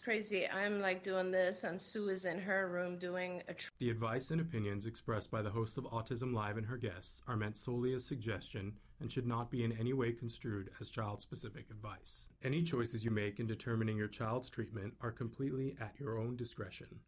crazy. 0.00 0.48
I'm 0.48 0.80
like 0.80 1.02
doing 1.02 1.30
this, 1.30 1.64
and 1.64 1.80
Sue 1.80 2.08
is 2.08 2.24
in 2.24 2.38
her 2.40 2.68
room 2.68 2.98
doing 2.98 3.42
a. 3.48 3.54
Tr- 3.54 3.70
the 3.78 3.90
advice 3.90 4.30
and 4.30 4.40
opinions 4.40 4.86
expressed 4.86 5.30
by 5.30 5.42
the 5.42 5.50
hosts 5.50 5.76
of 5.76 5.84
Autism 5.84 6.34
Live 6.34 6.56
and 6.56 6.66
her 6.66 6.76
guests 6.76 7.22
are 7.28 7.36
meant 7.36 7.56
solely 7.56 7.94
as 7.94 8.04
suggestion 8.04 8.72
and 9.00 9.10
should 9.10 9.26
not 9.26 9.50
be 9.50 9.64
in 9.64 9.72
any 9.72 9.92
way 9.92 10.12
construed 10.12 10.70
as 10.80 10.90
child 10.90 11.20
specific 11.20 11.66
advice. 11.70 12.28
Any 12.42 12.62
choices 12.62 13.04
you 13.04 13.10
make 13.10 13.40
in 13.40 13.46
determining 13.46 13.96
your 13.96 14.08
child's 14.08 14.50
treatment 14.50 14.94
are 15.00 15.12
completely 15.12 15.76
at 15.80 15.94
your 15.98 16.18
own 16.18 16.36
discretion. 16.36 17.00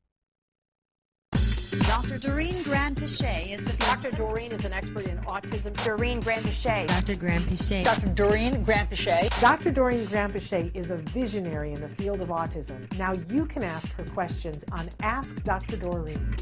Dr. 1.92 2.16
Doreen 2.16 2.54
Granpeesheh 2.64 3.52
is 3.52 3.62
the 3.64 3.76
Dr. 3.76 4.10
Doreen 4.12 4.50
is 4.50 4.64
an 4.64 4.72
expert 4.72 5.04
in 5.08 5.18
autism. 5.26 5.74
Doreen 5.84 6.22
Granpeesheh. 6.22 6.86
Dr. 6.86 7.12
Granpeesheh. 7.16 7.84
Dr. 7.84 8.06
Doreen 8.14 8.64
Granpeesheh. 8.64 9.40
Dr. 9.42 9.70
Doreen 9.70 10.06
Granpeesheh 10.06 10.74
is 10.74 10.90
a 10.90 10.96
visionary 10.96 11.74
in 11.74 11.80
the 11.82 11.90
field 11.90 12.22
of 12.22 12.28
autism. 12.28 12.90
Now 12.98 13.12
you 13.28 13.44
can 13.44 13.62
ask 13.62 13.94
her 13.96 14.04
questions 14.04 14.64
on 14.72 14.88
Ask 15.02 15.44
Dr. 15.44 15.76
Doreen. 15.76 16.34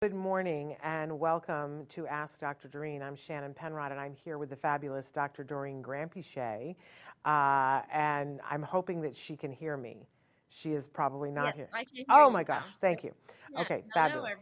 Good 0.00 0.14
morning 0.14 0.76
and 0.84 1.18
welcome 1.18 1.86
to 1.86 2.06
Ask 2.06 2.38
Dr. 2.38 2.68
Doreen. 2.68 3.02
I'm 3.02 3.16
Shannon 3.16 3.52
Penrod 3.52 3.90
and 3.90 4.00
I'm 4.00 4.14
here 4.14 4.38
with 4.38 4.50
the 4.50 4.56
fabulous 4.56 5.10
Dr. 5.10 5.42
Doreen 5.42 5.82
Granpeesheh. 5.82 6.76
Uh, 7.24 7.82
and 7.92 8.40
I'm 8.48 8.62
hoping 8.62 9.00
that 9.00 9.16
she 9.16 9.36
can 9.36 9.50
hear 9.50 9.76
me. 9.76 10.06
She 10.54 10.72
is 10.72 10.86
probably 10.86 11.30
not 11.30 11.46
yes, 11.46 11.56
here. 11.56 11.68
I 11.72 11.84
can 11.84 11.94
hear 11.94 12.04
oh 12.10 12.28
my 12.28 12.40
now. 12.40 12.46
gosh, 12.46 12.66
thank 12.80 13.02
you. 13.02 13.12
Yeah, 13.52 13.60
okay, 13.62 13.84
fabulous. 13.94 14.38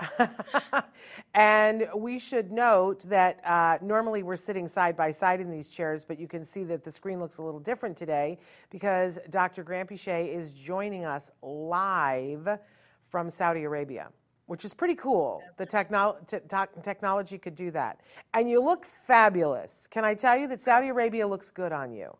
and 1.34 1.88
we 1.96 2.20
should 2.20 2.52
note 2.52 3.00
that 3.08 3.40
uh, 3.44 3.78
normally 3.82 4.22
we're 4.22 4.36
sitting 4.36 4.68
side 4.68 4.96
by 4.96 5.10
side 5.10 5.40
in 5.40 5.50
these 5.50 5.68
chairs, 5.68 6.04
but 6.04 6.18
you 6.18 6.28
can 6.28 6.44
see 6.44 6.62
that 6.64 6.84
the 6.84 6.92
screen 6.92 7.18
looks 7.18 7.38
a 7.38 7.42
little 7.42 7.58
different 7.58 7.96
today 7.96 8.38
because 8.70 9.18
Dr. 9.30 9.64
Granpeesheh 9.64 10.32
is 10.32 10.52
joining 10.54 11.04
us 11.04 11.32
live 11.42 12.60
from 13.08 13.28
Saudi 13.28 13.64
Arabia, 13.64 14.10
which 14.46 14.64
is 14.64 14.72
pretty 14.72 14.94
cool. 14.94 15.42
The 15.56 15.66
technol- 15.66 16.24
t- 16.28 16.38
t- 16.48 16.82
technology 16.82 17.36
could 17.36 17.56
do 17.56 17.72
that. 17.72 18.00
And 18.32 18.48
you 18.48 18.62
look 18.62 18.86
fabulous. 19.06 19.88
Can 19.90 20.04
I 20.04 20.14
tell 20.14 20.38
you 20.38 20.46
that 20.48 20.60
Saudi 20.60 20.88
Arabia 20.88 21.26
looks 21.26 21.50
good 21.50 21.72
on 21.72 21.92
you? 21.92 22.16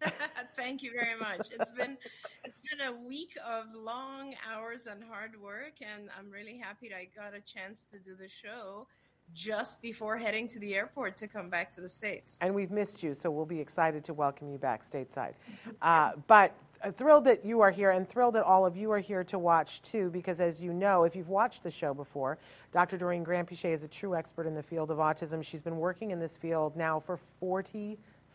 Thank 0.56 0.82
you 0.82 0.92
very 0.92 1.18
much. 1.18 1.48
It's 1.52 1.70
been 1.72 1.96
it's 2.44 2.60
been 2.60 2.86
a 2.86 2.92
week 2.92 3.36
of 3.46 3.66
long 3.74 4.34
hours 4.50 4.86
and 4.86 5.02
hard 5.04 5.40
work, 5.40 5.74
and 5.80 6.08
I'm 6.18 6.30
really 6.30 6.58
happy 6.58 6.88
that 6.88 6.96
I 6.96 7.08
got 7.14 7.34
a 7.34 7.40
chance 7.40 7.88
to 7.92 7.98
do 7.98 8.14
the 8.14 8.28
show 8.28 8.86
just 9.32 9.80
before 9.80 10.16
heading 10.16 10.48
to 10.48 10.58
the 10.58 10.74
airport 10.74 11.16
to 11.18 11.28
come 11.28 11.50
back 11.50 11.72
to 11.72 11.80
the 11.80 11.88
states. 11.88 12.36
And 12.40 12.54
we've 12.54 12.70
missed 12.70 13.02
you, 13.02 13.14
so 13.14 13.30
we'll 13.30 13.46
be 13.46 13.60
excited 13.60 14.04
to 14.04 14.14
welcome 14.14 14.50
you 14.50 14.58
back 14.58 14.84
stateside. 14.84 15.34
Uh, 15.80 16.12
but 16.26 16.52
uh, 16.82 16.90
thrilled 16.90 17.24
that 17.24 17.44
you 17.44 17.60
are 17.60 17.70
here 17.70 17.90
and 17.90 18.08
thrilled 18.08 18.34
that 18.34 18.44
all 18.44 18.66
of 18.66 18.76
you 18.76 18.90
are 18.90 18.98
here 18.98 19.22
to 19.24 19.38
watch 19.38 19.82
too, 19.82 20.10
because 20.10 20.40
as 20.40 20.60
you 20.60 20.72
know, 20.72 21.04
if 21.04 21.14
you've 21.14 21.28
watched 21.28 21.62
the 21.62 21.70
show 21.70 21.94
before, 21.94 22.38
Dr. 22.72 22.96
Doreen 22.96 23.24
Granpeesheh 23.24 23.72
is 23.72 23.84
a 23.84 23.88
true 23.88 24.16
expert 24.16 24.46
in 24.46 24.54
the 24.54 24.62
field 24.62 24.90
of 24.90 24.98
autism. 24.98 25.44
She's 25.44 25.62
been 25.62 25.76
working 25.76 26.10
in 26.10 26.18
this 26.18 26.36
field 26.36 26.76
now 26.76 26.98
for 26.98 27.18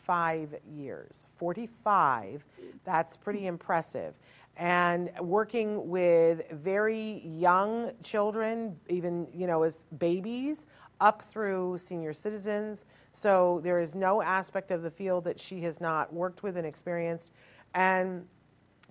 45 0.05 0.55
years. 0.75 1.25
45, 1.37 2.45
that's 2.83 3.17
pretty 3.17 3.47
impressive. 3.47 4.13
And 4.57 5.09
working 5.19 5.89
with 5.89 6.49
very 6.51 7.21
young 7.25 7.91
children, 8.03 8.77
even, 8.87 9.27
you 9.33 9.47
know, 9.47 9.63
as 9.63 9.85
babies, 9.97 10.67
up 11.01 11.23
through 11.23 11.77
senior 11.79 12.13
citizens. 12.13 12.85
So 13.11 13.59
there 13.63 13.79
is 13.79 13.95
no 13.95 14.21
aspect 14.21 14.71
of 14.71 14.81
the 14.81 14.91
field 14.91 15.25
that 15.25 15.39
she 15.39 15.61
has 15.61 15.81
not 15.81 16.13
worked 16.13 16.43
with 16.43 16.55
and 16.55 16.65
experienced. 16.65 17.31
And 17.73 18.25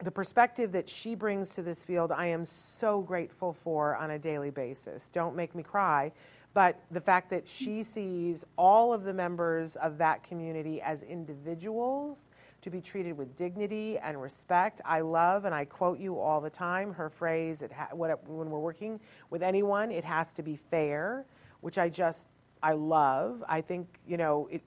the 0.03 0.11
perspective 0.11 0.73
that 0.73 0.89
she 0.89 1.15
brings 1.15 1.55
to 1.55 1.63
this 1.63 1.85
field, 1.85 2.13
I 2.13 2.27
am 2.27 2.45
so 2.45 3.01
grateful 3.01 3.53
for 3.53 3.97
on 3.97 4.11
a 4.11 4.19
daily 4.19 4.51
basis. 4.51 5.09
Don't 5.11 5.37
make 5.37 5.55
me 5.55 5.63
cry, 5.63 6.13
but 6.55 6.81
the 6.93 7.01
fact 7.01 7.31
that 7.31 7.49
she 7.49 7.83
sees 7.83 8.45
all 8.57 8.95
of 8.95 9.03
the 9.03 9.13
members 9.13 9.75
of 9.77 9.99
that 9.99 10.23
community 10.23 10.81
as 10.81 11.03
individuals 11.03 12.31
to 12.63 12.71
be 12.71 12.81
treated 12.81 13.19
with 13.19 13.37
dignity 13.37 13.99
and 13.99 14.23
respect. 14.23 14.81
I 14.87 15.01
love, 15.01 15.45
and 15.45 15.55
I 15.55 15.67
quote 15.67 15.99
you 15.99 16.19
all 16.19 16.41
the 16.41 16.49
time, 16.49 16.95
her 16.95 17.11
phrase, 17.11 17.61
it 17.61 17.71
ha- 17.73 17.89
when 17.93 18.17
we're 18.25 18.59
working 18.59 19.01
with 19.29 19.43
anyone, 19.43 19.91
it 19.91 20.05
has 20.05 20.33
to 20.35 20.43
be 20.43 20.57
fair, 20.57 21.27
which 21.61 21.77
I 21.77 21.91
just, 21.91 22.29
I 22.63 22.73
love. 22.73 23.45
I 23.49 23.61
think, 23.61 23.99
you 24.07 24.17
know, 24.17 24.49
it, 24.51 24.63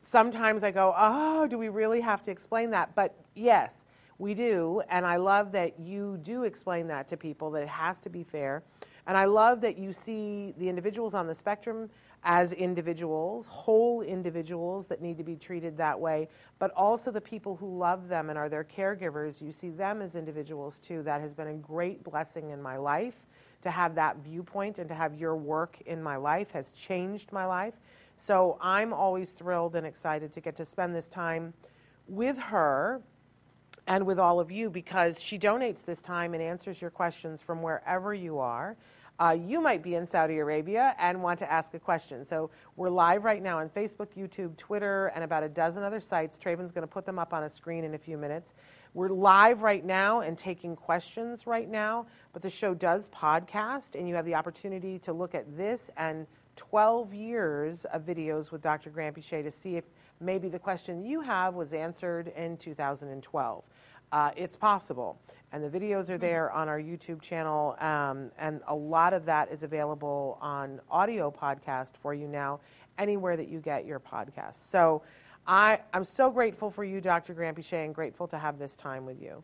sometimes 0.00 0.62
I 0.62 0.70
go, 0.70 0.94
oh, 0.96 1.48
do 1.48 1.58
we 1.58 1.70
really 1.70 2.00
have 2.02 2.22
to 2.24 2.30
explain 2.30 2.70
that? 2.70 2.94
But 2.94 3.16
yes, 3.34 3.86
we 4.18 4.34
do. 4.34 4.82
And 4.88 5.04
I 5.04 5.16
love 5.16 5.50
that 5.52 5.80
you 5.80 6.18
do 6.22 6.44
explain 6.44 6.86
that 6.88 7.08
to 7.08 7.16
people, 7.16 7.50
that 7.52 7.62
it 7.62 7.68
has 7.68 7.98
to 8.00 8.10
be 8.10 8.22
fair. 8.22 8.62
And 9.06 9.16
I 9.16 9.24
love 9.24 9.60
that 9.62 9.78
you 9.78 9.92
see 9.92 10.54
the 10.58 10.68
individuals 10.68 11.14
on 11.14 11.26
the 11.26 11.34
spectrum 11.34 11.90
as 12.24 12.52
individuals, 12.52 13.46
whole 13.46 14.02
individuals 14.02 14.86
that 14.86 15.02
need 15.02 15.18
to 15.18 15.24
be 15.24 15.34
treated 15.34 15.76
that 15.76 15.98
way, 15.98 16.28
but 16.60 16.70
also 16.76 17.10
the 17.10 17.20
people 17.20 17.56
who 17.56 17.76
love 17.76 18.08
them 18.08 18.30
and 18.30 18.38
are 18.38 18.48
their 18.48 18.62
caregivers. 18.62 19.42
You 19.42 19.50
see 19.50 19.70
them 19.70 20.00
as 20.00 20.14
individuals 20.14 20.78
too. 20.78 21.02
That 21.02 21.20
has 21.20 21.34
been 21.34 21.48
a 21.48 21.54
great 21.54 22.04
blessing 22.04 22.50
in 22.50 22.62
my 22.62 22.76
life 22.76 23.16
to 23.62 23.70
have 23.70 23.94
that 23.96 24.18
viewpoint 24.18 24.78
and 24.78 24.88
to 24.88 24.94
have 24.94 25.14
your 25.14 25.36
work 25.36 25.80
in 25.86 26.02
my 26.02 26.16
life 26.16 26.50
has 26.52 26.72
changed 26.72 27.32
my 27.32 27.44
life. 27.44 27.74
So 28.16 28.58
I'm 28.60 28.92
always 28.92 29.32
thrilled 29.32 29.74
and 29.74 29.86
excited 29.86 30.32
to 30.32 30.40
get 30.40 30.54
to 30.56 30.64
spend 30.64 30.94
this 30.94 31.08
time 31.08 31.54
with 32.06 32.38
her 32.38 33.00
and 33.86 34.06
with 34.06 34.18
all 34.18 34.40
of 34.40 34.50
you 34.50 34.70
because 34.70 35.20
she 35.20 35.38
donates 35.38 35.84
this 35.84 36.02
time 36.02 36.34
and 36.34 36.42
answers 36.42 36.80
your 36.80 36.90
questions 36.90 37.42
from 37.42 37.62
wherever 37.62 38.14
you 38.14 38.38
are. 38.38 38.76
Uh, 39.18 39.36
you 39.38 39.60
might 39.60 39.82
be 39.82 39.94
in 39.94 40.06
Saudi 40.06 40.38
Arabia 40.38 40.96
and 40.98 41.22
want 41.22 41.38
to 41.38 41.50
ask 41.50 41.74
a 41.74 41.78
question. 41.78 42.24
So 42.24 42.50
we're 42.76 42.90
live 42.90 43.24
right 43.24 43.42
now 43.42 43.58
on 43.58 43.68
Facebook, 43.68 44.08
YouTube, 44.16 44.56
Twitter, 44.56 45.12
and 45.14 45.22
about 45.22 45.42
a 45.42 45.48
dozen 45.48 45.84
other 45.84 46.00
sites. 46.00 46.38
Traven's 46.38 46.72
going 46.72 46.82
to 46.82 46.92
put 46.92 47.04
them 47.04 47.18
up 47.18 47.32
on 47.32 47.44
a 47.44 47.48
screen 47.48 47.84
in 47.84 47.94
a 47.94 47.98
few 47.98 48.16
minutes. 48.16 48.54
We're 48.94 49.10
live 49.10 49.62
right 49.62 49.84
now 49.84 50.20
and 50.20 50.36
taking 50.36 50.74
questions 50.74 51.46
right 51.46 51.68
now, 51.68 52.06
but 52.32 52.42
the 52.42 52.50
show 52.50 52.74
does 52.74 53.08
podcast, 53.08 53.94
and 53.94 54.08
you 54.08 54.14
have 54.14 54.24
the 54.24 54.34
opportunity 54.34 54.98
to 55.00 55.12
look 55.12 55.34
at 55.34 55.56
this 55.56 55.90
and 55.96 56.26
12 56.56 57.14
years 57.14 57.84
of 57.86 58.04
videos 58.04 58.50
with 58.50 58.60
Dr. 58.60 58.90
Granpeesheh 58.90 59.42
to 59.42 59.50
see 59.50 59.76
if 59.76 59.84
maybe 60.20 60.48
the 60.48 60.58
question 60.58 61.04
you 61.04 61.20
have 61.20 61.54
was 61.54 61.74
answered 61.74 62.28
in 62.36 62.56
2012. 62.56 63.64
Uh, 64.12 64.30
it's 64.36 64.56
possible. 64.56 65.18
And 65.52 65.64
the 65.64 65.68
videos 65.68 66.08
are 66.10 66.18
there 66.18 66.50
on 66.52 66.68
our 66.68 66.80
YouTube 66.80 67.20
channel, 67.20 67.76
um, 67.78 68.30
and 68.38 68.60
a 68.68 68.74
lot 68.74 69.12
of 69.12 69.26
that 69.26 69.50
is 69.50 69.62
available 69.62 70.38
on 70.40 70.80
audio 70.90 71.30
podcast 71.30 71.96
for 72.00 72.14
you 72.14 72.26
now, 72.26 72.60
anywhere 72.98 73.36
that 73.36 73.48
you 73.48 73.58
get 73.60 73.84
your 73.84 74.00
podcasts. 74.00 74.66
So 74.66 75.02
I, 75.46 75.80
I'm 75.92 76.04
so 76.04 76.30
grateful 76.30 76.70
for 76.70 76.84
you, 76.84 77.00
Dr. 77.00 77.34
Granpeesheh, 77.34 77.84
and 77.84 77.94
grateful 77.94 78.26
to 78.28 78.38
have 78.38 78.58
this 78.58 78.76
time 78.76 79.04
with 79.04 79.20
you. 79.20 79.42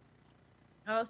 Oh, 0.87 1.05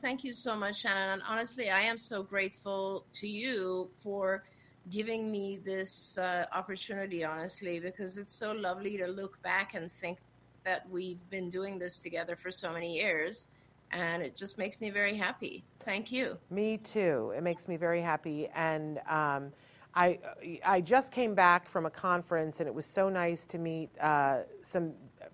thank 0.00 0.24
you 0.24 0.32
so 0.32 0.56
much, 0.56 0.80
Shannon. 0.80 1.10
And 1.10 1.22
honestly, 1.28 1.70
I 1.70 1.82
am 1.82 1.98
so 1.98 2.22
grateful 2.22 3.04
to 3.14 3.28
you 3.28 3.90
for 3.98 4.44
giving 4.90 5.30
me 5.30 5.58
this 5.62 6.16
uh, 6.16 6.46
opportunity, 6.54 7.24
honestly, 7.24 7.78
because 7.78 8.16
it's 8.16 8.38
so 8.38 8.52
lovely 8.52 8.96
to 8.96 9.06
look 9.06 9.42
back 9.42 9.74
and 9.74 9.92
think 9.92 10.18
that 10.64 10.88
we've 10.90 11.28
been 11.30 11.50
doing 11.50 11.78
this 11.78 12.00
together 12.00 12.36
for 12.36 12.50
so 12.50 12.72
many 12.72 12.94
years. 12.94 13.46
And 13.92 14.22
it 14.22 14.36
just 14.36 14.56
makes 14.56 14.80
me 14.80 14.90
very 14.90 15.16
happy. 15.16 15.64
Thank 15.80 16.12
you. 16.12 16.38
Me 16.50 16.78
too. 16.78 17.32
It 17.36 17.42
makes 17.42 17.66
me 17.66 17.76
very 17.76 18.00
happy. 18.00 18.48
And 18.54 18.98
um, 19.08 19.52
I, 19.94 20.18
I 20.64 20.80
just 20.80 21.12
came 21.12 21.34
back 21.34 21.68
from 21.68 21.86
a 21.86 21.90
conference, 21.90 22.60
and 22.60 22.68
it 22.68 22.74
was 22.74 22.86
so 22.86 23.08
nice 23.08 23.46
to 23.46 23.58
meet 23.58 23.90
uh, 24.00 24.40
some 24.62 24.92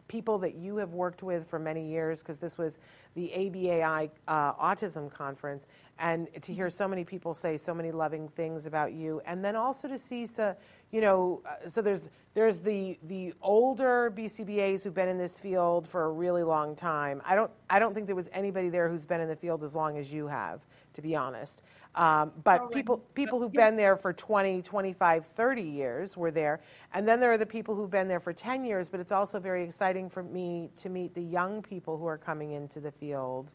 people 0.09 0.39
that 0.39 0.55
you 0.55 0.77
have 0.77 0.95
worked 0.95 1.23
with 1.23 1.47
for 1.49 1.59
many 1.59 1.87
years 1.87 2.21
because 2.23 2.39
this 2.39 2.57
was 2.57 2.79
the 3.15 3.31
ABAI 3.35 4.11
uh, 4.29 4.53
Autism 4.55 5.13
Conference, 5.13 5.67
and 5.99 6.29
to 6.43 6.55
hear 6.55 6.71
so 6.71 6.89
many 6.89 7.05
people 7.05 7.35
say 7.35 7.57
so 7.57 7.75
many 7.75 7.91
loving 7.91 8.29
things 8.29 8.67
about 8.67 8.93
you, 8.93 9.21
and 9.27 9.45
then 9.45 9.57
also 9.57 9.89
to 9.89 9.99
see 9.99 10.25
so, 10.25 10.55
you 10.91 11.01
know, 11.01 11.43
uh, 11.47 11.69
so 11.69 11.83
there's 11.83 12.09
there's 12.37 12.59
the 12.59 12.99
the 13.05 13.33
older 13.41 14.13
BCBAs 14.15 14.85
who've 14.85 14.93
been 14.93 15.09
in 15.09 15.17
this 15.17 15.41
field 15.41 15.89
for 15.89 16.05
a 16.05 16.11
really 16.11 16.43
long 16.43 16.77
time. 16.77 17.23
I 17.25 17.35
don't 17.35 17.51
I 17.71 17.79
don't 17.79 17.95
think 17.95 18.05
there 18.05 18.15
was 18.15 18.29
anybody 18.31 18.69
there 18.69 18.91
who's 18.91 19.07
been 19.07 19.23
in 19.23 19.29
the 19.29 19.35
field 19.35 19.65
as 19.65 19.75
long 19.75 19.97
as 19.97 20.13
you 20.13 20.27
have, 20.27 20.61
to 20.93 21.01
be 21.01 21.17
honest. 21.17 21.63
Um, 21.95 22.33
but 22.45 22.61
Oh, 22.61 22.69
people 22.69 22.99
people 23.15 23.41
who've 23.41 23.51
been 23.51 23.75
there 23.75 23.97
for 23.97 24.13
20, 24.13 24.61
25, 24.61 25.27
30 25.27 25.63
years 25.63 26.15
were 26.15 26.31
there. 26.31 26.61
And 26.93 27.09
then 27.09 27.21
there 27.21 27.33
are 27.33 27.39
the 27.39 27.47
people 27.47 27.75
who've 27.75 27.91
been 27.91 28.07
there 28.07 28.21
for 28.21 28.35
10 28.35 28.67
years, 28.67 28.91
but 28.91 29.01
it's 29.01 29.13
also 29.13 29.41
very 29.41 29.65
exciting 29.65 30.11
for 30.11 30.23
me 30.23 30.69
to 30.77 30.91
meet 30.91 31.15
the 31.15 31.23
young 31.23 31.63
people 31.63 31.97
who 31.97 32.05
are 32.05 32.19
coming 32.19 32.53
into 32.53 32.81
the 32.81 32.93
field. 32.93 33.51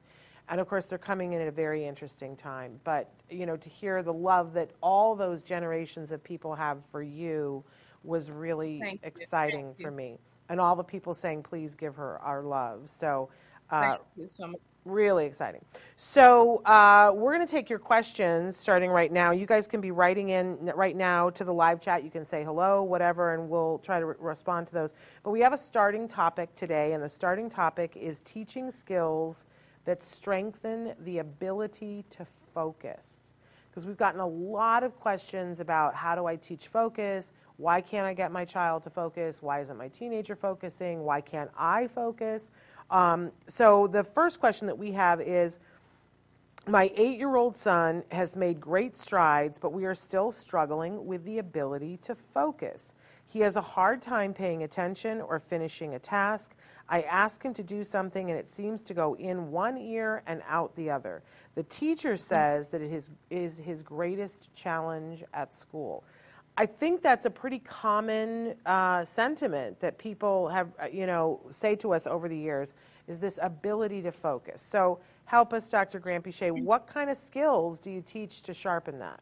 And 0.50 0.60
of 0.60 0.68
course, 0.68 0.88
they're 0.88 0.98
coming 0.98 1.34
in 1.34 1.42
at 1.42 1.48
a 1.48 1.52
very 1.52 1.86
interesting 1.86 2.36
time. 2.36 2.80
But, 2.84 3.12
you 3.30 3.46
know, 3.46 3.58
to 3.58 3.70
hear 3.70 4.02
the 4.02 4.12
love 4.12 4.54
that 4.54 4.72
all 4.82 5.16
those 5.16 5.44
generations 5.44 6.12
of 6.12 6.24
people 6.24 6.56
have 6.56 6.80
for 6.92 7.04
you 7.04 7.64
was 8.04 8.30
really 8.32 8.80
Thank 8.82 9.02
exciting 9.04 9.74
you. 9.78 9.86
for 9.86 9.92
me. 9.92 10.18
and 10.50 10.60
all 10.60 10.76
the 10.76 10.84
people 10.84 11.14
saying, 11.14 11.44
please 11.44 11.76
give 11.76 11.96
her 11.96 12.20
our 12.20 12.42
love. 12.44 12.90
So, 12.90 13.30
uh, 13.70 13.82
Thank 13.82 14.02
you 14.18 14.28
so 14.28 14.48
much. 14.48 14.60
Really 14.84 15.26
exciting. 15.28 15.64
So 15.96 16.58
uh, 16.66 17.12
we're 17.14 17.36
going 17.36 17.46
to 17.46 17.52
take 17.52 17.70
your 17.70 17.78
questions 17.80 18.58
starting 18.58 18.90
right 18.90 19.12
now. 19.12 19.30
You 19.32 19.46
guys 19.46 19.68
can 19.68 19.80
be 19.80 19.92
writing 19.92 20.30
in 20.30 20.72
right 20.76 20.96
now 20.96 21.30
to 21.30 21.44
the 21.44 21.54
live 21.54 21.80
chat. 21.80 22.04
You 22.04 22.10
can 22.10 22.26
say 22.26 22.44
hello, 22.44 22.82
whatever, 22.82 23.36
and 23.36 23.48
we'll 23.48 23.78
try 23.78 24.00
to 24.00 24.08
re- 24.08 24.16
respond 24.20 24.68
to 24.70 24.74
those. 24.74 24.96
But 25.24 25.30
we 25.32 25.40
have 25.42 25.54
a 25.54 25.58
starting 25.58 26.08
topic 26.08 26.54
today, 26.56 26.94
and 26.94 27.04
the 27.04 27.08
starting 27.10 27.48
topic 27.48 27.96
is 27.96 28.22
teaching 28.22 28.72
skills 28.72 29.46
that 29.86 30.02
strengthen 30.02 30.94
the 31.06 31.20
ability 31.20 32.04
to 32.10 32.26
focus. 32.54 33.34
Because 33.70 33.86
we've 33.86 33.98
gotten 33.98 34.20
a 34.20 34.28
lot 34.28 34.84
of 34.84 35.00
questions 35.00 35.60
about 35.60 35.94
how 35.96 36.16
do 36.16 36.26
I 36.26 36.36
teach 36.36 36.68
focus? 36.68 37.34
Why 37.62 37.80
can't 37.80 38.08
I 38.08 38.16
get 38.16 38.32
my 38.32 38.44
child 38.44 38.82
to 38.84 38.90
focus? 38.90 39.40
Why 39.40 39.62
isn't 39.62 39.78
my 39.78 39.88
teenager 39.90 40.36
focusing? 40.36 41.04
Why 41.04 41.22
can't 41.22 41.52
I 41.56 41.88
focus? 41.88 42.50
Um, 42.90 43.32
so 43.46 43.86
the 43.86 44.04
first 44.04 44.40
question 44.40 44.66
that 44.66 44.78
we 44.78 44.92
have 44.94 45.22
is 45.22 45.60
My 46.68 46.92
eight 46.96 47.20
year 47.20 47.36
old 47.36 47.56
son 47.56 48.04
has 48.12 48.36
made 48.36 48.60
great 48.60 48.98
strides, 48.98 49.60
but 49.60 49.74
we 49.74 49.86
are 49.86 49.94
still 49.94 50.32
struggling 50.32 51.06
with 51.06 51.24
the 51.24 51.38
ability 51.38 51.98
to 52.04 52.16
focus. 52.16 52.96
He 53.28 53.40
has 53.42 53.56
a 53.56 53.62
hard 53.62 54.02
time 54.02 54.34
paying 54.34 54.64
attention 54.64 55.22
or 55.22 55.40
finishing 55.40 55.94
a 55.94 56.00
task. 56.00 56.56
I 56.90 57.04
ask 57.04 57.42
him 57.44 57.54
to 57.54 57.64
do 57.64 57.84
something 57.84 58.30
and 58.32 58.40
it 58.40 58.48
seems 58.48 58.82
to 58.84 58.94
go 58.94 59.16
in 59.16 59.52
one 59.52 59.78
ear 59.78 60.24
and 60.28 60.42
out 60.48 60.76
the 60.76 60.90
other. 60.90 61.22
The 61.56 61.64
teacher 61.64 62.18
says 62.18 62.70
that 62.70 62.82
it 62.82 62.92
is, 62.92 63.10
is 63.30 63.58
his 63.60 63.82
greatest 63.82 64.54
challenge 64.54 65.24
at 65.34 65.54
school. 65.54 66.04
I 66.62 66.68
think 66.68 67.02
that's 67.02 67.26
a 67.26 67.32
pretty 67.32 67.58
common 67.58 68.54
uh, 68.68 69.04
sentiment 69.04 69.80
that 69.80 69.98
people 69.98 70.48
have, 70.50 70.70
uh, 70.80 70.86
you 70.94 71.08
know, 71.08 71.40
say 71.50 71.76
to 71.78 71.92
us 71.96 72.06
over 72.06 72.30
the 72.30 72.38
years 72.38 72.76
is 73.08 73.18
this 73.18 73.40
ability 73.42 74.04
to 74.04 74.12
focus. 74.12 74.62
So 74.62 75.00
help 75.26 75.54
us, 75.54 75.72
Dr. 75.72 76.00
Granpeesheh. 76.00 76.52
What 76.52 76.86
kind 76.86 77.10
of 77.10 77.18
skills 77.18 77.80
do 77.80 77.90
you 77.90 78.04
teach 78.04 78.44
to 78.44 78.54
sharpen 78.54 79.00
that? 79.00 79.22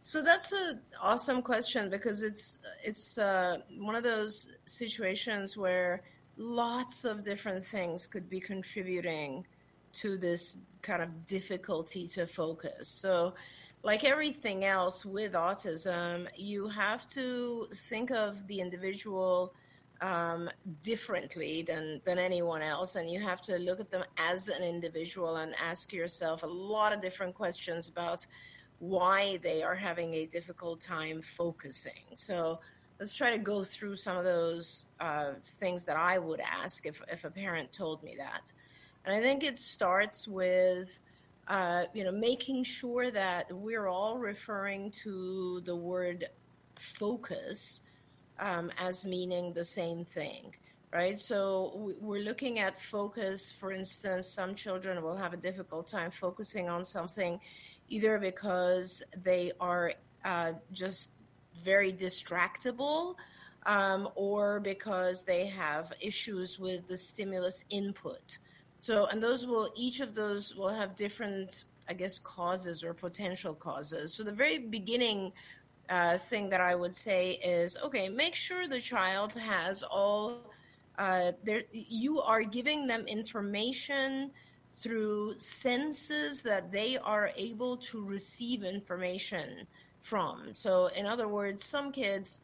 So 0.00 0.22
that's 0.22 0.52
an 0.52 0.80
awesome 1.02 1.42
question 1.42 1.90
because 1.90 2.22
it's 2.22 2.60
it's 2.84 3.18
uh, 3.18 3.56
one 3.78 3.96
of 3.96 4.04
those 4.04 4.48
situations 4.64 5.56
where 5.56 6.04
lots 6.36 7.04
of 7.04 7.24
different 7.24 7.64
things 7.64 8.06
could 8.06 8.30
be 8.30 8.38
contributing 8.38 9.44
to 9.94 10.18
this 10.18 10.58
kind 10.82 11.02
of 11.02 11.26
difficulty 11.26 12.06
to 12.14 12.28
focus. 12.28 12.88
So 12.88 13.34
like 13.82 14.04
everything 14.04 14.64
else 14.64 15.04
with 15.04 15.32
autism, 15.32 16.26
you 16.36 16.68
have 16.68 17.06
to 17.08 17.66
think 17.72 18.10
of 18.10 18.46
the 18.46 18.60
individual 18.60 19.54
um, 20.00 20.48
differently 20.82 21.62
than, 21.62 22.00
than 22.04 22.18
anyone 22.18 22.62
else, 22.62 22.96
and 22.96 23.10
you 23.10 23.20
have 23.20 23.40
to 23.42 23.58
look 23.58 23.80
at 23.80 23.90
them 23.90 24.04
as 24.16 24.48
an 24.48 24.62
individual 24.62 25.36
and 25.36 25.54
ask 25.62 25.92
yourself 25.92 26.42
a 26.42 26.46
lot 26.46 26.92
of 26.92 27.00
different 27.00 27.34
questions 27.34 27.88
about 27.88 28.26
why 28.78 29.38
they 29.42 29.62
are 29.62 29.74
having 29.74 30.14
a 30.14 30.26
difficult 30.26 30.80
time 30.80 31.20
focusing. 31.22 32.04
So 32.14 32.60
let's 32.98 33.12
try 33.12 33.30
to 33.30 33.38
go 33.38 33.64
through 33.64 33.96
some 33.96 34.16
of 34.16 34.24
those 34.24 34.84
uh, 35.00 35.32
things 35.44 35.84
that 35.84 35.96
I 35.96 36.18
would 36.18 36.40
ask 36.40 36.86
if, 36.86 37.02
if 37.10 37.24
a 37.24 37.30
parent 37.30 37.72
told 37.72 38.02
me 38.02 38.16
that. 38.18 38.52
And 39.04 39.14
I 39.14 39.20
think 39.20 39.42
it 39.42 39.56
starts 39.56 40.28
with 40.28 41.00
uh, 41.48 41.84
you 41.94 42.04
know, 42.04 42.12
making 42.12 42.62
sure 42.62 43.10
that 43.10 43.50
we're 43.50 43.86
all 43.86 44.18
referring 44.18 44.90
to 44.90 45.62
the 45.64 45.74
word 45.74 46.26
focus 46.78 47.80
um, 48.38 48.70
as 48.78 49.04
meaning 49.04 49.54
the 49.54 49.64
same 49.64 50.04
thing, 50.04 50.54
right? 50.92 51.18
So 51.18 51.94
we're 52.00 52.22
looking 52.22 52.58
at 52.58 52.80
focus. 52.80 53.50
For 53.50 53.72
instance, 53.72 54.26
some 54.28 54.54
children 54.54 55.02
will 55.02 55.16
have 55.16 55.32
a 55.32 55.38
difficult 55.38 55.86
time 55.86 56.10
focusing 56.10 56.68
on 56.68 56.84
something, 56.84 57.40
either 57.88 58.18
because 58.18 59.02
they 59.24 59.52
are 59.58 59.94
uh, 60.24 60.52
just 60.72 61.12
very 61.64 61.92
distractible. 61.92 63.14
Um, 63.66 64.08
or 64.14 64.60
because 64.60 65.24
they 65.24 65.46
have 65.46 65.92
issues 66.00 66.58
with 66.58 66.88
the 66.88 66.96
stimulus 66.96 67.66
input. 67.68 68.38
So, 68.80 69.06
and 69.06 69.22
those 69.22 69.46
will, 69.46 69.70
each 69.74 70.00
of 70.00 70.14
those 70.14 70.54
will 70.54 70.68
have 70.68 70.94
different, 70.94 71.64
I 71.88 71.94
guess, 71.94 72.18
causes 72.18 72.84
or 72.84 72.94
potential 72.94 73.54
causes. 73.54 74.14
So, 74.14 74.22
the 74.22 74.32
very 74.32 74.58
beginning 74.58 75.32
uh, 75.88 76.16
thing 76.16 76.50
that 76.50 76.60
I 76.60 76.74
would 76.74 76.94
say 76.94 77.32
is 77.32 77.76
okay, 77.82 78.08
make 78.08 78.34
sure 78.34 78.68
the 78.68 78.80
child 78.80 79.32
has 79.32 79.82
all, 79.82 80.52
uh, 80.98 81.32
there, 81.42 81.62
you 81.72 82.20
are 82.20 82.42
giving 82.42 82.86
them 82.86 83.06
information 83.06 84.30
through 84.70 85.38
senses 85.38 86.42
that 86.42 86.70
they 86.70 86.98
are 86.98 87.30
able 87.36 87.78
to 87.78 88.04
receive 88.04 88.62
information 88.62 89.66
from. 90.02 90.54
So, 90.54 90.88
in 90.88 91.06
other 91.06 91.26
words, 91.26 91.64
some 91.64 91.90
kids 91.90 92.40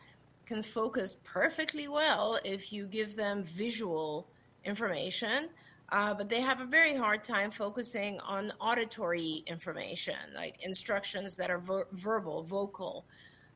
can 0.46 0.62
focus 0.62 1.16
perfectly 1.24 1.88
well 1.88 2.38
if 2.44 2.72
you 2.72 2.86
give 2.86 3.14
them 3.14 3.44
visual 3.44 4.26
information 4.64 5.48
uh, 5.94 6.12
but 6.12 6.28
they 6.28 6.40
have 6.40 6.60
a 6.60 6.64
very 6.64 6.96
hard 6.96 7.22
time 7.22 7.52
focusing 7.52 8.18
on 8.18 8.52
auditory 8.60 9.44
information, 9.46 10.16
like 10.34 10.56
instructions 10.60 11.36
that 11.36 11.50
are 11.52 11.60
ver- 11.60 11.86
verbal, 11.92 12.42
vocal. 12.42 13.04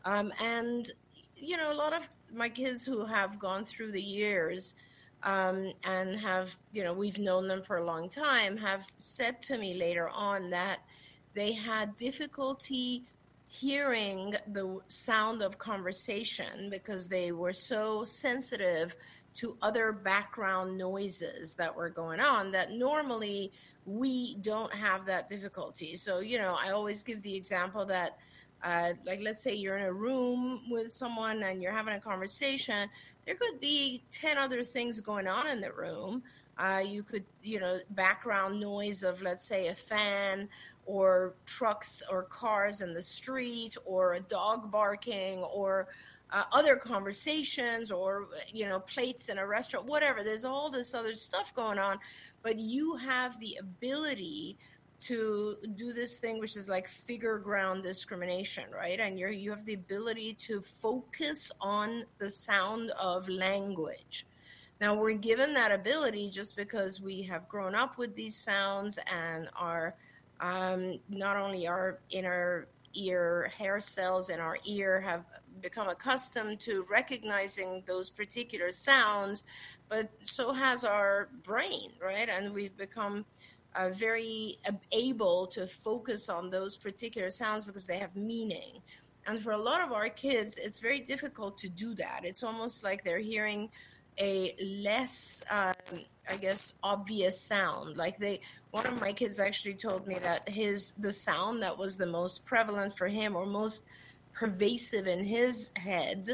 Um, 0.04 0.32
and, 0.40 0.88
you 1.34 1.56
know, 1.56 1.72
a 1.72 1.74
lot 1.74 1.92
of 1.92 2.08
my 2.32 2.48
kids 2.48 2.86
who 2.86 3.04
have 3.04 3.40
gone 3.40 3.64
through 3.64 3.90
the 3.90 4.00
years 4.00 4.76
um, 5.24 5.72
and 5.82 6.14
have, 6.14 6.54
you 6.72 6.84
know, 6.84 6.92
we've 6.92 7.18
known 7.18 7.48
them 7.48 7.60
for 7.60 7.78
a 7.78 7.84
long 7.84 8.08
time, 8.08 8.56
have 8.56 8.86
said 8.98 9.42
to 9.42 9.58
me 9.58 9.74
later 9.74 10.08
on 10.08 10.50
that 10.50 10.78
they 11.34 11.52
had 11.52 11.96
difficulty 11.96 13.02
hearing 13.48 14.36
the 14.46 14.78
sound 14.86 15.42
of 15.42 15.58
conversation 15.58 16.70
because 16.70 17.08
they 17.08 17.32
were 17.32 17.52
so 17.52 18.04
sensitive 18.04 18.94
to 19.38 19.56
other 19.62 19.92
background 19.92 20.76
noises 20.76 21.54
that 21.54 21.74
were 21.74 21.88
going 21.88 22.18
on 22.18 22.50
that 22.50 22.72
normally 22.72 23.52
we 23.86 24.34
don't 24.36 24.74
have 24.74 25.06
that 25.06 25.28
difficulty. 25.28 25.94
So, 25.94 26.18
you 26.18 26.38
know, 26.38 26.56
I 26.60 26.70
always 26.72 27.04
give 27.04 27.22
the 27.22 27.34
example 27.36 27.86
that, 27.86 28.18
uh, 28.64 28.94
like, 29.06 29.20
let's 29.22 29.40
say 29.40 29.54
you're 29.54 29.76
in 29.76 29.86
a 29.86 29.92
room 29.92 30.62
with 30.68 30.90
someone 30.90 31.44
and 31.44 31.62
you're 31.62 31.72
having 31.72 31.94
a 31.94 32.00
conversation, 32.00 32.88
there 33.26 33.36
could 33.36 33.60
be 33.60 34.02
10 34.10 34.38
other 34.38 34.64
things 34.64 34.98
going 34.98 35.28
on 35.28 35.46
in 35.46 35.60
the 35.60 35.72
room. 35.72 36.22
Uh, 36.58 36.82
you 36.84 37.04
could, 37.04 37.24
you 37.44 37.60
know, 37.60 37.78
background 37.90 38.58
noise 38.58 39.04
of, 39.04 39.22
let's 39.22 39.44
say, 39.44 39.68
a 39.68 39.74
fan 39.74 40.48
or 40.84 41.34
trucks 41.46 42.02
or 42.10 42.24
cars 42.24 42.80
in 42.80 42.92
the 42.92 43.02
street 43.02 43.76
or 43.84 44.14
a 44.14 44.20
dog 44.20 44.70
barking 44.72 45.38
or 45.44 45.86
uh, 46.30 46.44
other 46.52 46.76
conversations 46.76 47.90
or 47.90 48.28
you 48.52 48.68
know 48.68 48.80
plates 48.80 49.28
in 49.28 49.38
a 49.38 49.46
restaurant 49.46 49.86
whatever. 49.86 50.22
There's 50.22 50.44
all 50.44 50.70
this 50.70 50.94
other 50.94 51.14
stuff 51.14 51.54
going 51.54 51.78
on 51.78 51.98
but 52.42 52.58
you 52.58 52.96
have 52.96 53.38
the 53.40 53.56
ability 53.60 54.56
to 55.00 55.56
do 55.76 55.92
this 55.92 56.18
thing 56.18 56.40
which 56.40 56.56
is 56.56 56.68
like 56.68 56.88
figure 56.88 57.38
ground 57.38 57.82
discrimination 57.82 58.64
right? 58.74 58.98
And 58.98 59.18
you're 59.18 59.30
you 59.30 59.50
have 59.50 59.64
the 59.64 59.74
ability 59.74 60.34
to 60.34 60.60
focus 60.60 61.52
on 61.60 62.04
the 62.18 62.30
sound 62.30 62.90
of 63.00 63.28
language. 63.28 64.26
Now 64.80 64.94
we're 64.94 65.14
given 65.14 65.54
that 65.54 65.72
ability 65.72 66.30
just 66.30 66.56
because 66.56 67.00
we 67.00 67.22
have 67.22 67.48
grown 67.48 67.74
up 67.74 67.98
with 67.98 68.14
these 68.14 68.36
sounds 68.36 68.98
and 69.12 69.48
are 69.56 69.94
um, 70.40 70.98
not 71.08 71.36
only 71.36 71.66
our 71.66 72.00
inner 72.10 72.68
ear 72.94 73.52
hair 73.56 73.80
cells 73.80 74.30
in 74.30 74.40
our 74.40 74.56
ear 74.64 75.00
have 75.00 75.24
become 75.60 75.88
accustomed 75.88 76.60
to 76.60 76.84
recognizing 76.90 77.82
those 77.86 78.10
particular 78.10 78.70
sounds, 78.72 79.44
but 79.88 80.10
so 80.22 80.52
has 80.52 80.84
our 80.84 81.28
brain, 81.42 81.92
right? 82.02 82.28
And 82.28 82.52
we've 82.52 82.76
become 82.76 83.24
uh, 83.74 83.90
very 83.90 84.56
able 84.92 85.46
to 85.48 85.66
focus 85.66 86.28
on 86.28 86.50
those 86.50 86.76
particular 86.76 87.30
sounds 87.30 87.64
because 87.64 87.86
they 87.86 87.98
have 87.98 88.14
meaning. 88.16 88.82
And 89.26 89.42
for 89.42 89.52
a 89.52 89.58
lot 89.58 89.82
of 89.82 89.92
our 89.92 90.08
kids, 90.08 90.56
it's 90.56 90.78
very 90.78 91.00
difficult 91.00 91.58
to 91.58 91.68
do 91.68 91.94
that. 91.94 92.22
It's 92.24 92.42
almost 92.42 92.82
like 92.82 93.04
they're 93.04 93.18
hearing 93.18 93.68
a 94.18 94.54
less, 94.82 95.42
um, 95.50 96.00
I 96.28 96.36
guess, 96.36 96.74
obvious 96.82 97.40
sound. 97.40 97.96
Like 97.96 98.18
they, 98.18 98.40
one 98.70 98.86
of 98.86 99.00
my 99.00 99.12
kids 99.12 99.38
actually 99.38 99.74
told 99.74 100.06
me 100.06 100.16
that 100.20 100.48
his 100.48 100.92
the 100.92 101.12
sound 101.12 101.62
that 101.62 101.78
was 101.78 101.96
the 101.96 102.06
most 102.06 102.44
prevalent 102.44 102.96
for 102.96 103.06
him 103.06 103.36
or 103.36 103.46
most 103.46 103.84
pervasive 104.38 105.06
in 105.08 105.24
his 105.24 105.72
head 105.76 106.28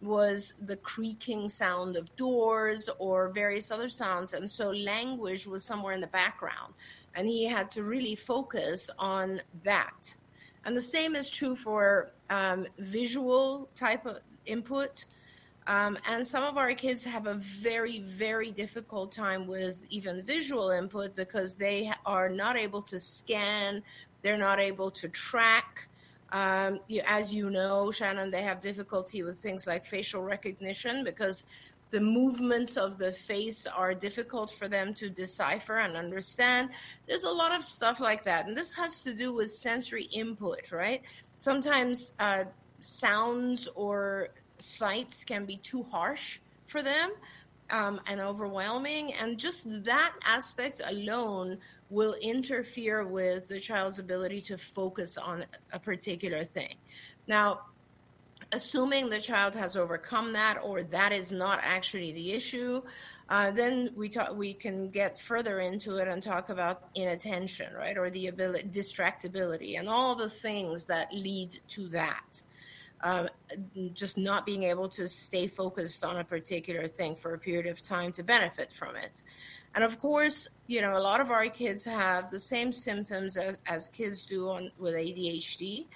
was 0.00 0.54
the 0.60 0.76
creaking 0.76 1.48
sound 1.48 1.96
of 1.96 2.14
doors 2.14 2.88
or 2.98 3.30
various 3.30 3.72
other 3.72 3.88
sounds. 3.88 4.32
And 4.32 4.48
so 4.48 4.70
language 4.70 5.46
was 5.46 5.64
somewhere 5.64 5.94
in 5.94 6.00
the 6.00 6.06
background. 6.06 6.74
And 7.16 7.26
he 7.26 7.46
had 7.46 7.70
to 7.72 7.82
really 7.82 8.14
focus 8.14 8.90
on 8.96 9.40
that. 9.64 10.16
And 10.64 10.76
the 10.76 10.82
same 10.82 11.16
is 11.16 11.28
true 11.28 11.56
for 11.56 12.12
um, 12.30 12.66
visual 12.78 13.68
type 13.74 14.06
of 14.06 14.18
input. 14.46 15.04
Um, 15.66 15.98
and 16.08 16.24
some 16.24 16.44
of 16.44 16.56
our 16.56 16.74
kids 16.74 17.04
have 17.04 17.26
a 17.26 17.34
very, 17.34 17.98
very 18.00 18.52
difficult 18.52 19.10
time 19.10 19.48
with 19.48 19.84
even 19.90 20.22
visual 20.22 20.70
input 20.70 21.16
because 21.16 21.56
they 21.56 21.90
are 22.06 22.28
not 22.28 22.56
able 22.56 22.82
to 22.82 23.00
scan, 23.00 23.82
they're 24.22 24.38
not 24.38 24.60
able 24.60 24.92
to 24.92 25.08
track. 25.08 25.87
Um, 26.30 26.80
as 27.06 27.34
you 27.34 27.50
know, 27.50 27.90
Shannon, 27.90 28.30
they 28.30 28.42
have 28.42 28.60
difficulty 28.60 29.22
with 29.22 29.38
things 29.38 29.66
like 29.66 29.86
facial 29.86 30.22
recognition 30.22 31.04
because 31.04 31.46
the 31.90 32.00
movements 32.00 32.76
of 32.76 32.98
the 32.98 33.12
face 33.12 33.66
are 33.66 33.94
difficult 33.94 34.50
for 34.50 34.68
them 34.68 34.92
to 34.94 35.08
decipher 35.08 35.78
and 35.78 35.96
understand. 35.96 36.70
There's 37.06 37.24
a 37.24 37.30
lot 37.30 37.52
of 37.52 37.64
stuff 37.64 37.98
like 37.98 38.24
that. 38.24 38.46
And 38.46 38.56
this 38.56 38.74
has 38.74 39.02
to 39.04 39.14
do 39.14 39.32
with 39.32 39.50
sensory 39.50 40.04
input, 40.04 40.70
right? 40.70 41.02
Sometimes 41.38 42.12
uh, 42.20 42.44
sounds 42.80 43.68
or 43.74 44.28
sights 44.58 45.24
can 45.24 45.46
be 45.46 45.56
too 45.56 45.82
harsh 45.82 46.40
for 46.66 46.82
them 46.82 47.12
um, 47.70 48.00
and 48.06 48.20
overwhelming. 48.20 49.14
And 49.14 49.38
just 49.38 49.84
that 49.84 50.12
aspect 50.26 50.82
alone 50.86 51.58
will 51.90 52.14
interfere 52.20 53.06
with 53.06 53.48
the 53.48 53.60
child's 53.60 53.98
ability 53.98 54.40
to 54.42 54.58
focus 54.58 55.16
on 55.16 55.44
a 55.72 55.78
particular 55.78 56.44
thing. 56.44 56.74
Now, 57.26 57.60
assuming 58.52 59.10
the 59.10 59.18
child 59.18 59.54
has 59.54 59.76
overcome 59.76 60.32
that 60.32 60.58
or 60.62 60.82
that 60.82 61.12
is 61.12 61.32
not 61.32 61.60
actually 61.62 62.12
the 62.12 62.32
issue, 62.32 62.82
uh, 63.28 63.50
then 63.50 63.90
we 63.94 64.08
talk, 64.08 64.34
we 64.34 64.54
can 64.54 64.88
get 64.88 65.20
further 65.20 65.60
into 65.60 65.98
it 65.98 66.08
and 66.08 66.22
talk 66.22 66.48
about 66.48 66.88
inattention, 66.94 67.72
right, 67.74 67.98
or 67.98 68.08
the 68.08 68.28
ability, 68.28 68.68
distractibility, 68.68 69.78
and 69.78 69.88
all 69.88 70.14
the 70.14 70.30
things 70.30 70.86
that 70.86 71.12
lead 71.12 71.58
to 71.68 71.88
that. 71.88 72.42
Um, 73.00 73.28
just 73.92 74.18
not 74.18 74.44
being 74.44 74.64
able 74.64 74.88
to 74.88 75.08
stay 75.08 75.46
focused 75.46 76.02
on 76.02 76.16
a 76.16 76.24
particular 76.24 76.88
thing 76.88 77.14
for 77.14 77.32
a 77.32 77.38
period 77.38 77.66
of 77.66 77.80
time 77.80 78.10
to 78.12 78.24
benefit 78.24 78.72
from 78.72 78.96
it. 78.96 79.22
And 79.74 79.84
of 79.84 80.00
course, 80.00 80.48
you 80.66 80.80
know, 80.82 80.96
a 80.96 81.00
lot 81.00 81.20
of 81.20 81.30
our 81.30 81.48
kids 81.48 81.84
have 81.84 82.30
the 82.30 82.40
same 82.40 82.72
symptoms 82.72 83.36
as, 83.36 83.58
as 83.66 83.88
kids 83.88 84.26
do 84.26 84.48
on, 84.48 84.70
with 84.78 84.94
ADHD 84.94 85.86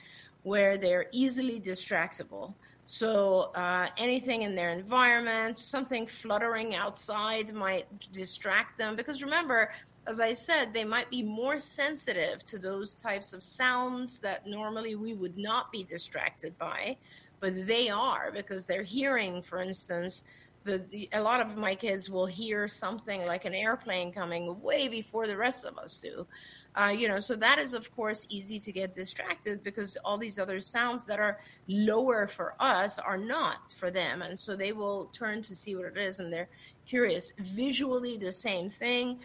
where 0.42 0.76
they're 0.76 1.06
easily 1.12 1.60
distractible. 1.60 2.54
So 2.86 3.52
uh, 3.54 3.88
anything 3.96 4.42
in 4.42 4.54
their 4.54 4.70
environment, 4.70 5.56
something 5.58 6.06
fluttering 6.06 6.74
outside 6.74 7.52
might 7.54 7.86
distract 8.12 8.76
them. 8.76 8.96
Because 8.96 9.22
remember, 9.22 9.70
as 10.06 10.20
I 10.20 10.34
said, 10.34 10.74
they 10.74 10.84
might 10.84 11.08
be 11.08 11.22
more 11.22 11.58
sensitive 11.58 12.44
to 12.46 12.58
those 12.58 12.96
types 12.96 13.32
of 13.32 13.42
sounds 13.42 14.18
that 14.20 14.46
normally 14.46 14.96
we 14.96 15.14
would 15.14 15.38
not 15.38 15.70
be 15.70 15.84
distracted 15.84 16.58
by, 16.58 16.96
but 17.40 17.66
they 17.66 17.88
are 17.88 18.32
because 18.32 18.66
they're 18.66 18.82
hearing, 18.82 19.42
for 19.42 19.60
instance, 19.60 20.24
the, 20.64 20.78
the, 20.90 21.08
a 21.12 21.20
lot 21.20 21.40
of 21.40 21.56
my 21.56 21.74
kids 21.74 22.08
will 22.08 22.26
hear 22.26 22.68
something 22.68 23.24
like 23.26 23.44
an 23.44 23.54
airplane 23.54 24.12
coming 24.12 24.60
way 24.60 24.88
before 24.88 25.26
the 25.26 25.36
rest 25.36 25.64
of 25.64 25.78
us 25.78 25.98
do. 25.98 26.26
Uh, 26.74 26.94
you 26.96 27.06
know, 27.06 27.20
so 27.20 27.36
that 27.36 27.58
is 27.58 27.74
of 27.74 27.94
course 27.94 28.26
easy 28.30 28.58
to 28.58 28.72
get 28.72 28.94
distracted 28.94 29.62
because 29.62 29.98
all 30.04 30.16
these 30.16 30.38
other 30.38 30.58
sounds 30.58 31.04
that 31.04 31.18
are 31.18 31.38
lower 31.68 32.26
for 32.26 32.54
us 32.58 32.98
are 32.98 33.18
not 33.18 33.72
for 33.78 33.90
them, 33.90 34.22
and 34.22 34.38
so 34.38 34.56
they 34.56 34.72
will 34.72 35.06
turn 35.12 35.42
to 35.42 35.54
see 35.54 35.76
what 35.76 35.84
it 35.84 35.98
is, 35.98 36.18
and 36.18 36.32
they're 36.32 36.48
curious. 36.86 37.32
Visually, 37.38 38.16
the 38.16 38.32
same 38.32 38.70
thing. 38.70 39.20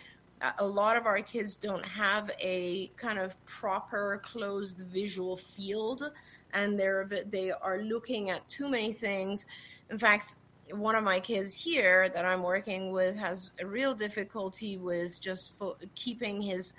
A 0.60 0.66
lot 0.66 0.98
of 0.98 1.06
our 1.06 1.22
kids 1.22 1.56
don't 1.56 1.86
have 1.86 2.30
a 2.40 2.92
kind 2.98 3.18
of 3.18 3.34
proper 3.46 4.22
closed 4.24 4.84
visual 4.86 5.38
field, 5.38 6.12
and 6.54 6.78
they're 6.78 7.06
bit, 7.06 7.32
they 7.32 7.52
are 7.52 7.80
looking 7.82 8.30
at 8.30 8.48
too 8.50 8.70
many 8.70 8.92
things. 8.92 9.46
In 9.90 9.98
fact, 9.98 10.36
one 10.72 10.96
of 10.96 11.04
my 11.04 11.20
kids 11.20 11.56
here 11.56 12.10
that 12.10 12.26
I'm 12.26 12.44
working 12.44 12.92
with 12.92 13.18
has 13.18 13.52
a 13.62 13.66
real 13.66 13.94
difficulty 13.94 14.78
with 14.78 15.20
just 15.22 15.58
fo- 15.58 15.78
keeping 15.96 16.42
his 16.42 16.74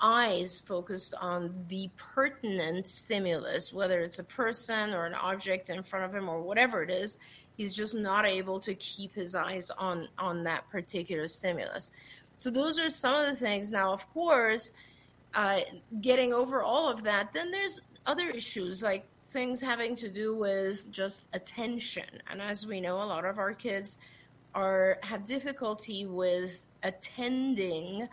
eyes 0.00 0.60
focused 0.60 1.14
on 1.20 1.66
the 1.68 1.90
pertinent 1.96 2.88
stimulus, 2.88 3.72
whether 3.72 4.00
it's 4.00 4.18
a 4.18 4.24
person 4.24 4.94
or 4.94 5.06
an 5.06 5.14
object 5.14 5.70
in 5.70 5.82
front 5.82 6.04
of 6.04 6.14
him 6.14 6.28
or 6.28 6.40
whatever 6.40 6.82
it 6.82 6.90
is. 6.90 7.18
He's 7.56 7.74
just 7.74 7.94
not 7.94 8.24
able 8.24 8.60
to 8.60 8.74
keep 8.74 9.14
his 9.14 9.34
eyes 9.34 9.70
on 9.70 10.08
on 10.18 10.44
that 10.44 10.68
particular 10.70 11.26
stimulus. 11.26 11.90
So 12.36 12.50
those 12.50 12.78
are 12.78 12.88
some 12.88 13.14
of 13.14 13.26
the 13.26 13.36
things. 13.36 13.70
Now, 13.70 13.92
of 13.92 14.08
course, 14.14 14.72
uh, 15.34 15.60
getting 16.00 16.32
over 16.32 16.62
all 16.62 16.90
of 16.90 17.02
that, 17.02 17.34
then 17.34 17.50
there's 17.50 17.82
other 18.06 18.30
issues 18.30 18.82
like 18.82 19.06
things 19.30 19.60
having 19.60 19.96
to 19.96 20.08
do 20.08 20.36
with 20.36 20.90
just 20.90 21.28
attention. 21.32 22.22
And 22.28 22.42
as 22.42 22.66
we 22.66 22.80
know, 22.80 22.96
a 22.96 23.06
lot 23.06 23.24
of 23.24 23.38
our 23.38 23.54
kids 23.54 23.98
are 24.54 24.98
have 25.02 25.24
difficulty 25.24 26.06
with 26.06 26.64
attending 26.82 28.08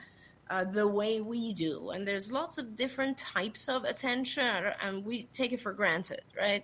uh, 0.50 0.64
the 0.64 0.88
way 0.88 1.20
we 1.22 1.54
do. 1.54 1.90
And 1.90 2.08
there's 2.08 2.32
lots 2.32 2.58
of 2.58 2.76
different 2.76 3.18
types 3.18 3.68
of 3.68 3.84
attention, 3.84 4.72
and 4.82 5.04
we 5.04 5.24
take 5.34 5.52
it 5.52 5.60
for 5.60 5.74
granted, 5.74 6.22
right? 6.38 6.64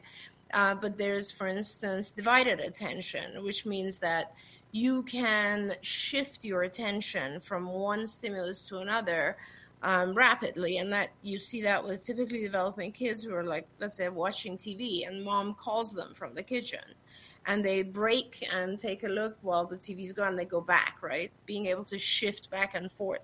Uh, 0.53 0.75
but 0.75 0.97
there's, 0.97 1.31
for 1.31 1.47
instance, 1.47 2.11
divided 2.11 2.59
attention, 2.59 3.43
which 3.43 3.65
means 3.65 3.99
that 3.99 4.35
you 4.71 5.03
can 5.03 5.73
shift 5.81 6.45
your 6.45 6.63
attention 6.63 7.39
from 7.39 7.67
one 7.67 8.05
stimulus 8.05 8.63
to 8.63 8.77
another 8.79 9.37
um, 9.83 10.15
rapidly, 10.15 10.77
and 10.77 10.91
that 10.93 11.09
you 11.21 11.37
see 11.37 11.61
that 11.61 11.83
with 11.83 12.03
typically 12.03 12.41
developing 12.41 12.91
kids 12.91 13.21
who 13.21 13.35
are 13.35 13.43
like, 13.43 13.67
let's 13.79 13.97
say, 13.97 14.09
watching 14.09 14.57
TV, 14.57 15.07
and 15.07 15.23
mom 15.23 15.53
calls 15.53 15.93
them 15.93 16.13
from 16.15 16.33
the 16.33 16.43
kitchen, 16.43 16.83
and 17.45 17.63
they 17.63 17.83
break 17.83 18.47
and 18.51 18.79
take 18.79 19.03
a 19.03 19.07
look 19.07 19.37
while 19.41 19.65
the 19.65 19.77
TV's 19.77 20.13
gone. 20.13 20.35
They 20.35 20.45
go 20.45 20.61
back, 20.61 20.97
right? 21.01 21.31
Being 21.45 21.67
able 21.67 21.83
to 21.85 21.99
shift 21.99 22.49
back 22.49 22.73
and 22.73 22.91
forth 22.91 23.21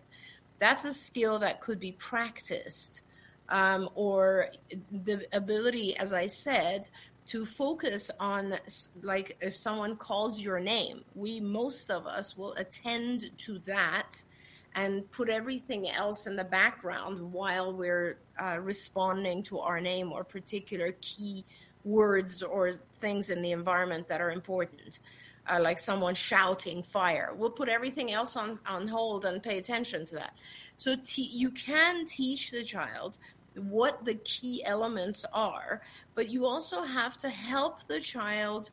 that's 0.59 0.85
a 0.85 0.93
skill 0.93 1.39
that 1.39 1.61
could 1.61 1.79
be 1.79 1.93
practiced. 1.93 3.01
Um, 3.47 3.89
or 3.95 4.49
the 4.91 5.25
ability, 5.33 5.97
as 5.97 6.13
I 6.13 6.27
said, 6.27 6.87
to 7.27 7.45
focus 7.45 8.11
on, 8.19 8.53
like, 9.01 9.37
if 9.41 9.55
someone 9.55 9.95
calls 9.95 10.39
your 10.39 10.59
name, 10.59 11.03
we, 11.15 11.39
most 11.39 11.89
of 11.89 12.05
us, 12.05 12.37
will 12.37 12.53
attend 12.53 13.31
to 13.39 13.57
that 13.65 14.23
and 14.79 15.11
put 15.11 15.27
everything 15.27 15.89
else 15.89 16.25
in 16.25 16.37
the 16.37 16.43
background 16.43 17.33
while 17.33 17.73
we're 17.73 18.17
uh, 18.41 18.57
responding 18.61 19.43
to 19.43 19.59
our 19.59 19.81
name 19.81 20.13
or 20.13 20.23
particular 20.23 20.95
key 21.01 21.43
words 21.83 22.41
or 22.41 22.71
things 23.01 23.29
in 23.29 23.41
the 23.41 23.51
environment 23.51 24.07
that 24.07 24.21
are 24.21 24.31
important 24.31 24.99
uh, 25.49 25.59
like 25.61 25.79
someone 25.79 26.15
shouting 26.15 26.81
fire. 26.81 27.33
We'll 27.35 27.49
put 27.49 27.67
everything 27.67 28.13
else 28.13 28.37
on, 28.37 28.57
on 28.65 28.87
hold 28.87 29.25
and 29.25 29.43
pay 29.43 29.57
attention 29.57 30.05
to 30.07 30.15
that. 30.15 30.37
So 30.77 30.95
you 31.15 31.51
can 31.51 32.05
teach 32.05 32.51
the 32.51 32.63
child 32.63 33.17
what 33.55 34.05
the 34.05 34.15
key 34.15 34.63
elements 34.63 35.25
are, 35.33 35.81
but 36.15 36.29
you 36.29 36.45
also 36.45 36.83
have 36.83 37.17
to 37.17 37.29
help 37.29 37.85
the 37.87 37.99
child 37.99 38.69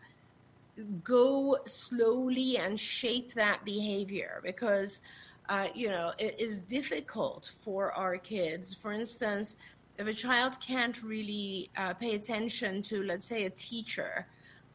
go 1.02 1.56
slowly 1.64 2.58
and 2.58 2.78
shape 2.78 3.32
that 3.34 3.64
behavior 3.64 4.40
because 4.44 5.00
uh, 5.48 5.68
you 5.74 5.88
know 5.88 6.12
it 6.18 6.38
is 6.38 6.60
difficult 6.60 7.52
for 7.64 7.92
our 7.92 8.18
kids 8.18 8.74
for 8.74 8.92
instance 8.92 9.56
if 9.98 10.06
a 10.06 10.14
child 10.14 10.60
can't 10.60 11.02
really 11.02 11.70
uh, 11.76 11.94
pay 11.94 12.14
attention 12.14 12.82
to 12.82 13.02
let's 13.02 13.26
say 13.26 13.44
a 13.44 13.50
teacher 13.50 14.26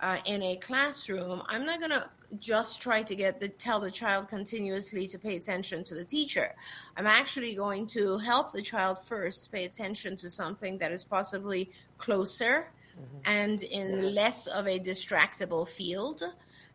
uh, 0.01 0.17
in 0.25 0.41
a 0.43 0.55
classroom, 0.57 1.43
I'm 1.47 1.65
not 1.65 1.79
going 1.79 1.91
to 1.91 2.09
just 2.39 2.81
try 2.81 3.03
to 3.03 3.15
get 3.15 3.39
the 3.39 3.49
tell 3.49 3.79
the 3.79 3.91
child 3.91 4.29
continuously 4.29 5.05
to 5.07 5.19
pay 5.19 5.35
attention 5.35 5.83
to 5.85 5.95
the 5.95 6.05
teacher. 6.05 6.55
I'm 6.97 7.07
actually 7.07 7.55
going 7.55 7.87
to 7.87 8.17
help 8.17 8.51
the 8.51 8.61
child 8.61 8.97
first 9.05 9.51
pay 9.51 9.65
attention 9.65 10.17
to 10.17 10.29
something 10.29 10.77
that 10.79 10.91
is 10.91 11.03
possibly 11.03 11.71
closer 11.97 12.71
mm-hmm. 12.97 13.17
and 13.25 13.61
in 13.63 14.15
less 14.15 14.47
of 14.47 14.67
a 14.67 14.79
distractible 14.79 15.67
field. 15.67 16.23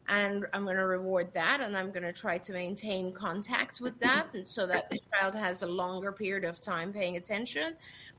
And 0.08 0.46
I'm 0.52 0.64
going 0.64 0.76
to 0.76 0.86
reward 0.86 1.34
that, 1.34 1.60
and 1.60 1.76
I'm 1.76 1.90
going 1.90 2.04
to 2.04 2.12
try 2.12 2.38
to 2.38 2.52
maintain 2.52 3.12
contact 3.12 3.80
with 3.80 3.98
that, 4.00 4.28
and 4.34 4.46
so 4.46 4.66
that 4.66 4.88
the 4.88 5.00
child 5.10 5.34
has 5.34 5.62
a 5.62 5.66
longer 5.66 6.12
period 6.12 6.44
of 6.44 6.60
time 6.60 6.92
paying 6.92 7.16
attention. 7.16 7.74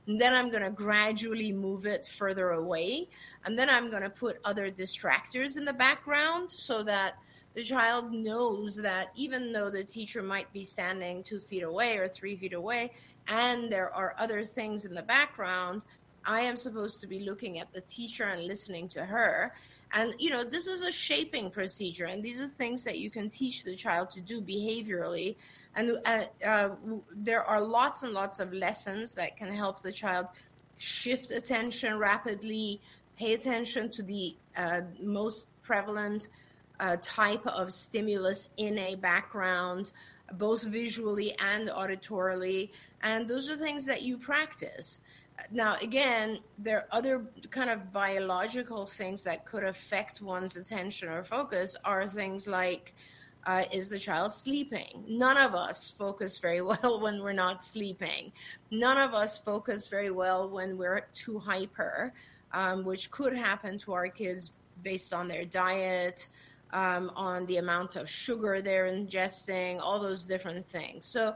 And 0.05 0.19
then 0.19 0.33
I'm 0.33 0.49
going 0.49 0.63
to 0.63 0.69
gradually 0.69 1.51
move 1.51 1.85
it 1.85 2.05
further 2.05 2.49
away. 2.49 3.07
And 3.45 3.57
then 3.57 3.69
I'm 3.69 3.89
going 3.89 4.03
to 4.03 4.09
put 4.09 4.39
other 4.43 4.69
distractors 4.69 5.57
in 5.57 5.65
the 5.65 5.73
background 5.73 6.51
so 6.51 6.83
that 6.83 7.15
the 7.53 7.63
child 7.63 8.11
knows 8.11 8.75
that 8.77 9.11
even 9.15 9.51
though 9.51 9.69
the 9.69 9.83
teacher 9.83 10.21
might 10.21 10.51
be 10.53 10.63
standing 10.63 11.23
two 11.23 11.39
feet 11.39 11.63
away 11.63 11.97
or 11.97 12.07
three 12.07 12.35
feet 12.35 12.53
away, 12.53 12.91
and 13.27 13.71
there 13.71 13.93
are 13.93 14.15
other 14.17 14.43
things 14.43 14.85
in 14.85 14.93
the 14.93 15.01
background, 15.01 15.83
I 16.25 16.41
am 16.41 16.57
supposed 16.57 17.01
to 17.01 17.07
be 17.07 17.21
looking 17.21 17.59
at 17.59 17.73
the 17.73 17.81
teacher 17.81 18.25
and 18.25 18.45
listening 18.45 18.89
to 18.89 19.05
her. 19.05 19.53
And, 19.93 20.13
you 20.19 20.29
know, 20.29 20.43
this 20.43 20.67
is 20.67 20.81
a 20.81 20.91
shaping 20.91 21.49
procedure, 21.49 22.05
and 22.05 22.21
these 22.21 22.41
are 22.41 22.47
things 22.47 22.83
that 22.83 22.99
you 22.99 23.09
can 23.09 23.29
teach 23.29 23.63
the 23.63 23.75
child 23.75 24.11
to 24.11 24.21
do 24.21 24.41
behaviorally 24.41 25.35
and 25.77 25.99
uh, 26.05 26.23
uh, 26.45 26.69
there 27.15 27.43
are 27.43 27.61
lots 27.61 28.01
and 28.01 28.11
lots 28.11 28.39
of 28.39 28.51
lessons 28.51 29.13
that 29.13 29.37
can 29.37 29.53
help 29.53 29.81
the 29.81 29.91
child 29.91 30.25
shift 30.77 31.29
attention 31.29 31.99
rapidly, 31.99 32.81
pay 33.15 33.33
attention 33.33 33.91
to 33.91 34.01
the 34.01 34.35
uh, 34.57 34.81
most 34.99 35.51
prevalent 35.61 36.29
uh, 36.79 36.97
type 37.01 37.45
of 37.45 37.71
stimulus 37.71 38.49
in 38.57 38.79
a 38.79 38.95
background, 38.95 39.91
both 40.33 40.63
visually 40.63 41.37
and 41.37 41.69
auditorily. 41.69 42.71
And 43.03 43.27
those 43.27 43.47
are 43.47 43.55
things 43.55 43.85
that 43.85 44.01
you 44.01 44.17
practice. 44.17 45.01
Now, 45.51 45.75
again, 45.81 46.39
there 46.57 46.79
are 46.79 46.87
other 46.91 47.25
kind 47.49 47.69
of 47.69 47.91
biological 47.93 48.85
things 48.85 49.23
that 49.23 49.45
could 49.45 49.63
affect 49.63 50.21
one's 50.21 50.57
attention 50.57 51.09
or 51.09 51.23
focus, 51.23 51.75
are 51.85 52.07
things 52.07 52.47
like 52.47 52.93
uh, 53.45 53.63
is 53.71 53.87
the 53.87 53.97
child 53.97 54.33
sleeping? 54.33 55.05
None 55.07 55.37
of 55.37 55.55
us 55.55 55.89
focus 55.89 56.39
very 56.39 56.61
well 56.71 56.99
when 56.99 57.21
we're 57.21 57.31
not 57.33 57.63
sleeping. 57.63 58.31
None 58.71 58.97
of 58.97 59.13
us 59.13 59.37
focus 59.37 59.87
very 59.87 60.11
well 60.11 60.49
when 60.49 60.77
we're 60.77 61.07
too 61.13 61.39
hyper, 61.39 62.13
um, 62.51 62.83
which 62.83 63.09
could 63.09 63.33
happen 63.33 63.77
to 63.79 63.93
our 63.93 64.09
kids 64.09 64.51
based 64.83 65.13
on 65.13 65.27
their 65.27 65.45
diet, 65.45 66.27
um, 66.73 67.09
on 67.15 67.45
the 67.45 67.57
amount 67.57 67.95
of 67.95 68.09
sugar 68.09 68.61
they're 68.61 68.85
ingesting, 68.85 69.79
all 69.79 69.99
those 69.99 70.25
different 70.25 70.65
things. 70.67 71.05
So 71.05 71.35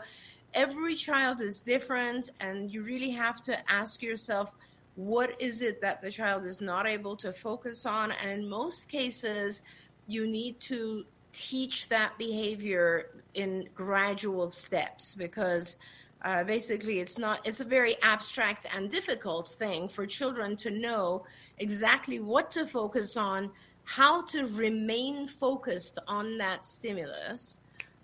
every 0.54 0.96
child 0.96 1.42
is 1.42 1.62
different, 1.62 2.30
and 2.40 2.72
you 2.72 2.84
really 2.84 3.12
have 3.12 3.42
to 3.44 3.72
ask 3.72 4.02
yourself, 4.02 4.54
what 4.96 5.40
is 5.40 5.62
it 5.62 5.82
that 5.82 6.02
the 6.02 6.12
child 6.12 6.46
is 6.46 6.62
not 6.62 6.86
able 6.86 7.16
to 7.18 7.32
focus 7.32 7.86
on? 7.86 8.12
And 8.12 8.42
in 8.42 8.50
most 8.50 8.90
cases, 8.90 9.64
you 10.08 10.28
need 10.28 10.60
to 10.62 11.06
teach 11.32 11.88
that 11.90 12.18
behavior 12.18 13.10
in 13.34 13.70
gradual 13.74 14.50
steps 14.50 15.16
because 15.16 15.78
uh, 16.24 16.44
basically 16.44 17.00
it's 17.00 17.18
not 17.18 17.40
it's 17.48 17.62
a 17.62 17.66
very 17.66 17.96
abstract 18.04 18.68
and 18.76 18.92
difficult 18.92 19.48
thing 19.48 19.88
for 19.88 20.06
children 20.06 20.58
to 20.58 20.70
know 20.70 21.24
exactly 21.58 22.20
what 22.20 22.52
to 22.52 22.68
focus 22.68 23.16
on 23.16 23.50
how 23.86 24.22
to 24.24 24.46
remain 24.48 25.26
focused 25.26 26.00
on 26.08 26.38
that 26.38 26.66
stimulus 26.66 27.61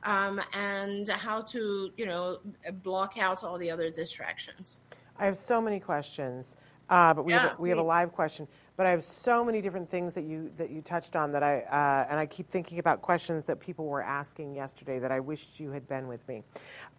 um, 0.08 0.42
and 0.54 1.08
how 1.10 1.42
to 1.42 1.92
you 1.98 2.06
know 2.06 2.40
block 2.82 3.18
out 3.20 3.44
all 3.44 3.58
the 3.58 3.70
other 3.70 3.92
distractions. 3.92 4.82
I 5.20 5.26
have 5.26 5.38
so 5.38 5.62
many 5.62 5.80
questions 5.80 6.56
uh, 6.90 7.14
but 7.14 7.26
we, 7.26 7.34
Yeah, 7.34 7.50
have, 7.50 7.60
a, 7.60 7.62
we 7.62 7.70
have 7.70 7.78
a 7.80 7.84
live 7.84 8.14
question. 8.14 8.48
But 8.78 8.86
I 8.86 8.92
have 8.92 9.04
so 9.04 9.44
many 9.44 9.62
different 9.62 9.90
things 9.90 10.14
that 10.14 10.24
you 10.24 10.52
that 10.58 10.70
you 10.70 10.82
touched 10.82 11.16
on 11.16 11.32
that 11.32 11.42
I 11.42 11.62
uh, 11.62 12.08
and 12.10 12.20
I 12.20 12.26
keep 12.28 12.50
thinking 12.50 12.80
about 12.80 13.02
questions 13.02 13.44
that 13.46 13.60
people 13.60 13.88
were 13.88 14.04
asking 14.04 14.56
yesterday 14.56 15.00
that 15.00 15.12
I 15.12 15.20
wished 15.20 15.60
you 15.60 15.72
had 15.72 15.88
been 15.88 16.08
with 16.08 16.26
me. 16.28 16.44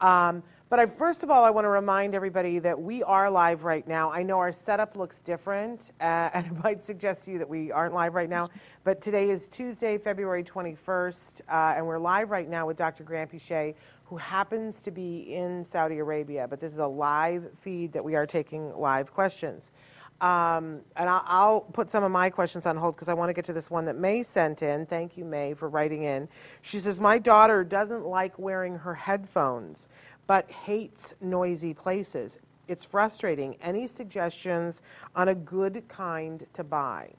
Um, 0.01 0.43
but 0.71 0.79
I, 0.79 0.85
first 0.85 1.23
of 1.23 1.31
all, 1.31 1.45
I 1.45 1.51
want 1.51 1.65
to 1.65 1.71
remind 1.71 2.15
everybody 2.15 2.59
that 2.59 2.79
we 2.79 3.03
are 3.03 3.31
live 3.31 3.65
right 3.65 3.87
now. 3.89 4.13
I 4.13 4.23
know 4.23 4.39
our 4.39 4.53
setup 4.53 4.97
looks 4.97 5.23
different, 5.23 5.93
uh, 6.01 6.05
and 6.35 6.47
it 6.47 6.63
might 6.63 6.85
suggest 6.85 7.25
to 7.25 7.33
you 7.33 7.39
that 7.39 7.49
we 7.49 7.73
aren't 7.73 7.95
live 7.95 8.15
right 8.15 8.29
now. 8.29 8.51
But 8.85 9.01
today 9.01 9.31
is 9.31 9.49
Tuesday, 9.49 9.97
February 9.97 10.45
21st, 10.45 11.41
uh, 11.49 11.75
and 11.77 11.87
we're 11.87 11.99
live 11.99 12.31
right 12.31 12.49
now 12.49 12.67
with 12.67 12.77
Dr. 12.77 13.03
Granpeesheh, 13.03 13.75
who 14.05 14.17
happens 14.19 14.83
to 14.83 14.91
be 14.91 15.35
in 15.35 15.65
Saudi 15.65 15.99
Arabia. 15.99 16.47
But 16.47 16.61
this 16.61 16.73
is 16.73 16.81
a 16.81 16.87
live 16.87 17.49
feed 17.61 17.93
that 17.93 18.05
we 18.05 18.15
are 18.15 18.27
taking 18.27 18.77
live 18.77 19.13
questions. 19.13 19.73
Um, 20.21 20.81
and 20.97 21.09
I'll, 21.09 21.23
I'll 21.27 21.61
put 21.61 21.91
some 21.91 22.03
of 22.03 22.11
my 22.11 22.29
questions 22.29 22.67
on 22.67 22.77
hold 22.77 22.97
because 22.97 23.09
I 23.09 23.15
want 23.15 23.29
to 23.29 23.35
get 23.35 23.45
to 23.45 23.53
this 23.53 23.71
one 23.71 23.85
that 23.85 23.97
May 23.97 24.23
sent 24.25 24.63
in. 24.63 24.85
Thank 24.85 25.17
you, 25.17 25.25
May, 25.25 25.55
for 25.55 25.69
writing 25.69 26.03
in. 26.03 26.29
She 26.61 26.81
says, 26.81 27.01
My 27.01 27.19
daughter 27.19 27.63
doesn't 27.63 28.05
like 28.05 28.37
wearing 28.37 28.75
her 28.77 28.95
headphones, 28.95 29.89
but 30.29 30.49
hates 30.51 31.15
noisy 31.21 31.75
places. 31.75 32.39
It's 32.69 32.85
frustrating. 32.85 33.57
Any 33.63 33.89
suggestions 33.89 34.83
on 35.17 35.29
a 35.29 35.35
good 35.35 35.83
kind 35.89 36.47
to 36.53 36.63
buy? 36.63 37.11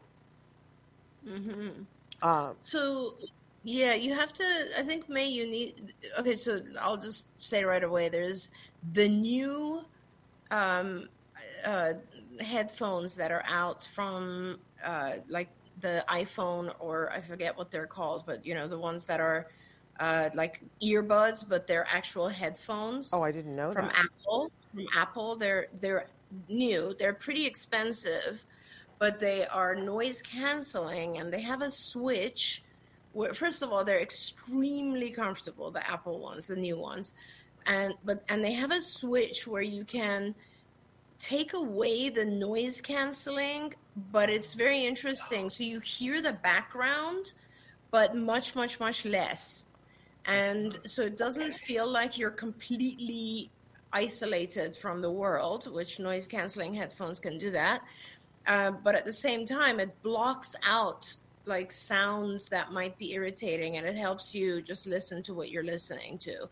So, 2.62 3.16
yeah, 3.64 3.96
you 3.96 4.14
have 4.14 4.32
to. 4.34 4.44
I 4.78 4.84
think 4.84 5.10
May, 5.10 5.28
you 5.28 5.48
need. 5.48 5.94
Okay, 6.20 6.36
so 6.36 6.62
I'll 6.80 6.98
just 6.98 7.28
say 7.40 7.64
right 7.64 7.84
away. 7.84 8.10
There's 8.10 8.52
the 8.94 9.10
new 9.10 9.84
um, 10.52 11.10
uh, 11.66 11.94
headphones 12.40 13.16
that 13.16 13.32
are 13.32 13.44
out 13.48 13.84
from 13.96 14.60
uh, 14.86 15.14
like 15.30 15.50
the 15.82 16.06
iPhone 16.10 16.74
or 16.80 17.12
I 17.12 17.22
forget 17.22 17.58
what 17.58 17.72
they're 17.72 17.88
called, 17.88 18.24
but 18.28 18.46
you 18.46 18.54
know 18.54 18.68
the 18.68 18.80
ones 18.80 19.06
that 19.06 19.20
are 19.20 19.48
uh, 20.00 20.30
like 20.34 20.62
earbuds, 20.82 21.48
but 21.48 21.68
they're 21.68 21.88
actual 21.92 22.28
headphones 22.30 23.12
Oh, 23.14 23.22
I 23.22 23.32
didn't 23.32 23.56
know 23.56 23.68
that 23.68 23.76
from 23.76 23.88
that. 23.88 24.06
Apple. 24.06 24.52
From 24.74 24.88
Apple, 24.96 25.36
they're 25.36 25.68
they're 25.82 26.08
new. 26.48 26.94
They're 26.98 27.14
pretty 27.14 27.46
expensive, 27.46 28.46
but 29.00 29.20
they 29.20 29.46
are 29.48 29.76
noise 29.76 30.22
canceling, 30.22 31.18
and 31.18 31.34
they 31.34 31.42
have 31.42 31.62
a 31.62 31.72
switch. 31.72 32.64
Where, 33.14 33.34
first 33.34 33.64
of 33.64 33.72
all, 33.74 33.84
they're 33.84 34.02
extremely 34.02 35.10
comfortable. 35.10 35.72
The 35.72 35.88
Apple 35.90 36.20
ones, 36.20 36.48
the 36.48 36.56
new 36.56 36.78
ones, 36.78 37.14
and 37.66 37.94
but 38.06 38.24
and 38.30 38.44
they 38.44 38.54
have 38.54 38.72
a 38.72 38.82
switch 38.82 39.48
where 39.48 39.64
you 39.64 39.84
can 39.84 40.36
take 41.18 41.54
away 41.54 42.10
the 42.10 42.26
noise 42.26 42.80
canceling, 42.80 43.74
but 44.12 44.30
it's 44.30 44.54
very 44.54 44.86
interesting. 44.86 45.50
So 45.50 45.64
you 45.64 45.80
hear 45.80 46.22
the 46.22 46.34
background, 46.34 47.34
but 47.92 48.16
much, 48.16 48.56
much, 48.56 48.80
much 48.80 49.06
less. 49.06 49.66
And 50.26 50.78
so 50.86 51.04
it 51.04 51.18
doesn't 51.18 51.54
feel 51.56 51.88
like 51.88 52.18
you're 52.18 52.30
completely 52.30 53.50
isolated 53.92 54.76
from 54.76 55.02
the 55.02 55.12
world, 55.12 55.72
which 55.74 56.00
noise 56.00 56.28
canceling 56.28 56.74
headphones 56.74 57.20
can 57.20 57.38
do 57.38 57.52
that. 57.52 57.82
Uh, 58.46 58.72
but 58.72 58.96
at 58.96 59.06
the 59.06 59.14
same 59.14 59.46
time, 59.46 59.80
it 59.80 60.02
blocks 60.04 60.56
out 60.66 61.16
like 61.46 61.72
sounds 61.72 62.50
that 62.50 62.72
might 62.72 62.98
be 62.98 63.14
irritating 63.14 63.78
and 63.78 63.88
it 63.88 63.96
helps 63.96 64.36
you 64.36 64.62
just 64.62 64.86
listen 64.86 65.24
to 65.24 65.34
what 65.34 65.50
you're 65.50 65.64
listening 65.64 66.18
to. 66.20 66.48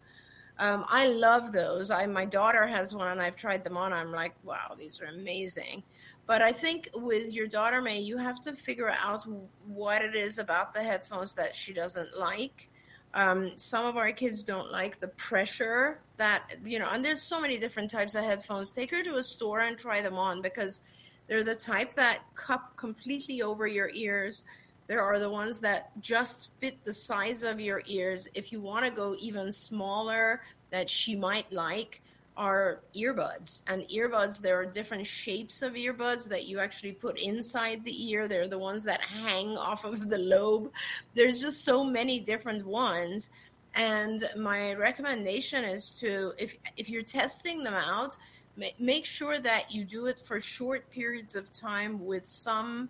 Um, 0.59 0.85
I 0.89 1.07
love 1.07 1.51
those. 1.51 1.91
I 1.91 2.07
my 2.07 2.25
daughter 2.25 2.65
has 2.65 2.95
one, 2.95 3.07
and 3.07 3.21
I've 3.21 3.35
tried 3.35 3.63
them 3.63 3.77
on. 3.77 3.93
I'm 3.93 4.11
like, 4.11 4.33
wow, 4.43 4.75
these 4.77 4.99
are 5.01 5.05
amazing. 5.05 5.83
But 6.25 6.41
I 6.41 6.51
think 6.51 6.89
with 6.93 7.31
your 7.31 7.47
daughter, 7.47 7.81
May, 7.81 7.99
you 7.99 8.17
have 8.17 8.41
to 8.41 8.53
figure 8.53 8.89
out 8.89 9.23
what 9.67 10.01
it 10.01 10.15
is 10.15 10.39
about 10.39 10.73
the 10.73 10.83
headphones 10.83 11.35
that 11.35 11.53
she 11.53 11.73
doesn't 11.73 12.17
like. 12.17 12.69
Um, 13.13 13.57
some 13.57 13.85
of 13.85 13.97
our 13.97 14.11
kids 14.11 14.43
don't 14.43 14.71
like 14.71 14.99
the 14.99 15.07
pressure 15.07 15.99
that 16.17 16.55
you 16.65 16.79
know, 16.79 16.89
and 16.91 17.03
there's 17.03 17.21
so 17.21 17.39
many 17.39 17.57
different 17.57 17.89
types 17.89 18.15
of 18.15 18.23
headphones. 18.23 18.71
Take 18.71 18.91
her 18.91 19.03
to 19.03 19.15
a 19.15 19.23
store 19.23 19.61
and 19.61 19.77
try 19.77 20.01
them 20.01 20.17
on 20.17 20.41
because 20.41 20.81
they're 21.27 21.43
the 21.43 21.55
type 21.55 21.93
that 21.93 22.19
cup 22.35 22.75
completely 22.75 23.41
over 23.41 23.67
your 23.67 23.89
ears. 23.93 24.43
There 24.87 25.01
are 25.01 25.19
the 25.19 25.29
ones 25.29 25.59
that 25.59 25.91
just 25.99 26.51
fit 26.59 26.83
the 26.85 26.93
size 26.93 27.43
of 27.43 27.59
your 27.59 27.81
ears. 27.87 28.29
If 28.33 28.51
you 28.51 28.61
want 28.61 28.85
to 28.85 28.91
go 28.91 29.15
even 29.19 29.51
smaller, 29.51 30.41
that 30.69 30.89
she 30.89 31.15
might 31.15 31.51
like 31.51 32.01
are 32.37 32.81
earbuds. 32.95 33.63
And 33.67 33.83
earbuds, 33.89 34.41
there 34.41 34.59
are 34.59 34.65
different 34.65 35.07
shapes 35.07 35.61
of 35.61 35.73
earbuds 35.73 36.29
that 36.29 36.45
you 36.47 36.59
actually 36.59 36.93
put 36.93 37.19
inside 37.19 37.83
the 37.83 38.11
ear. 38.11 38.27
They're 38.27 38.47
the 38.47 38.59
ones 38.59 38.83
that 38.83 39.01
hang 39.01 39.57
off 39.57 39.83
of 39.83 40.07
the 40.07 40.19
lobe. 40.19 40.71
There's 41.15 41.41
just 41.41 41.65
so 41.65 41.83
many 41.83 42.19
different 42.19 42.65
ones. 42.65 43.29
And 43.75 44.23
my 44.37 44.73
recommendation 44.75 45.63
is 45.63 45.93
to, 45.95 46.33
if 46.37 46.55
if 46.77 46.89
you're 46.89 47.03
testing 47.03 47.63
them 47.63 47.73
out, 47.73 48.15
ma- 48.55 48.67
make 48.79 49.05
sure 49.05 49.37
that 49.37 49.71
you 49.71 49.83
do 49.83 50.05
it 50.05 50.19
for 50.19 50.39
short 50.39 50.89
periods 50.89 51.35
of 51.35 51.51
time 51.51 52.05
with 52.05 52.25
some 52.25 52.89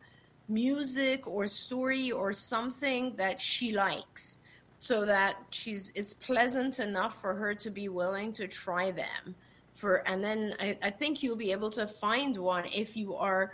music 0.50 1.28
or 1.28 1.48
story 1.48 2.12
or 2.12 2.32
something 2.34 3.16
that 3.18 3.42
she 3.42 3.74
likes 3.74 4.40
so 4.78 5.06
that 5.06 5.38
she's 5.50 5.92
it's 5.96 6.14
pleasant 6.14 6.80
enough 6.80 7.20
for 7.22 7.34
her 7.34 7.54
to 7.56 7.70
be 7.72 7.90
willing 7.90 8.32
to 8.34 8.48
try 8.48 8.92
them 8.92 9.36
for 9.76 10.08
and 10.08 10.24
then 10.24 10.54
I, 10.60 10.78
I 10.84 10.90
think 10.90 11.24
you'll 11.24 11.36
be 11.36 11.52
able 11.52 11.70
to 11.72 11.88
find 11.88 12.38
one 12.38 12.66
if 12.74 12.96
you 12.96 13.16
are 13.16 13.54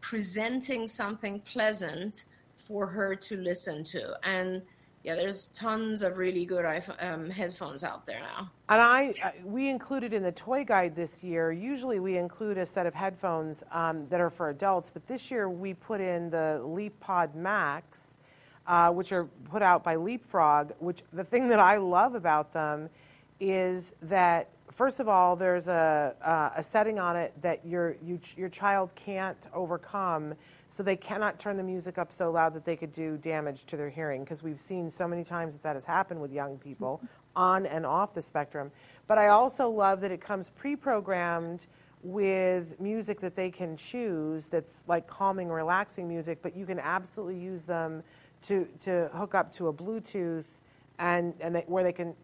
presenting 0.00 0.86
something 0.86 1.40
pleasant 1.40 2.24
for 2.56 2.86
her 2.86 3.14
to 3.14 3.36
listen 3.36 3.84
to 3.84 4.16
and 4.22 4.62
yeah 5.02 5.14
there's 5.14 5.46
tons 5.48 6.02
of 6.02 6.16
really 6.16 6.44
good 6.46 6.64
um, 7.00 7.28
headphones 7.30 7.84
out 7.84 8.06
there 8.06 8.20
now 8.20 8.50
And 8.68 8.80
I, 8.80 9.14
I- 9.22 9.34
we 9.44 9.68
included 9.68 10.12
in 10.14 10.22
the 10.22 10.32
toy 10.32 10.64
guide 10.64 10.96
this 10.96 11.22
year. 11.22 11.52
Usually, 11.52 12.00
we 12.00 12.16
include 12.16 12.56
a 12.56 12.64
set 12.64 12.86
of 12.86 12.94
headphones 12.94 13.62
um, 13.70 14.06
that 14.08 14.20
are 14.20 14.30
for 14.30 14.48
adults, 14.48 14.90
but 14.90 15.06
this 15.06 15.30
year 15.30 15.50
we 15.50 15.74
put 15.74 16.00
in 16.00 16.30
the 16.30 16.62
leap 16.64 16.98
pod 17.00 17.34
Max, 17.34 18.18
uh, 18.66 18.90
which 18.90 19.12
are 19.12 19.24
put 19.50 19.62
out 19.62 19.84
by 19.84 19.96
Leapfrog. 19.96 20.72
Which 20.78 21.02
the 21.12 21.24
thing 21.24 21.46
that 21.48 21.60
I 21.60 21.76
love 21.76 22.14
about 22.14 22.52
them 22.52 22.88
is 23.40 23.94
that 24.02 24.48
first 24.72 25.00
of 25.00 25.08
all, 25.08 25.36
there's 25.36 25.68
a 25.68 26.14
uh, 26.22 26.50
a 26.56 26.62
setting 26.62 26.98
on 26.98 27.16
it 27.16 27.32
that 27.42 27.64
your 27.66 27.96
you, 28.04 28.18
your 28.36 28.48
child 28.48 28.90
can't 28.94 29.48
overcome. 29.52 30.34
So 30.68 30.82
they 30.82 30.96
cannot 30.96 31.38
turn 31.38 31.56
the 31.56 31.62
music 31.62 31.98
up 31.98 32.12
so 32.12 32.32
loud 32.32 32.52
that 32.54 32.64
they 32.64 32.74
could 32.74 32.92
do 32.92 33.16
damage 33.18 33.64
to 33.66 33.76
their 33.76 33.90
hearing 33.90 34.24
because 34.24 34.42
we've 34.42 34.60
seen 34.60 34.90
so 34.90 35.06
many 35.06 35.22
times 35.22 35.54
that 35.54 35.62
that 35.62 35.76
has 35.76 35.84
happened 35.84 36.20
with 36.20 36.32
young 36.32 36.58
people 36.58 37.00
on 37.36 37.66
and 37.66 37.86
off 37.86 38.12
the 38.12 38.22
spectrum. 38.22 38.72
But 39.06 39.18
I 39.18 39.28
also 39.28 39.68
love 39.68 40.00
that 40.00 40.10
it 40.10 40.20
comes 40.20 40.50
pre-programmed 40.50 41.66
with 42.02 42.78
music 42.80 43.18
that 43.20 43.34
they 43.34 43.50
can 43.50 43.76
choose 43.76 44.46
that's 44.46 44.84
like 44.86 45.06
calming, 45.06 45.48
relaxing 45.48 46.06
music, 46.06 46.40
but 46.42 46.54
you 46.54 46.66
can 46.66 46.78
absolutely 46.78 47.38
use 47.38 47.62
them 47.62 48.02
to 48.44 48.66
to 48.80 49.10
hook 49.14 49.34
up 49.34 49.52
to 49.54 49.68
a 49.68 49.72
Bluetooth 49.72 50.46
and 50.98 51.34
and 51.40 51.56
they, 51.56 51.64
where 51.66 51.82
they 51.82 51.92
can, 51.92 52.14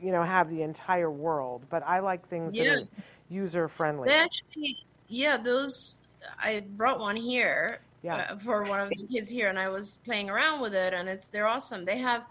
you 0.00 0.12
know, 0.12 0.22
have 0.22 0.48
the 0.48 0.62
entire 0.62 1.10
world. 1.10 1.66
But 1.70 1.82
I 1.86 2.00
like 2.00 2.26
things 2.28 2.56
that 2.56 2.66
are 2.66 2.88
user 3.28 3.68
friendly. 3.68 4.10
Actually, 4.10 4.78
yeah, 5.08 5.36
those. 5.36 6.00
I 6.38 6.60
brought 6.60 7.00
one 7.00 7.16
here 7.16 7.80
Yeah. 8.02 8.28
uh, 8.30 8.36
for 8.38 8.62
one 8.64 8.80
of 8.80 8.88
the 8.88 9.06
kids 9.12 9.28
here, 9.28 9.48
and 9.48 9.58
I 9.58 9.68
was 9.68 10.00
playing 10.04 10.30
around 10.30 10.60
with 10.60 10.74
it, 10.74 10.94
and 10.94 11.08
it's 11.08 11.26
they're 11.28 11.46
awesome. 11.46 11.84
They 11.84 11.98
have 11.98 12.24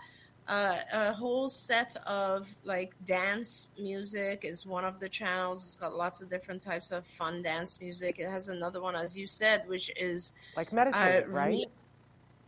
uh, 0.48 0.78
a 0.92 1.14
whole 1.14 1.48
set 1.48 1.96
of 2.08 2.50
like 2.64 2.94
dance 3.06 3.70
music 3.78 4.42
is 4.44 4.66
one 4.66 4.84
of 4.84 5.00
the 5.00 5.08
channels. 5.10 5.64
It's 5.64 5.76
got 5.78 5.96
lots 5.96 6.22
of 6.22 6.30
different 6.30 6.62
types 6.62 6.92
of 6.92 7.06
fun 7.06 7.44
dance 7.44 7.80
music. 7.80 8.20
It 8.20 8.30
has 8.30 8.50
another 8.50 8.82
one, 8.82 8.96
as 8.96 9.18
you 9.18 9.28
said, 9.28 9.68
which 9.68 9.92
is 9.96 10.34
Like 10.58 10.74
meditative, 10.74 11.30
uh, 11.30 11.32
right? 11.32 11.66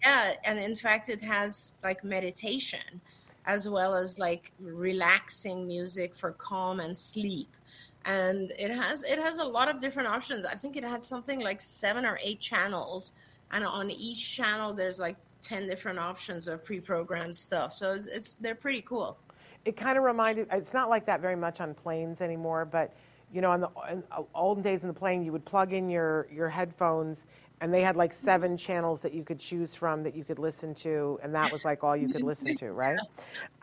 Yeah, 0.06 0.34
and 0.46 0.60
in 0.60 0.76
fact, 0.76 1.10
it 1.10 1.22
has 1.22 1.74
like 1.84 2.04
meditation 2.04 3.02
as 3.46 3.70
well 3.70 3.96
as 3.96 4.20
like 4.20 4.52
relaxing 4.60 5.68
music 5.68 6.15
for 6.15 6.32
calm 6.34 6.80
and 6.80 6.98
sleep. 6.98 7.56
And 8.06 8.52
it 8.60 8.72
has 8.72 9.04
it 9.04 9.20
has 9.20 9.39
a 9.39 9.44
lot 9.46 9.68
of 9.70 9.80
different 9.82 10.08
options. 10.10 10.46
I 10.46 10.56
think 10.56 10.78
it 10.78 10.84
had 10.84 11.04
something 11.06 11.39
like 11.41 11.62
seven 11.62 12.06
or 12.06 12.20
eight 12.24 12.39
channels, 12.39 13.13
and 13.52 13.65
on 13.65 13.89
each 13.91 14.36
channel 14.36 14.74
there's 14.74 15.00
like 15.00 15.18
ten 15.41 15.68
different 15.68 16.00
options 16.00 16.48
of 16.48 16.63
pre-programmed 16.63 17.36
stuff. 17.36 17.74
So 17.74 17.94
it's, 17.94 18.08
it's 18.08 18.36
they're 18.38 18.56
pretty 18.56 18.82
cool. 18.82 19.18
it 19.65 19.76
kind 19.78 19.98
of 19.98 20.04
reminded 20.04 20.48
it's 20.52 20.74
not 20.74 20.89
like 20.89 21.06
that 21.08 21.22
very 21.22 21.36
much 21.36 21.60
on 21.60 21.74
planes 21.74 22.22
anymore 22.22 22.65
but 22.65 22.94
you 23.34 23.41
know 23.41 23.52
on 23.52 23.62
the 23.62 23.70
in 23.91 24.04
uh, 24.12 24.22
olden 24.34 24.63
days 24.63 24.84
in 24.84 24.88
the 24.88 24.94
plane 24.94 25.24
you 25.24 25.32
would 25.32 25.46
plug 25.46 25.74
in 25.74 25.89
your 25.89 26.28
your 26.32 26.50
headphones 26.50 27.28
and 27.65 27.73
they 27.73 27.82
had 27.82 27.95
like 27.95 28.13
seven 28.13 28.56
channels 28.56 29.01
that 29.01 29.12
you 29.12 29.23
could 29.23 29.39
choose 29.39 29.73
from 29.73 30.04
that 30.04 30.15
you 30.15 30.23
could 30.23 30.38
listen 30.38 30.75
to 30.75 31.19
and 31.23 31.34
that 31.34 31.51
was 31.51 31.65
like 31.65 31.84
all 31.84 31.97
you 31.97 32.08
could 32.08 32.21
listen 32.21 32.54
to 32.54 32.71
right? 32.73 33.01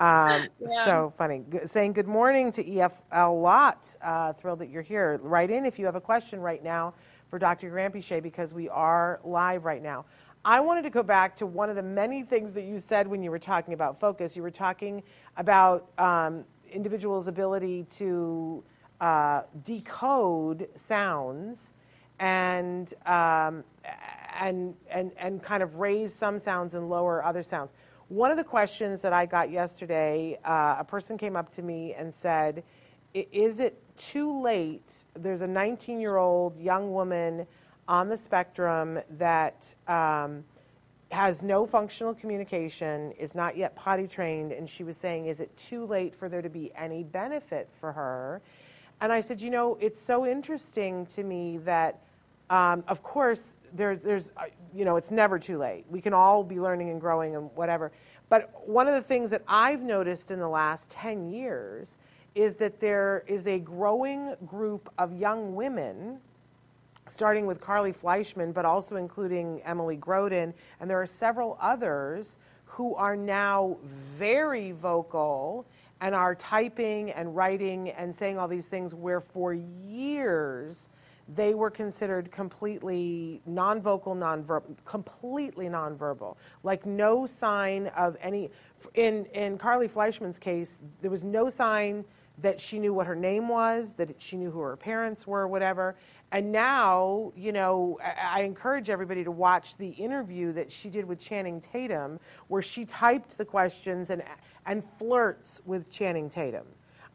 Um, 0.01 0.51
Yeah. 0.59 0.85
so 0.85 1.13
funny. 1.17 1.45
G- 1.49 1.61
saying 1.67 1.93
good 1.93 2.09
morning 2.09 2.51
to 2.51 2.65
efl 2.65 3.41
lot. 3.41 3.95
Uh, 4.03 4.33
thrilled 4.33 4.59
that 4.59 4.71
you're 4.71 4.83
here. 4.83 5.21
Write 5.23 5.53
in 5.53 5.65
if 5.65 5.79
you 5.79 5.87
have 5.87 5.95
a 5.95 6.01
question 6.01 6.41
right 6.41 6.65
now 6.65 6.95
for 7.31 7.39
dr 7.39 7.71
Granpeesheh 7.71 8.21
because 8.25 8.53
we 8.53 8.69
are 8.69 9.21
live 9.23 9.65
right 9.65 9.83
now. 9.83 10.05
I 10.45 10.59
wanted 10.59 10.83
to 10.83 10.91
go 10.91 11.05
back 11.05 11.37
to 11.37 11.47
one 11.47 11.71
of 11.71 11.77
the 11.77 11.83
many 11.85 12.25
things 12.25 12.55
that 12.55 12.65
you 12.65 12.81
said 12.81 13.07
when 13.07 13.23
you 13.23 13.31
were 13.31 13.39
talking 13.39 13.73
about 13.73 14.01
focus. 14.01 14.35
You 14.35 14.43
were 14.43 14.51
talking 14.51 15.05
about 15.37 15.93
um, 15.99 16.45
individuals' 16.73 17.29
ability 17.29 17.85
to 17.99 18.65
uh, 19.01 19.43
decode 19.63 20.69
sounds 20.75 21.75
and, 22.23 22.95
um, 23.05 23.65
and, 24.39 24.77
and, 24.89 25.11
and 25.19 25.43
kind 25.43 25.61
of 25.61 25.77
raise 25.77 26.15
some 26.15 26.39
sounds 26.39 26.77
and 26.77 26.89
lower 26.89 27.25
other 27.25 27.43
sounds. 27.43 27.75
One 28.09 28.31
of 28.31 28.37
the 28.37 28.45
questions 28.45 29.01
that 29.01 29.13
I 29.13 29.27
got 29.27 29.51
yesterday, 29.51 30.39
uh, 30.45 30.77
a 30.79 30.85
person 30.85 31.19
came 31.19 31.35
up 31.35 31.51
to 31.55 31.63
me 31.63 31.95
and 31.95 32.15
said, 32.15 32.63
Is 33.13 33.59
it 33.59 33.77
too 33.97 34.41
late? 34.41 35.05
There's 35.15 35.43
a 35.43 35.49
19 35.49 35.99
year 35.99 36.17
old 36.17 36.57
young 36.59 36.93
woman 36.93 37.45
on 37.89 38.09
the 38.09 38.17
spectrum 38.17 39.01
that 39.19 39.75
um, 39.89 40.45
has 41.11 41.43
no 41.43 41.67
functional 41.67 42.15
communication, 42.15 43.11
is 43.19 43.35
not 43.35 43.57
yet 43.57 43.75
potty 43.75 44.07
trained, 44.07 44.53
and 44.53 44.69
she 44.69 44.85
was 44.85 44.97
saying, 44.97 45.27
Is 45.27 45.41
it 45.41 45.57
too 45.57 45.87
late 45.87 46.15
for 46.15 46.29
there 46.29 46.43
to 46.43 46.51
be 46.51 46.71
any 46.77 47.03
benefit 47.03 47.69
for 47.81 47.91
her? 47.91 48.41
And 49.01 49.13
I 49.13 49.23
said, 49.23 49.43
You 49.43 49.51
know, 49.51 49.77
it's 49.81 50.01
so 50.01 50.25
interesting 50.25 51.07
to 51.07 51.25
me 51.25 51.59
that, 51.65 51.99
um, 52.53 52.85
of 52.87 53.03
course, 53.03 53.57
there's, 53.73 54.01
there's, 54.01 54.31
uh, 54.37 54.43
you 54.75 54.85
know, 54.85 54.97
it's 54.97 55.11
never 55.11 55.39
too 55.39 55.57
late. 55.57 55.87
We 55.89 56.03
can 56.03 56.13
all 56.13 56.45
be 56.45 56.61
learning 56.61 56.91
and 56.91 57.01
growing 57.01 57.35
and 57.35 57.51
whatever. 57.55 57.93
But 58.29 58.69
one 58.69 58.87
of 58.87 58.95
the 58.95 59.01
things 59.01 59.31
that 59.31 59.43
I've 59.49 59.81
noticed 59.81 60.31
in 60.31 60.39
the 60.39 60.49
last 60.49 60.91
10 60.91 61.33
years 61.33 61.97
is 62.35 62.57
that 62.57 62.79
there 62.79 63.25
is 63.27 63.47
a 63.47 63.59
growing 63.59 64.35
group 64.47 64.93
of 64.99 65.19
young 65.19 65.55
women 65.55 66.19
starting 67.09 67.47
with 67.47 67.59
Carly 67.59 67.93
Fleischmann, 67.93 68.53
but 68.53 68.67
also 68.67 68.97
including 68.97 69.63
Emily 69.63 69.97
Grodin, 69.97 70.53
and 70.79 70.91
there 70.91 71.01
are 71.01 71.07
several 71.07 71.57
others 71.59 72.37
who 72.67 72.95
are 72.95 73.17
now 73.17 73.79
very 73.83 74.73
vocal 74.73 75.65
and 76.03 76.15
are 76.15 76.35
typing 76.35 77.13
and 77.13 77.35
writing 77.35 77.91
and 77.91 78.15
saying 78.15 78.39
all 78.39 78.49
these 78.49 78.69
things 78.69 78.95
where 78.95 79.21
for 79.21 79.55
years 79.55 80.91
they 81.35 81.55
were 81.55 81.71
considered 81.71 82.31
completely 82.31 83.41
non-vocal, 83.47 84.15
non-verbal, 84.15 84.77
completely 84.85 85.69
non-verbal, 85.69 86.37
like 86.63 86.87
no 86.87 87.27
sign 87.27 87.89
of 87.89 88.17
any. 88.21 88.51
In 88.95 89.27
in 89.27 89.59
Carly 89.59 89.89
Fleischmann's 89.89 90.39
case, 90.39 90.79
there 91.01 91.11
was 91.11 91.25
no 91.25 91.49
sign 91.49 92.05
that 92.39 92.61
she 92.61 92.79
knew 92.79 92.95
what 92.95 93.07
her 93.07 93.15
name 93.15 93.49
was, 93.49 93.95
that 93.95 94.21
she 94.21 94.37
knew 94.37 94.51
who 94.51 94.61
her 94.61 94.77
parents 94.77 95.27
were, 95.27 95.47
whatever. 95.47 95.95
And 96.33 96.51
now, 96.51 97.33
you 97.37 97.53
know, 97.53 97.99
I, 98.03 98.41
I 98.41 98.43
encourage 98.43 98.89
everybody 98.89 99.23
to 99.23 99.31
watch 99.31 99.77
the 99.77 99.91
interview 99.91 100.53
that 100.55 100.73
she 100.73 100.89
did 100.89 101.05
with 101.05 101.21
Channing 101.21 101.61
Tatum, 101.61 102.19
where 102.49 102.63
she 102.63 102.85
typed 102.85 103.39
the 103.39 103.45
questions 103.45 104.11
and 104.11 104.23
and 104.67 104.85
flirts 104.85 105.61
with 105.65 105.91
Channing 105.91 106.31
Tatum. 106.31 106.67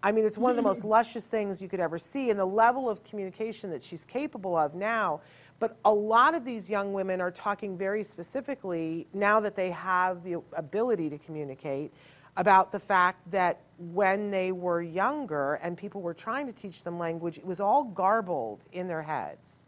I 0.03 0.11
mean, 0.11 0.25
it's 0.25 0.37
one 0.37 0.51
of 0.51 0.55
the 0.55 0.63
most 0.63 0.79
mm-hmm. 0.79 0.89
luscious 0.89 1.27
things 1.27 1.61
you 1.61 1.67
could 1.67 1.79
ever 1.79 1.97
see, 1.97 2.29
and 2.29 2.39
the 2.39 2.45
level 2.45 2.89
of 2.89 3.03
communication 3.03 3.69
that 3.71 3.81
she's 3.81 4.05
capable 4.05 4.55
of 4.55 4.75
now. 4.75 5.21
But 5.59 5.77
a 5.85 5.91
lot 5.91 6.35
of 6.35 6.45
these 6.45 6.69
young 6.69 6.93
women 6.93 7.19
are 7.19 7.31
talking 7.31 7.77
very 7.77 8.03
specifically 8.03 9.07
now 9.13 9.39
that 9.39 9.55
they 9.55 9.71
have 9.71 10.23
the 10.23 10.41
ability 10.53 11.09
to 11.09 11.17
communicate 11.17 11.91
about 12.35 12.71
the 12.71 12.79
fact 12.79 13.19
that 13.31 13.61
when 13.79 14.29
they 14.29 14.51
were 14.51 14.83
younger 14.83 15.55
and 15.55 15.75
people 15.75 16.01
were 16.01 16.13
trying 16.13 16.45
to 16.45 16.53
teach 16.53 16.83
them 16.83 16.99
language, 16.99 17.39
it 17.39 17.45
was 17.45 17.59
all 17.59 17.83
garbled 17.83 18.63
in 18.73 18.87
their 18.87 19.01
heads. 19.01 19.63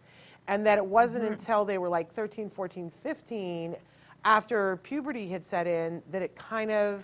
And 0.48 0.66
that 0.68 0.78
it 0.78 0.86
wasn't 0.86 1.24
mm-hmm. 1.24 1.34
until 1.34 1.66
they 1.66 1.80
were 1.80 1.90
like 1.90 2.14
13, 2.14 2.52
14, 2.52 2.92
15, 3.04 3.76
after 4.26 4.78
puberty 4.78 5.28
had 5.28 5.44
set 5.44 5.66
in, 5.66 6.04
that 6.12 6.22
it 6.22 6.36
kind 6.36 6.70
of 6.70 7.04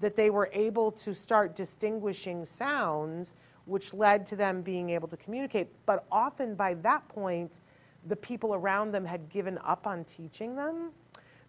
that 0.00 0.16
they 0.16 0.30
were 0.30 0.50
able 0.52 0.90
to 0.92 1.14
start 1.14 1.54
distinguishing 1.56 2.44
sounds, 2.44 3.34
which 3.66 3.94
led 3.94 4.26
to 4.26 4.36
them 4.36 4.60
being 4.62 4.90
able 4.90 5.08
to 5.08 5.16
communicate. 5.16 5.68
But 5.86 6.04
often 6.10 6.54
by 6.54 6.74
that 6.74 7.06
point, 7.08 7.60
the 8.06 8.16
people 8.16 8.54
around 8.54 8.92
them 8.92 9.04
had 9.04 9.28
given 9.30 9.58
up 9.64 9.86
on 9.86 10.04
teaching 10.04 10.54
them, 10.56 10.90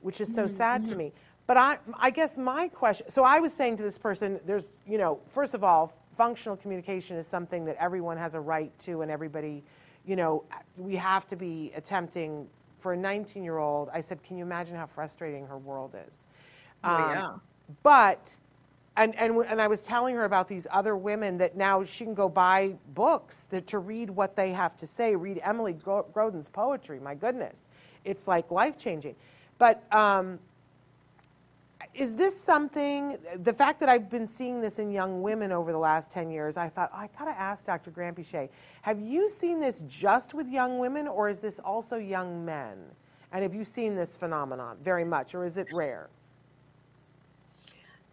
which 0.01 0.21
is 0.21 0.34
so 0.34 0.47
sad 0.47 0.86
to 0.86 0.95
me. 0.95 1.12
But 1.47 1.58
I, 1.58 1.77
I 1.99 2.10
guess 2.10 2.38
my 2.38 2.67
question 2.69 3.10
so 3.10 3.23
I 3.23 3.39
was 3.39 3.53
saying 3.53 3.77
to 3.77 3.84
this 3.84 3.97
person, 3.97 4.39
there's, 4.45 4.73
you 4.88 4.97
know, 4.97 5.19
first 5.34 5.53
of 5.53 5.63
all, 5.63 5.93
functional 6.17 6.55
communication 6.55 7.17
is 7.17 7.27
something 7.27 7.65
that 7.65 7.75
everyone 7.79 8.17
has 8.17 8.36
a 8.36 8.39
right 8.39 8.71
to, 8.79 9.01
and 9.01 9.12
everybody, 9.12 9.63
you 10.05 10.15
know, 10.15 10.43
we 10.77 10.95
have 10.95 11.27
to 11.27 11.36
be 11.36 11.71
attempting. 11.75 12.47
For 12.79 12.93
a 12.93 12.97
19 12.97 13.43
year 13.43 13.58
old, 13.58 13.89
I 13.91 13.99
said, 13.99 14.21
can 14.21 14.38
you 14.38 14.43
imagine 14.45 14.75
how 14.75 14.86
frustrating 14.86 15.47
her 15.47 15.58
world 15.58 15.95
is? 16.08 16.19
Oh, 16.84 16.89
Um, 16.89 17.10
yeah. 17.10 17.29
But, 17.84 18.36
and, 18.97 19.15
and, 19.15 19.38
and 19.45 19.62
I 19.62 19.67
was 19.67 19.84
telling 19.84 20.15
her 20.15 20.25
about 20.25 20.47
these 20.47 20.67
other 20.71 20.95
women 20.95 21.38
that 21.39 21.56
now 21.56 21.84
she 21.84 22.04
can 22.04 22.13
go 22.13 22.30
buy 22.30 22.75
books 22.93 23.43
that, 23.49 23.67
to 23.67 23.80
read 23.80 24.10
what 24.10 24.36
they 24.36 24.51
have 24.51 24.78
to 24.78 24.88
say, 24.88 25.15
read 25.15 25.39
Emily 25.43 25.73
Grodin's 25.73 26.49
poetry. 26.49 26.99
My 26.99 27.15
goodness, 27.15 27.69
it's 28.04 28.28
like 28.28 28.51
life 28.51 28.78
changing. 28.78 29.15
But 29.58 29.84
um, 29.93 30.39
is 31.93 32.15
this 32.15 32.39
something, 32.39 33.17
the 33.38 33.54
fact 33.54 33.80
that 33.80 33.89
I've 33.89 34.10
been 34.10 34.28
seeing 34.28 34.62
this 34.62 34.80
in 34.80 34.91
young 34.91 35.21
women 35.21 35.51
over 35.51 35.71
the 35.71 35.78
last 35.78 36.12
10 36.12 36.30
years, 36.30 36.58
I 36.58 36.67
thought, 36.67 36.91
oh, 36.93 36.97
I 36.97 37.10
got 37.17 37.25
to 37.25 37.39
ask 37.39 37.65
Dr. 37.65 37.91
Granpeesheh, 37.91 38.49
have 38.82 38.99
you 38.99 39.30
seen 39.30 39.60
this 39.60 39.82
just 39.88 40.34
with 40.34 40.47
young 40.47 40.78
women 40.80 41.08
or 41.08 41.30
is 41.30 41.39
this 41.39 41.60
also 41.60 41.97
young 41.97 42.43
men? 42.43 42.78
And 43.32 43.43
have 43.43 43.56
you 43.56 43.63
seen 43.63 43.95
this 43.95 44.17
phenomenon 44.17 44.78
very 44.84 45.06
much 45.06 45.36
or 45.36 45.45
is 45.45 45.58
it 45.58 45.71
rare? 45.73 46.10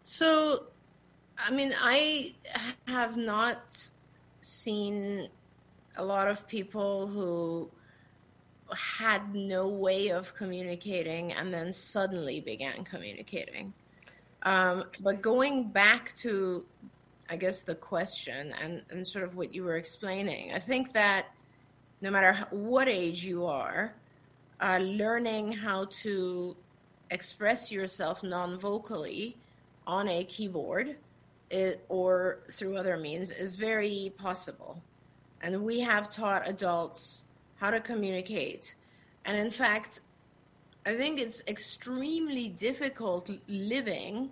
So, 0.03 0.65
I 1.39 1.53
mean, 1.53 1.75
I 1.81 2.35
have 2.89 3.17
not 3.17 3.89
seen 4.41 5.29
a 5.97 6.05
lot 6.05 6.29
of 6.29 6.47
people 6.49 7.07
who 7.07 7.71
had 8.75 9.35
no 9.35 9.69
way 9.69 10.09
of 10.09 10.35
communicating 10.35 11.33
and 11.33 11.53
then 11.53 11.73
suddenly 11.73 12.41
began 12.41 12.85
communicating. 12.85 13.73
Um, 14.43 14.85
but 15.01 15.23
going 15.23 15.69
back 15.69 16.15
to, 16.17 16.67
I 17.29 17.37
guess, 17.37 17.61
the 17.61 17.75
question 17.75 18.55
and, 18.63 18.83
and 18.91 19.07
sort 19.07 19.25
of 19.25 19.37
what 19.37 19.55
you 19.55 19.63
were 19.63 19.77
explaining, 19.77 20.53
I 20.53 20.59
think 20.59 20.95
that 20.95 21.27
no 22.01 22.11
matter 22.11 22.35
what 22.51 22.89
age 22.89 23.25
you 23.25 23.47
are, 23.47 23.95
uh, 24.61 24.79
learning 24.79 25.53
how 25.53 25.87
to 26.03 26.57
express 27.11 27.71
yourself 27.71 28.23
non 28.23 28.59
vocally 28.59 29.37
on 29.87 30.09
a 30.09 30.25
keyboard 30.25 30.97
it, 31.51 31.85
or 31.89 32.41
through 32.51 32.77
other 32.77 32.97
means 32.97 33.31
is 33.31 33.57
very 33.57 34.13
possible. 34.17 34.83
And 35.41 35.63
we 35.63 35.81
have 35.81 36.11
taught 36.11 36.49
adults 36.49 37.25
how 37.57 37.71
to 37.71 37.81
communicate. 37.81 38.75
And 39.25 39.37
in 39.37 39.51
fact, 39.51 40.01
I 40.87 40.95
think 40.95 41.21
it's 41.21 41.43
extremely 41.47 42.49
difficult 42.49 43.31
living 43.47 44.31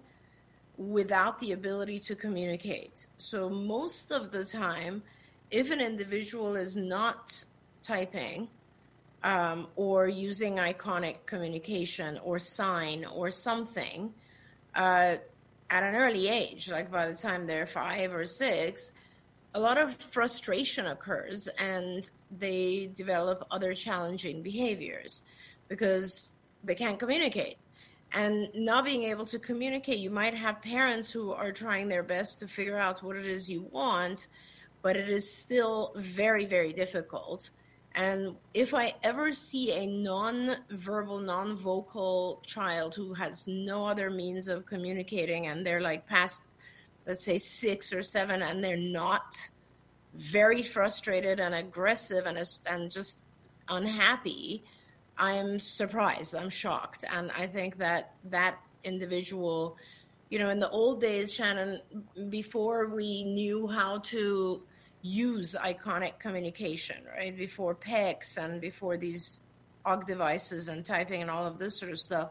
without 0.77 1.39
the 1.41 1.53
ability 1.53 2.01
to 2.01 2.15
communicate. 2.15 3.07
So, 3.19 3.51
most 3.51 4.11
of 4.11 4.33
the 4.33 4.45
time, 4.45 5.03
if 5.51 5.71
an 5.71 5.81
individual 5.81 6.57
is 6.57 6.77
not 6.77 7.45
typing 7.83 8.49
um, 9.23 9.69
or 9.77 10.09
using 10.09 10.57
iconic 10.57 11.27
communication 11.27 12.19
or 12.23 12.39
sign 12.39 13.05
or 13.05 13.31
something 13.31 14.15
uh, 14.75 15.17
at 15.71 15.85
an 15.85 15.95
early 15.95 16.29
age, 16.29 16.71
like 16.71 16.91
by 16.91 17.07
the 17.07 17.17
time 17.17 17.47
they're 17.47 17.67
five 17.67 18.13
or 18.13 18.27
six, 18.27 18.93
a 19.55 19.61
lot 19.61 19.79
of 19.79 19.97
frustration 19.97 20.87
occurs 20.87 21.49
and 21.59 22.11
they 22.37 22.91
develop 22.95 23.47
other 23.51 23.73
challenging 23.75 24.43
behaviors 24.43 25.23
because 25.69 26.33
they 26.65 26.75
can't 26.75 26.99
communicate. 26.99 27.57
And 28.13 28.49
not 28.55 28.85
being 28.85 29.05
able 29.05 29.25
to 29.27 29.39
communicate, 29.39 29.99
you 29.99 30.11
might 30.11 30.35
have 30.35 30.61
parents 30.61 31.13
who 31.13 31.33
are 31.33 31.53
trying 31.53 31.89
their 31.89 32.03
best 32.03 32.41
to 32.41 32.49
figure 32.49 32.77
out 32.77 33.03
what 33.05 33.17
it 33.17 33.25
is 33.25 33.49
you 33.49 33.63
want, 33.71 34.27
but 34.83 34.97
it 34.97 35.09
is 35.09 35.33
still 35.33 35.93
very, 35.95 36.45
very 36.45 36.73
difficult. 36.73 37.51
And 37.95 38.37
if 38.55 38.73
I 38.73 38.95
ever 39.03 39.33
see 39.33 39.73
a 39.73 39.87
non-verbal, 39.87 41.21
non-vocal 41.21 42.43
child 42.47 42.95
who 42.95 43.15
has 43.15 43.49
no 43.49 43.85
other 43.85 44.11
means 44.11 44.49
of 44.49 44.65
communicating 44.65 45.49
and 45.49 45.67
they're 45.67 45.81
like 45.81 46.07
past, 46.07 46.55
let's 47.07 47.25
say 47.25 47.39
six 47.39 47.93
or 47.93 48.03
seven, 48.03 48.43
and 48.43 48.63
they're 48.63 48.77
not 48.77 49.37
very 50.15 50.63
frustrated 50.63 51.41
and 51.41 51.55
aggressive 51.55 52.27
and, 52.27 52.39
and 52.67 52.91
just 52.91 53.25
unhappy, 53.69 54.63
I'm 55.19 55.59
surprised. 55.59 56.35
I'm 56.35 56.51
shocked. 56.51 57.05
And 57.13 57.31
I 57.33 57.47
think 57.47 57.79
that 57.79 58.15
that 58.27 58.59
individual, 58.85 59.77
you 60.31 60.39
know, 60.39 60.51
in 60.51 60.61
the 60.61 60.71
old 60.71 61.01
days, 61.01 61.33
Shannon, 61.33 61.81
before 62.29 62.89
we 62.89 63.25
knew 63.25 63.67
how 63.67 63.99
to 63.99 64.63
use 65.03 65.57
iconic 65.59 66.19
communication, 66.19 66.97
right? 67.17 67.37
Before 67.37 67.75
PECS 67.75 68.37
and 68.37 68.61
before 68.61 68.97
these 68.97 69.43
OGG 69.85 70.07
devices 70.07 70.69
and 70.69 70.85
typing 70.85 71.23
and 71.23 71.31
all 71.31 71.47
of 71.47 71.59
this 71.59 71.79
sort 71.79 71.93
of 71.93 71.99
stuff, 71.99 72.31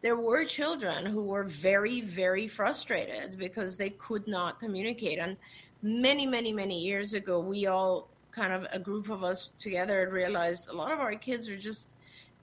there 0.00 0.16
were 0.16 0.44
children 0.44 1.04
who 1.06 1.24
were 1.24 1.44
very, 1.44 2.00
very 2.00 2.46
frustrated 2.46 3.36
because 3.38 3.76
they 3.76 3.90
could 3.90 4.26
not 4.28 4.60
communicate. 4.60 5.18
And 5.18 5.36
many, 5.82 6.26
many, 6.26 6.52
many 6.52 6.80
years 6.80 7.12
ago, 7.12 7.40
we 7.40 7.66
all 7.66 8.08
kind 8.30 8.52
of 8.52 8.66
a 8.72 8.78
group 8.78 9.10
of 9.10 9.24
us 9.24 9.50
together 9.58 10.08
realized 10.10 10.68
a 10.68 10.72
lot 10.72 10.92
of 10.92 11.00
our 11.00 11.14
kids 11.14 11.48
are 11.48 11.56
just 11.56 11.90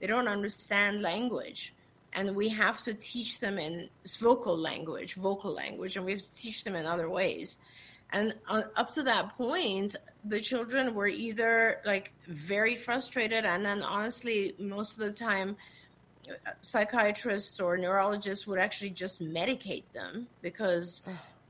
they 0.00 0.06
don't 0.06 0.28
understand 0.28 1.00
language. 1.00 1.72
And 2.12 2.34
we 2.34 2.48
have 2.50 2.82
to 2.82 2.94
teach 2.94 3.40
them 3.40 3.58
in 3.58 3.88
vocal 4.20 4.56
language, 4.56 5.14
vocal 5.14 5.52
language, 5.52 5.96
and 5.96 6.04
we 6.04 6.12
have 6.12 6.20
to 6.20 6.36
teach 6.36 6.64
them 6.64 6.74
in 6.74 6.86
other 6.86 7.10
ways. 7.10 7.58
And 8.12 8.34
uh, 8.48 8.62
up 8.76 8.92
to 8.92 9.02
that 9.02 9.36
point, 9.36 9.96
the 10.24 10.40
children 10.40 10.94
were 10.94 11.08
either 11.08 11.80
like 11.84 12.12
very 12.28 12.76
frustrated, 12.76 13.44
and 13.44 13.64
then 13.64 13.82
honestly, 13.82 14.54
most 14.58 14.98
of 14.98 15.06
the 15.06 15.12
time, 15.12 15.56
psychiatrists 16.60 17.60
or 17.60 17.76
neurologists 17.76 18.46
would 18.46 18.58
actually 18.58 18.90
just 18.90 19.20
medicate 19.20 19.84
them 19.92 20.26
because 20.42 21.02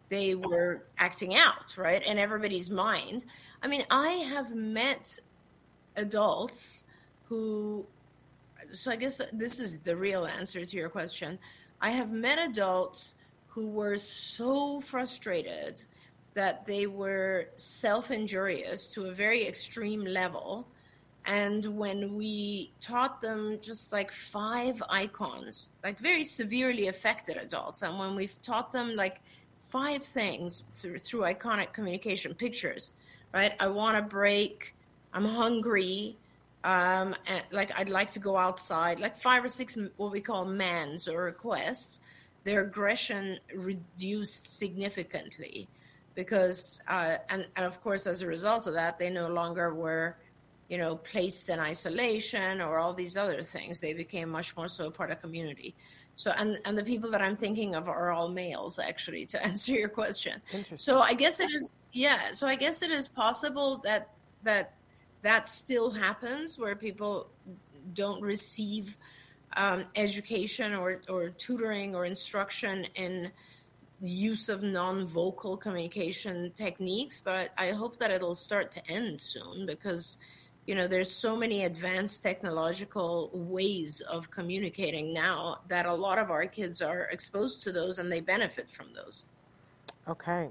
they 0.08 0.34
were 0.34 0.84
acting 0.98 1.34
out, 1.34 1.76
right? 1.76 2.02
In 2.06 2.18
everybody's 2.18 2.70
mind. 2.70 3.26
I 3.62 3.68
mean, 3.68 3.84
I 3.90 4.08
have 4.08 4.54
met 4.54 5.20
adults 5.96 6.84
who 7.24 7.86
so 8.72 8.90
I 8.90 8.96
guess 8.96 9.20
this 9.32 9.60
is 9.60 9.78
the 9.78 9.96
real 9.96 10.26
answer 10.26 10.64
to 10.64 10.76
your 10.76 10.88
question. 10.88 11.38
I 11.80 11.90
have 11.90 12.10
met 12.10 12.38
adults 12.38 13.14
who 13.48 13.68
were 13.68 13.98
so 13.98 14.80
frustrated 14.80 15.82
that 16.36 16.66
they 16.66 16.86
were 16.86 17.48
self 17.56 18.10
injurious 18.10 18.88
to 18.88 19.06
a 19.06 19.12
very 19.12 19.46
extreme 19.48 20.04
level. 20.04 20.68
And 21.24 21.64
when 21.78 22.14
we 22.14 22.70
taught 22.80 23.22
them 23.22 23.58
just 23.60 23.90
like 23.90 24.12
five 24.12 24.80
icons, 24.88 25.70
like 25.82 25.98
very 25.98 26.24
severely 26.24 26.86
affected 26.88 27.38
adults, 27.38 27.82
and 27.82 27.98
when 27.98 28.14
we've 28.14 28.40
taught 28.42 28.70
them 28.70 28.94
like 28.94 29.20
five 29.70 30.04
things 30.04 30.62
through, 30.72 30.98
through 30.98 31.22
iconic 31.22 31.72
communication 31.72 32.34
pictures, 32.34 32.92
right? 33.32 33.54
I 33.58 33.68
want 33.68 33.96
to 33.96 34.02
break, 34.02 34.76
I'm 35.14 35.24
hungry, 35.24 36.16
um, 36.64 37.16
like 37.50 37.76
I'd 37.78 37.88
like 37.88 38.10
to 38.10 38.20
go 38.20 38.36
outside, 38.36 39.00
like 39.00 39.16
five 39.16 39.42
or 39.42 39.48
six 39.48 39.76
what 39.96 40.12
we 40.12 40.20
call 40.20 40.44
mands 40.44 41.08
or 41.08 41.24
requests, 41.24 42.00
their 42.44 42.60
aggression 42.60 43.40
reduced 43.52 44.58
significantly 44.58 45.66
because, 46.16 46.80
uh, 46.88 47.18
and, 47.28 47.46
and 47.54 47.64
of 47.64 47.80
course, 47.80 48.08
as 48.08 48.22
a 48.22 48.26
result 48.26 48.66
of 48.66 48.74
that, 48.74 48.98
they 48.98 49.10
no 49.10 49.28
longer 49.28 49.72
were, 49.72 50.16
you 50.68 50.78
know, 50.78 50.96
placed 50.96 51.48
in 51.48 51.60
isolation 51.60 52.60
or 52.60 52.78
all 52.78 52.94
these 52.94 53.16
other 53.16 53.44
things. 53.44 53.78
They 53.78 53.92
became 53.92 54.28
much 54.30 54.56
more 54.56 54.66
so 54.66 54.88
a 54.88 54.90
part 54.90 55.12
of 55.12 55.20
community. 55.20 55.76
So, 56.16 56.32
and, 56.36 56.58
and 56.64 56.76
the 56.76 56.82
people 56.82 57.10
that 57.10 57.20
I'm 57.20 57.36
thinking 57.36 57.74
of 57.76 57.86
are 57.86 58.10
all 58.10 58.30
males, 58.30 58.78
actually, 58.78 59.26
to 59.26 59.46
answer 59.46 59.72
your 59.72 59.90
question. 59.90 60.40
So, 60.76 61.00
I 61.00 61.14
guess 61.14 61.38
it 61.38 61.50
is, 61.50 61.72
yeah. 61.92 62.32
So, 62.32 62.48
I 62.48 62.56
guess 62.56 62.82
it 62.82 62.90
is 62.90 63.06
possible 63.06 63.78
that 63.84 64.08
that 64.42 64.72
that 65.22 65.48
still 65.48 65.90
happens 65.90 66.58
where 66.58 66.74
people 66.74 67.28
don't 67.92 68.22
receive 68.22 68.96
um, 69.56 69.84
education 69.94 70.74
or, 70.74 71.02
or 71.08 71.30
tutoring 71.30 71.94
or 71.94 72.04
instruction 72.04 72.86
in 72.94 73.30
use 74.00 74.48
of 74.48 74.62
non-vocal 74.62 75.56
communication 75.56 76.52
techniques 76.54 77.20
but 77.20 77.50
i 77.56 77.70
hope 77.70 77.96
that 77.98 78.10
it'll 78.10 78.34
start 78.34 78.70
to 78.70 78.86
end 78.90 79.18
soon 79.20 79.64
because 79.64 80.18
you 80.66 80.74
know 80.74 80.86
there's 80.86 81.10
so 81.10 81.36
many 81.36 81.64
advanced 81.64 82.22
technological 82.22 83.30
ways 83.32 84.00
of 84.02 84.30
communicating 84.30 85.14
now 85.14 85.60
that 85.68 85.86
a 85.86 85.94
lot 85.94 86.18
of 86.18 86.30
our 86.30 86.46
kids 86.46 86.82
are 86.82 87.02
exposed 87.04 87.62
to 87.62 87.72
those 87.72 87.98
and 87.98 88.10
they 88.10 88.20
benefit 88.20 88.70
from 88.70 88.88
those. 88.94 89.26
Okay. 90.08 90.48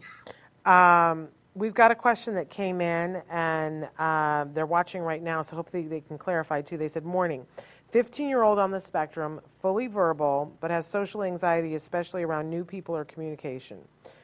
Um, 0.66 1.30
we've 1.54 1.74
got 1.74 1.92
a 1.92 1.96
question 1.96 2.36
that 2.36 2.50
came 2.50 2.82
in, 2.82 3.22
and 3.30 3.88
uh, 3.98 4.46
they're 4.46 4.66
watching 4.66 5.02
right 5.02 5.22
now, 5.22 5.42
so 5.42 5.56
hopefully 5.56 5.88
they 5.88 6.02
can 6.02 6.18
clarify 6.18 6.62
too. 6.62 6.78
They 6.78 6.88
said, 6.88 7.06
"Morning, 7.06 7.46
15-year-old 7.96 8.60
on 8.60 8.72
the 8.72 8.80
spectrum, 8.80 9.40
fully 9.62 9.88
verbal, 9.88 10.54
but 10.60 10.70
has 10.70 10.86
social 10.86 11.24
anxiety, 11.24 11.76
especially 11.76 12.24
around 12.24 12.50
new 12.50 12.66
people 12.66 12.94
or 12.94 13.06
communication." 13.06 13.80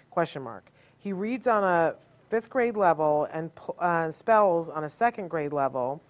Question 0.09 0.41
mark. 0.41 0.69
He 0.99 1.13
reads 1.13 1.47
on 1.47 1.63
a 1.63 1.95
fifth 2.29 2.49
grade 2.49 2.75
level 2.75 3.29
and 3.31 3.49
uh, 3.79 4.11
spells 4.11 4.69
on 4.69 4.83
a 4.83 4.89
second 4.89 5.29
grade 5.29 5.53
level. 5.53 6.01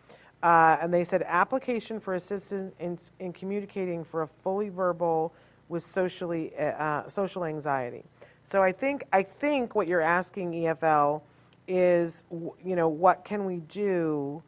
Uh, 0.41 0.77
and 0.81 0.91
they 0.91 1.03
said 1.03 1.23
application 1.27 1.99
for 1.99 2.15
assistance 2.15 2.73
in, 2.79 2.97
in 3.19 3.31
communicating 3.31 4.03
for 4.03 4.23
a 4.23 4.27
fully 4.27 4.69
verbal 4.69 5.31
with 5.69 5.83
socially 5.83 6.57
uh, 6.57 7.07
social 7.07 7.45
anxiety. 7.45 8.03
So 8.43 8.63
I 8.63 8.71
think 8.71 9.03
I 9.13 9.21
think 9.21 9.75
what 9.75 9.87
you're 9.87 10.01
asking 10.01 10.53
EFL 10.53 11.21
is 11.67 12.23
you 12.63 12.75
know 12.75 12.87
what 12.87 13.23
can 13.23 13.45
we 13.45 13.57
do 13.59 14.41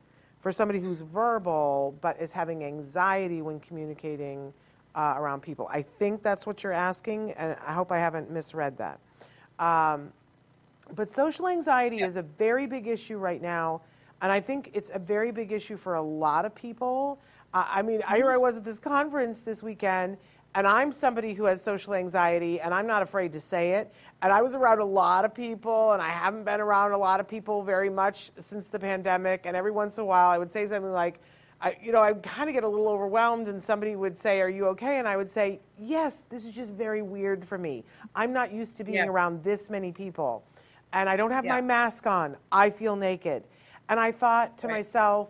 for 0.43 0.51
somebody 0.51 0.79
who's 0.79 1.01
verbal 1.01 1.97
but 2.01 2.21
is 2.21 2.34
having 2.34 2.65
anxiety 2.65 3.41
when 3.41 3.62
communicating 3.62 4.53
uh, 4.93 5.15
around 5.17 5.41
people. 5.41 5.69
I 5.71 5.82
think 5.82 6.21
that's 6.21 6.45
what 6.45 6.62
you're 6.62 6.73
asking, 6.73 7.32
and 7.32 7.56
I 7.65 7.71
hope 7.71 7.93
I 7.93 7.97
haven't 7.97 8.29
misread 8.29 8.77
that. 8.77 8.99
Um, 9.58 10.12
but 10.95 11.10
social 11.10 11.47
anxiety 11.47 11.97
yeah. 11.97 12.08
is 12.08 12.17
a 12.17 12.23
very 12.23 12.67
big 12.67 12.88
issue 12.88 13.17
right 13.17 13.41
now, 13.41 13.82
and 14.21 14.34
I 14.34 14.41
think 14.41 14.71
it's 14.73 14.91
a 14.93 14.99
very 14.99 15.32
big 15.32 15.53
issue 15.53 15.77
for 15.77 15.95
a 15.95 16.01
lot 16.01 16.43
of 16.43 16.53
people. 16.53 17.19
Uh, 17.53 17.63
I 17.65 17.82
mean, 17.82 18.01
mm-hmm. 18.01 18.15
here 18.15 18.29
I 18.29 18.36
was 18.36 18.58
at 18.58 18.65
this 18.65 18.79
conference 18.79 19.43
this 19.43 19.63
weekend, 19.63 20.17
and 20.55 20.67
I'm 20.67 20.91
somebody 20.91 21.33
who 21.33 21.45
has 21.45 21.63
social 21.63 21.93
anxiety, 21.93 22.61
and 22.61 22.73
I'm 22.73 22.85
not 22.85 23.01
afraid 23.01 23.33
to 23.33 23.39
say 23.39 23.71
it. 23.71 23.91
And 24.21 24.31
I 24.31 24.41
was 24.41 24.53
around 24.53 24.79
a 24.79 24.85
lot 24.85 25.25
of 25.25 25.33
people, 25.33 25.93
and 25.93 26.01
I 26.01 26.09
haven't 26.09 26.43
been 26.43 26.61
around 26.61 26.91
a 26.91 26.97
lot 26.97 27.19
of 27.19 27.27
people 27.27 27.63
very 27.63 27.89
much 27.89 28.31
since 28.39 28.67
the 28.67 28.79
pandemic. 28.79 29.41
And 29.45 29.57
every 29.57 29.71
once 29.71 29.97
in 29.97 30.03
a 30.03 30.05
while, 30.05 30.29
I 30.29 30.37
would 30.37 30.51
say 30.51 30.65
something 30.67 30.91
like, 30.91 31.19
I, 31.59 31.77
you 31.81 31.91
know, 31.91 32.01
I 32.01 32.13
kind 32.13 32.49
of 32.49 32.53
get 32.53 32.63
a 32.63 32.67
little 32.67 32.89
overwhelmed, 32.89 33.47
and 33.47 33.61
somebody 33.61 33.95
would 33.95 34.17
say, 34.17 34.41
"Are 34.41 34.49
you 34.49 34.67
okay?" 34.67 34.99
And 34.99 35.07
I 35.07 35.15
would 35.15 35.31
say, 35.31 35.61
"Yes, 35.79 36.23
this 36.29 36.45
is 36.45 36.53
just 36.53 36.73
very 36.73 37.01
weird 37.01 37.45
for 37.45 37.57
me. 37.57 37.85
I'm 38.13 38.33
not 38.33 38.51
used 38.51 38.75
to 38.77 38.83
being 38.83 38.97
yeah. 38.97 39.07
around 39.07 39.43
this 39.43 39.69
many 39.69 39.93
people, 39.93 40.43
and 40.91 41.07
I 41.07 41.15
don't 41.15 41.31
have 41.31 41.45
yeah. 41.45 41.53
my 41.53 41.61
mask 41.61 42.05
on. 42.05 42.35
I 42.51 42.69
feel 42.69 42.97
naked." 42.97 43.43
And 43.87 43.97
I 43.97 44.11
thought 44.11 44.57
to 44.59 44.67
right. 44.67 44.77
myself, 44.77 45.29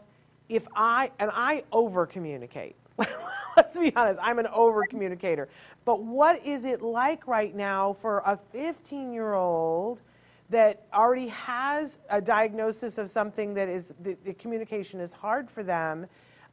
if 0.49 0.67
I 0.75 1.11
and 1.19 1.29
I 1.33 1.63
over 1.71 2.07
communicate. 2.07 2.75
Let's 3.57 3.77
be 3.77 3.95
honest, 3.95 4.19
I'm 4.23 4.39
an 4.39 4.47
over 4.47 4.85
communicator. 4.85 5.49
But 5.85 6.03
what 6.03 6.45
is 6.45 6.65
it 6.65 6.81
like 6.81 7.27
right 7.27 7.55
now 7.55 7.93
for 7.93 8.19
a 8.25 8.37
15 8.51 9.13
year 9.13 9.33
old 9.33 10.01
that 10.49 10.85
already 10.93 11.27
has 11.29 11.99
a 12.09 12.21
diagnosis 12.21 12.97
of 12.97 13.09
something 13.09 13.53
that 13.55 13.69
is 13.69 13.93
the, 14.01 14.15
the 14.25 14.33
communication 14.33 14.99
is 14.99 15.13
hard 15.13 15.49
for 15.49 15.63
them? 15.63 16.05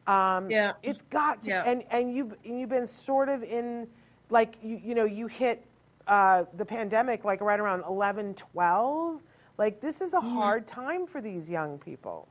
Um, 0.06 0.48
Yeah. 0.50 0.72
it's 0.82 1.02
got 1.02 1.42
to, 1.42 1.50
Yeah. 1.50 1.62
and 1.64 1.84
and 1.90 2.14
you 2.14 2.36
and 2.44 2.58
you've 2.60 2.70
been 2.70 2.86
sort 2.86 3.28
of 3.28 3.42
in, 3.44 3.86
like 4.30 4.56
you 4.62 4.80
you 4.82 4.94
know 4.94 5.04
you 5.04 5.26
hit 5.26 5.64
uh, 6.06 6.44
the 6.56 6.64
pandemic 6.64 7.24
like 7.24 7.40
right 7.40 7.60
around 7.60 7.84
11, 7.86 8.34
12. 8.34 9.22
Like 9.58 9.80
this 9.80 10.00
is 10.00 10.14
a 10.14 10.20
Mm-hmm. 10.20 10.36
hard 10.36 10.66
time 10.66 11.06
for 11.06 11.20
these 11.20 11.50
young 11.50 11.78
people. 11.78 12.28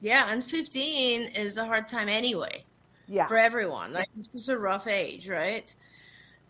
Yeah, 0.00 0.26
and 0.30 0.44
15 0.44 1.22
is 1.34 1.56
a 1.58 1.64
hard 1.64 1.88
time 1.88 2.08
anyway. 2.08 2.64
Yeah. 3.06 3.26
for 3.26 3.36
everyone. 3.36 3.92
Like 3.92 4.08
it's 4.16 4.28
just 4.28 4.48
a 4.48 4.58
rough 4.58 4.86
age, 4.86 5.28
right? 5.28 5.74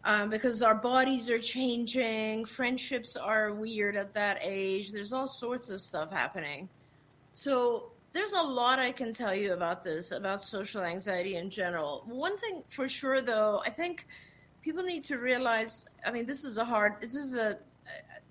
Um, 0.05 0.31
because 0.31 0.63
our 0.63 0.75
bodies 0.75 1.31
are 1.31 1.39
changing, 1.39 2.45
friendships 2.45 3.17
are 3.17 3.53
weird 3.53 3.97
at 3.97 4.15
that 4.15 4.39
age. 4.43 4.91
There's 4.91 5.13
all 5.13 5.29
sorts 5.29 5.71
of 5.71 5.81
stuff 5.81 6.11
happening. 6.11 6.69
So 7.33 7.93
there's 8.13 8.33
a 8.33 8.43
lot 8.43 8.79
I 8.79 8.93
can 8.93 9.13
tell 9.13 9.35
you 9.35 9.53
about 9.53 9.85
this, 9.85 10.13
about 10.13 10.41
social 10.41 10.83
anxiety 10.83 11.37
in 11.37 11.51
general. 11.51 12.03
One 12.07 12.37
thing 12.37 12.63
for 12.69 12.89
sure, 12.89 13.23
though, 13.23 13.63
I 13.65 13.71
think 13.71 14.07
people 14.61 14.83
need 14.83 15.05
to 15.05 15.19
realize. 15.19 15.87
I 16.05 16.11
mean, 16.11 16.27
this 16.27 16.45
is 16.45 16.59
a 16.59 16.65
hard, 16.65 17.01
this 17.01 17.15
is 17.15 17.37
a, 17.37 17.51
a 17.51 17.59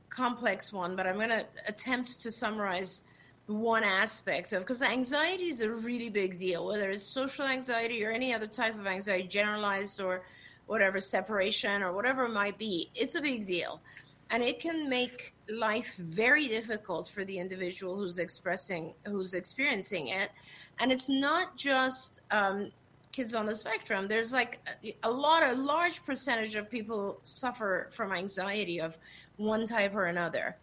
complex 0.09 0.71
one, 0.73 0.95
but 0.95 1.07
I'm 1.07 1.15
going 1.15 1.29
to 1.29 1.45
attempt 1.67 2.21
to 2.21 2.31
summarize 2.31 3.03
one 3.51 3.83
aspect 3.83 4.53
of 4.53 4.61
because 4.61 4.81
anxiety 4.81 5.45
is 5.45 5.61
a 5.61 5.69
really 5.69 6.09
big 6.09 6.37
deal 6.39 6.65
whether 6.67 6.89
it's 6.89 7.03
social 7.03 7.45
anxiety 7.45 8.03
or 8.05 8.09
any 8.09 8.33
other 8.33 8.47
type 8.47 8.73
of 8.77 8.87
anxiety 8.87 9.27
generalized 9.27 9.99
or 9.99 10.23
whatever 10.67 10.99
separation 10.99 11.83
or 11.83 11.91
whatever 11.91 12.25
it 12.25 12.33
might 12.33 12.57
be 12.57 12.89
it's 12.95 13.15
a 13.15 13.21
big 13.21 13.45
deal. 13.45 13.81
And 14.29 14.43
it 14.43 14.61
can 14.61 14.87
make 14.87 15.33
life 15.49 15.97
very 15.97 16.47
difficult 16.47 17.09
for 17.09 17.25
the 17.25 17.37
individual 17.37 17.97
who's 17.97 18.17
expressing 18.17 18.93
who's 19.05 19.33
experiencing 19.33 20.07
it. 20.07 20.29
And 20.79 20.91
it's 20.91 21.09
not 21.09 21.57
just 21.57 22.21
um, 22.31 22.71
kids 23.11 23.35
on 23.35 23.45
the 23.45 23.55
spectrum. 23.55 24.07
There's 24.07 24.31
like 24.31 24.65
a, 25.03 25.11
lot 25.11 25.43
a 25.43 25.53
large 25.53 26.03
percentage 26.05 26.55
of 26.55 26.71
people 26.71 27.19
suffer 27.23 27.89
from 27.91 28.13
anxiety 28.13 28.79
of 28.79 28.97
one 29.35 29.65
type 29.65 29.93
or 29.93 30.05
another 30.05 30.55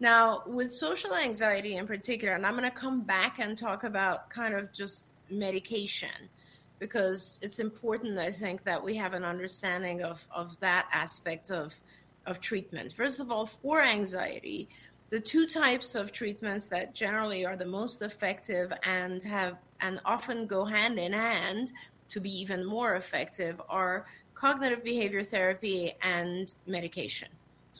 now, 0.00 0.42
with 0.46 0.72
social 0.72 1.14
anxiety 1.14 1.76
in 1.76 1.86
particular, 1.86 2.34
and 2.34 2.46
I'm 2.46 2.56
going 2.56 2.68
to 2.68 2.74
come 2.74 3.02
back 3.02 3.38
and 3.38 3.56
talk 3.56 3.84
about 3.84 4.30
kind 4.30 4.54
of 4.54 4.72
just 4.72 5.04
medication 5.30 6.30
because 6.78 7.38
it's 7.42 7.58
important, 7.58 8.18
I 8.18 8.30
think, 8.30 8.64
that 8.64 8.82
we 8.82 8.96
have 8.96 9.12
an 9.12 9.24
understanding 9.24 10.02
of, 10.02 10.26
of 10.34 10.58
that 10.60 10.88
aspect 10.90 11.50
of, 11.50 11.78
of 12.24 12.40
treatment. 12.40 12.94
First 12.94 13.20
of 13.20 13.30
all, 13.30 13.44
for 13.44 13.82
anxiety, 13.82 14.70
the 15.10 15.20
two 15.20 15.46
types 15.46 15.94
of 15.94 16.12
treatments 16.12 16.68
that 16.68 16.94
generally 16.94 17.44
are 17.44 17.56
the 17.56 17.66
most 17.66 18.00
effective 18.00 18.72
and 18.84 19.22
have 19.24 19.56
and 19.82 20.00
often 20.06 20.46
go 20.46 20.64
hand 20.64 20.98
in 20.98 21.12
hand 21.12 21.72
to 22.08 22.20
be 22.20 22.30
even 22.30 22.64
more 22.64 22.94
effective 22.96 23.60
are 23.68 24.06
cognitive 24.34 24.82
behavior 24.82 25.22
therapy 25.22 25.92
and 26.02 26.54
medication. 26.66 27.28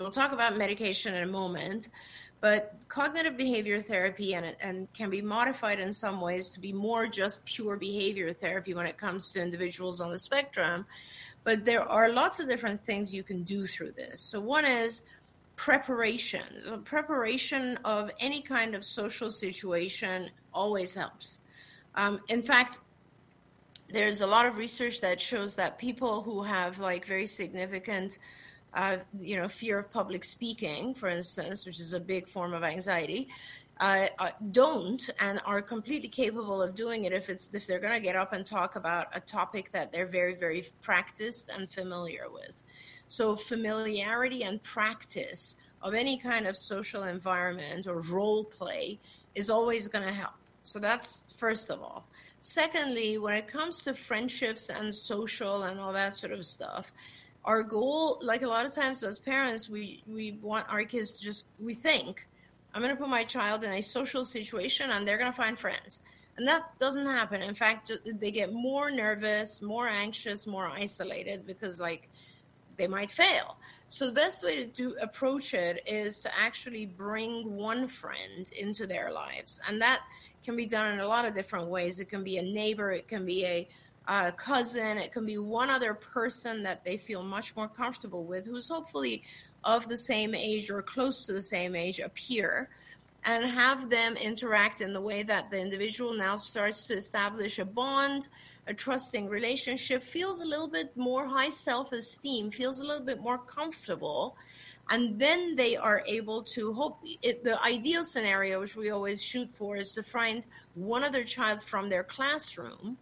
So 0.01 0.05
we'll 0.05 0.13
talk 0.13 0.33
about 0.33 0.57
medication 0.57 1.15
in 1.15 1.25
a 1.25 1.31
moment, 1.31 1.91
but 2.41 2.75
cognitive 2.89 3.37
behavior 3.37 3.81
therapy 3.81 4.33
and, 4.33 4.57
and 4.59 4.91
can 4.95 5.11
be 5.11 5.21
modified 5.21 5.79
in 5.79 5.93
some 5.93 6.23
ways 6.23 6.49
to 6.53 6.61
be 6.61 6.73
more 6.73 7.07
just 7.07 7.45
pure 7.45 7.77
behavior 7.77 8.33
therapy 8.33 8.73
when 8.73 8.87
it 8.87 8.97
comes 8.97 9.31
to 9.33 9.43
individuals 9.43 10.01
on 10.01 10.11
the 10.11 10.19
spectrum. 10.19 10.87
But 11.45 11.67
there 11.67 11.83
are 11.83 12.09
lots 12.09 12.41
of 12.41 12.49
different 12.49 12.81
things 12.81 13.15
you 13.15 13.23
can 13.23 13.43
do 13.43 13.67
through 13.67 13.93
this. 13.93 14.23
So 14.23 14.41
one 14.41 14.65
is 14.65 15.05
preparation. 15.57 16.83
Preparation 16.87 17.79
of 17.85 18.11
any 18.21 18.41
kind 18.41 18.75
of 18.75 18.87
social 18.87 19.31
situation 19.31 20.31
always 20.55 20.95
helps. 20.95 21.41
Um, 21.95 22.21
in 22.29 22.43
fact, 22.43 22.81
there's 23.91 24.23
a 24.23 24.27
lot 24.27 24.47
of 24.47 24.57
research 24.57 25.03
that 25.03 25.21
shows 25.21 25.57
that 25.57 25.77
people 25.77 26.23
who 26.23 26.43
have 26.45 26.79
like 26.79 27.05
very 27.05 27.27
significant 27.27 28.17
uh, 28.75 28.99
you 29.19 29.37
know, 29.37 29.49
fear 29.49 29.79
of 29.79 29.91
public 29.91 30.25
speaking, 30.25 30.95
for 30.95 31.09
instance, 31.09 31.67
which 31.67 31.81
is 31.81 31.93
a 31.93 32.01
big 32.01 32.29
form 32.29 32.53
of 32.55 32.63
anxiety, 32.63 33.29
uh, 33.81 34.07
uh, 34.19 34.31
don't 34.53 35.09
and 35.21 35.41
are 35.47 35.63
completely 35.63 36.09
capable 36.09 36.61
of 36.61 36.75
doing 36.75 37.05
it 37.05 37.13
if 37.13 37.31
it's 37.31 37.51
if 37.55 37.67
they're 37.67 37.81
going 37.81 37.95
to 37.95 38.01
get 38.01 38.15
up 38.15 38.33
and 38.33 38.45
talk 38.47 38.77
about 38.77 39.07
a 39.15 39.21
topic 39.21 39.73
that 39.73 39.91
they're 39.91 40.07
very 40.07 40.35
very 40.35 40.65
practiced 40.83 41.49
and 41.49 41.71
familiar 41.71 42.27
with. 42.31 42.63
So 43.09 43.35
familiarity 43.35 44.45
and 44.45 44.63
practice 44.63 45.57
of 45.83 45.95
any 45.95 46.19
kind 46.19 46.47
of 46.47 46.57
social 46.57 47.05
environment 47.05 47.87
or 47.87 48.01
role 48.03 48.45
play 48.45 49.01
is 49.35 49.49
always 49.49 49.89
going 49.89 50.07
to 50.07 50.13
help. 50.13 50.35
So 50.63 50.79
that's 50.79 51.25
first 51.37 51.71
of 51.71 51.81
all. 51.83 52.05
Secondly, 52.43 53.19
when 53.19 53.35
it 53.35 53.49
comes 53.49 53.83
to 53.83 53.95
friendships 53.95 54.71
and 54.71 54.95
social 54.95 55.65
and 55.65 55.79
all 55.79 55.93
that 55.93 56.15
sort 56.15 56.33
of 56.33 56.45
stuff, 56.45 56.93
our 57.51 57.65
goal 57.65 58.21
like 58.23 58.43
a 58.43 58.47
lot 58.47 58.65
of 58.65 58.73
times 58.73 59.03
as 59.03 59.19
parents 59.19 59.69
we 59.69 60.05
we 60.07 60.39
want 60.41 60.65
our 60.73 60.85
kids 60.85 61.15
to 61.15 61.25
just 61.25 61.47
we 61.59 61.75
think 61.75 62.29
i'm 62.73 62.81
going 62.81 62.95
to 62.95 63.01
put 63.01 63.09
my 63.09 63.25
child 63.25 63.65
in 63.65 63.73
a 63.73 63.83
social 63.83 64.25
situation 64.25 64.89
and 64.93 65.07
they're 65.07 65.19
going 65.19 65.33
to 65.33 65.37
find 65.37 65.59
friends. 65.59 66.01
And 66.37 66.47
that 66.47 66.79
doesn't 66.79 67.07
happen. 67.07 67.43
In 67.43 67.55
fact 67.55 67.91
they 68.23 68.31
get 68.31 68.53
more 68.53 68.89
nervous 68.93 69.61
more 69.61 69.89
anxious 69.89 70.47
more 70.47 70.69
isolated 70.69 71.45
because 71.45 71.81
like 71.81 72.09
they 72.77 72.87
might 72.87 73.11
fail. 73.11 73.57
So 73.89 74.07
the 74.07 74.13
best 74.13 74.45
way 74.45 74.55
to 74.63 74.67
do 74.67 74.95
approach 75.03 75.53
it 75.53 75.83
is 75.87 76.21
to 76.21 76.31
actually 76.39 76.87
bring 76.87 77.57
one 77.57 77.89
friend 77.89 78.43
into 78.57 78.87
their 78.87 79.13
lives. 79.13 79.59
And 79.67 79.83
that 79.83 80.01
can 80.45 80.55
be 80.55 80.67
done 80.67 80.93
in 80.93 81.01
a 81.01 81.09
lot 81.15 81.25
of 81.27 81.35
different 81.35 81.67
ways. 81.67 81.99
It 81.99 82.09
can 82.09 82.23
be 82.23 82.37
a 82.39 82.43
neighbor 82.61 82.93
it 82.93 83.09
can 83.09 83.25
be 83.27 83.45
a 83.45 83.69
a 84.07 84.33
cousin, 84.33 84.99
it 84.99 85.13
can 85.13 85.27
be 85.27 85.39
one 85.39 85.71
other 85.71 85.95
person 85.95 86.63
that 86.65 86.85
they 86.85 86.97
feel 86.97 87.23
much 87.23 87.55
more 87.57 87.69
comfortable 87.69 88.25
with, 88.25 88.47
who's 88.47 88.69
hopefully 88.69 89.23
of 89.65 89.89
the 89.89 89.99
same 89.99 90.35
age 90.35 90.71
or 90.71 90.83
close 90.83 91.27
to 91.27 91.33
the 91.33 91.43
same 91.43 91.77
age, 91.77 92.01
a 92.01 92.09
peer, 92.09 92.71
and 93.25 93.45
have 93.45 93.91
them 93.91 94.17
interact 94.17 94.81
in 94.81 94.93
the 94.93 95.01
way 95.01 95.23
that 95.23 95.51
the 95.51 95.61
individual 95.61 96.15
now 96.15 96.37
starts 96.37 96.83
to 96.85 96.95
establish 96.95 97.59
a 97.59 97.65
bond, 97.65 98.29
a 98.67 98.75
trusting 98.75 99.29
relationship, 99.29 100.03
feels 100.03 100.41
a 100.41 100.47
little 100.47 100.69
bit 100.69 100.97
more 100.97 101.27
high 101.27 101.51
self 101.51 101.93
esteem, 101.93 102.51
feels 102.51 102.81
a 102.81 102.87
little 102.87 103.05
bit 103.05 103.21
more 103.21 103.39
comfortable. 103.39 104.37
And 104.89 105.21
then 105.21 105.55
they 105.55 105.77
are 105.77 106.03
able 106.07 106.43
to 106.55 106.73
hope 106.73 106.99
it, 107.23 107.45
the 107.45 107.63
ideal 107.63 108.05
scenario, 108.05 108.59
which 108.61 108.75
we 108.75 108.91
always 108.91 109.23
shoot 109.23 109.55
for, 109.55 109.77
is 109.77 109.93
to 109.93 110.03
find 110.03 110.47
one 110.75 111.05
other 111.05 111.23
child 111.23 111.63
from 111.63 111.89
their 111.89 112.03
classroom 112.03 112.97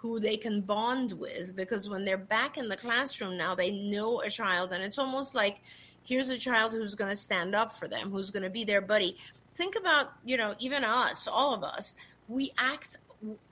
who 0.00 0.18
they 0.18 0.36
can 0.36 0.62
bond 0.62 1.12
with 1.12 1.54
because 1.54 1.88
when 1.88 2.04
they're 2.06 2.16
back 2.16 2.56
in 2.56 2.68
the 2.68 2.76
classroom 2.76 3.36
now 3.36 3.54
they 3.54 3.70
know 3.70 4.20
a 4.22 4.30
child 4.30 4.72
and 4.72 4.82
it's 4.82 4.98
almost 4.98 5.34
like 5.34 5.60
here's 6.04 6.30
a 6.30 6.38
child 6.38 6.72
who's 6.72 6.94
going 6.94 7.10
to 7.10 7.16
stand 7.16 7.54
up 7.54 7.76
for 7.76 7.86
them 7.86 8.10
who's 8.10 8.30
going 8.30 8.42
to 8.42 8.50
be 8.50 8.64
their 8.64 8.80
buddy. 8.80 9.16
Think 9.50 9.76
about 9.76 10.12
you 10.24 10.36
know 10.36 10.54
even 10.58 10.84
us 10.84 11.28
all 11.28 11.54
of 11.54 11.62
us 11.62 11.96
we 12.28 12.52
act 12.58 12.98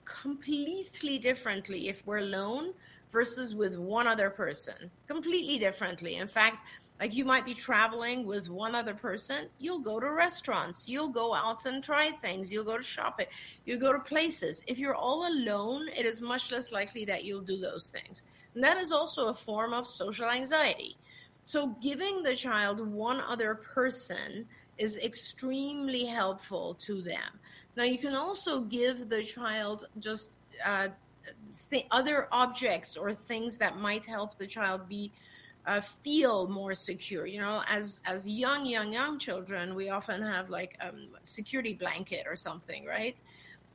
completely 0.04 1.18
differently 1.18 1.88
if 1.88 2.06
we're 2.06 2.18
alone 2.18 2.72
versus 3.12 3.54
with 3.54 3.76
one 3.76 4.06
other 4.06 4.30
person. 4.30 4.90
Completely 5.06 5.58
differently. 5.58 6.16
In 6.16 6.28
fact 6.28 6.62
like 7.00 7.14
you 7.14 7.24
might 7.24 7.44
be 7.44 7.54
traveling 7.54 8.26
with 8.26 8.50
one 8.50 8.74
other 8.74 8.94
person 8.94 9.48
you'll 9.58 9.78
go 9.78 10.00
to 10.00 10.10
restaurants 10.10 10.88
you'll 10.88 11.08
go 11.08 11.34
out 11.34 11.64
and 11.66 11.82
try 11.82 12.10
things 12.10 12.52
you'll 12.52 12.64
go 12.64 12.76
to 12.76 12.82
shopping 12.82 13.26
you 13.64 13.78
go 13.78 13.92
to 13.92 14.00
places. 14.00 14.62
If 14.66 14.78
you're 14.78 14.94
all 14.94 15.28
alone 15.28 15.88
it 15.88 16.06
is 16.06 16.22
much 16.22 16.50
less 16.50 16.72
likely 16.72 17.04
that 17.06 17.24
you'll 17.24 17.42
do 17.42 17.58
those 17.58 17.88
things. 17.88 18.22
And 18.54 18.64
that 18.64 18.78
is 18.78 18.92
also 18.92 19.28
a 19.28 19.34
form 19.34 19.72
of 19.72 19.86
social 19.86 20.28
anxiety. 20.28 20.96
So 21.42 21.76
giving 21.82 22.22
the 22.22 22.34
child 22.34 22.80
one 22.80 23.20
other 23.20 23.54
person 23.54 24.46
is 24.78 24.98
extremely 24.98 26.06
helpful 26.06 26.74
to 26.86 27.02
them. 27.02 27.40
Now 27.76 27.84
you 27.84 27.98
can 27.98 28.14
also 28.14 28.60
give 28.62 29.08
the 29.08 29.22
child 29.22 29.84
just 29.98 30.38
uh, 30.64 30.88
th- 31.70 31.86
other 31.90 32.28
objects 32.32 32.96
or 32.96 33.12
things 33.12 33.58
that 33.58 33.78
might 33.78 34.06
help 34.06 34.36
the 34.36 34.46
child 34.46 34.88
be 34.88 35.12
uh, 35.68 35.82
feel 35.82 36.48
more 36.48 36.74
secure. 36.74 37.26
You 37.26 37.40
know, 37.40 37.62
as 37.68 38.00
as 38.06 38.26
young, 38.26 38.64
young, 38.66 38.92
young 38.92 39.18
children, 39.18 39.74
we 39.74 39.90
often 39.90 40.22
have 40.22 40.48
like 40.48 40.76
a 40.80 40.88
um, 40.88 41.08
security 41.22 41.74
blanket 41.74 42.24
or 42.26 42.36
something, 42.36 42.86
right? 42.86 43.20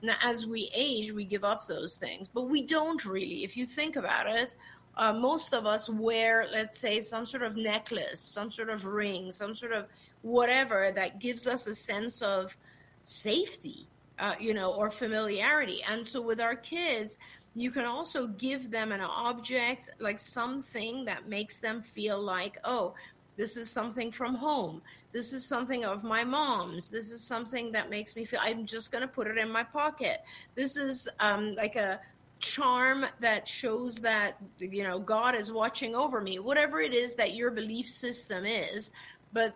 Now, 0.02 0.16
as 0.24 0.46
we 0.46 0.70
age, 0.76 1.14
we 1.14 1.24
give 1.24 1.44
up 1.46 1.68
those 1.68 1.96
things, 1.96 2.28
but 2.28 2.44
we 2.50 2.64
don't 2.66 3.06
really. 3.06 3.44
If 3.44 3.56
you 3.56 3.66
think 3.66 3.96
about 3.96 4.28
it, 4.28 4.56
uh, 4.98 5.14
most 5.14 5.54
of 5.54 5.66
us 5.66 5.88
wear, 5.88 6.48
let's 6.52 6.80
say, 6.80 7.00
some 7.00 7.26
sort 7.26 7.44
of 7.44 7.56
necklace, 7.56 8.20
some 8.20 8.50
sort 8.50 8.70
of 8.70 8.86
ring, 8.86 9.32
some 9.32 9.54
sort 9.54 9.72
of 9.72 9.86
whatever 10.24 10.92
that 10.92 11.20
gives 11.20 11.48
us 11.48 11.68
a 11.68 11.76
sense 11.76 12.22
of 12.22 12.58
safety, 13.04 13.88
uh, 14.18 14.34
you 14.40 14.54
know, 14.54 14.74
or 14.74 14.90
familiarity. 14.90 15.82
And 15.88 16.06
so 16.08 16.22
with 16.22 16.42
our 16.42 16.56
kids, 16.56 17.20
you 17.56 17.72
can 17.72 17.86
also 17.86 18.28
give 18.28 18.72
them 18.72 18.92
an 18.92 19.02
object, 19.02 19.90
like 20.00 20.20
something 20.20 21.06
that 21.06 21.28
makes 21.28 21.58
them 21.58 21.82
feel 21.82 22.20
like, 22.20 22.58
oh, 22.64 22.96
this 23.36 23.58
is 23.58 23.70
something 23.70 24.12
from 24.12 24.36
home. 24.36 24.82
This 25.12 25.34
is 25.34 25.46
something 25.46 25.86
of 25.86 26.04
my 26.04 26.24
mom's. 26.24 26.90
This 26.90 27.12
is 27.12 27.24
something 27.24 27.72
that 27.74 27.90
makes 27.90 28.16
me 28.16 28.26
feel 28.26 28.40
I'm 28.42 28.66
just 28.66 28.92
going 28.92 29.04
to 29.04 29.08
put 29.08 29.28
it 29.28 29.38
in 29.38 29.52
my 29.52 29.64
pocket. 29.64 30.24
This 30.56 30.78
is 30.78 31.08
um, 31.20 31.56
like 31.56 31.76
a 31.76 32.00
charm 32.40 33.06
that 33.22 33.48
shows 33.48 34.00
that 34.00 34.38
you 34.60 34.84
know 34.84 35.00
God 35.00 35.36
is 35.36 35.52
watching 35.52 35.96
over 35.96 36.22
me, 36.22 36.40
whatever 36.40 36.80
it 36.82 36.94
is 36.94 37.16
that 37.16 37.36
your 37.36 37.52
belief 37.52 37.88
system 37.88 38.46
is. 38.46 38.92
But 39.32 39.56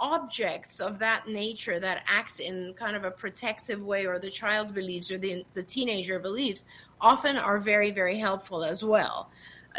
objects 0.00 0.80
of 0.80 1.00
that 1.00 1.28
nature 1.28 1.78
that 1.78 2.02
act 2.06 2.40
in 2.40 2.72
kind 2.78 2.96
of 2.96 3.04
a 3.04 3.10
protective 3.10 3.82
way, 3.82 4.06
or 4.06 4.18
the 4.18 4.30
child 4.30 4.72
believes, 4.72 5.12
or 5.12 5.18
the, 5.18 5.44
the 5.52 5.62
teenager 5.62 6.18
believes, 6.18 6.64
often 7.00 7.36
are 7.36 7.58
very, 7.58 7.90
very 7.90 8.16
helpful 8.16 8.64
as 8.64 8.84
well. 8.84 9.30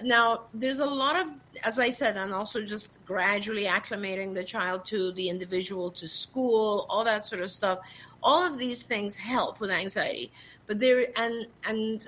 Now, 0.03 0.43
there's 0.53 0.79
a 0.79 0.85
lot 0.85 1.19
of, 1.19 1.27
as 1.63 1.79
I 1.79 1.89
said, 1.89 2.15
and 2.15 2.33
also 2.33 2.63
just 2.63 3.03
gradually 3.05 3.65
acclimating 3.65 4.33
the 4.33 4.43
child 4.43 4.85
to 4.85 5.11
the 5.11 5.29
individual, 5.29 5.91
to 5.91 6.07
school, 6.07 6.85
all 6.89 7.03
that 7.03 7.25
sort 7.25 7.41
of 7.41 7.51
stuff. 7.51 7.79
All 8.23 8.45
of 8.45 8.57
these 8.57 8.83
things 8.83 9.17
help 9.17 9.59
with 9.59 9.71
anxiety. 9.71 10.31
But 10.67 10.79
there, 10.79 11.07
and, 11.17 11.47
and 11.65 12.07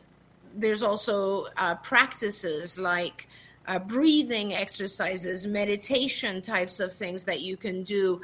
there's 0.56 0.84
also 0.84 1.48
uh, 1.58 1.76
practices 1.76 2.80
like 2.80 3.28
uh, 3.68 3.80
breathing 3.80 4.54
exercises, 4.54 5.48
meditation 5.48 6.42
types 6.42 6.80
of 6.80 6.94
things 6.94 7.26
that 7.26 7.42
you 7.42 7.58
can 7.58 7.84
do. 7.84 8.22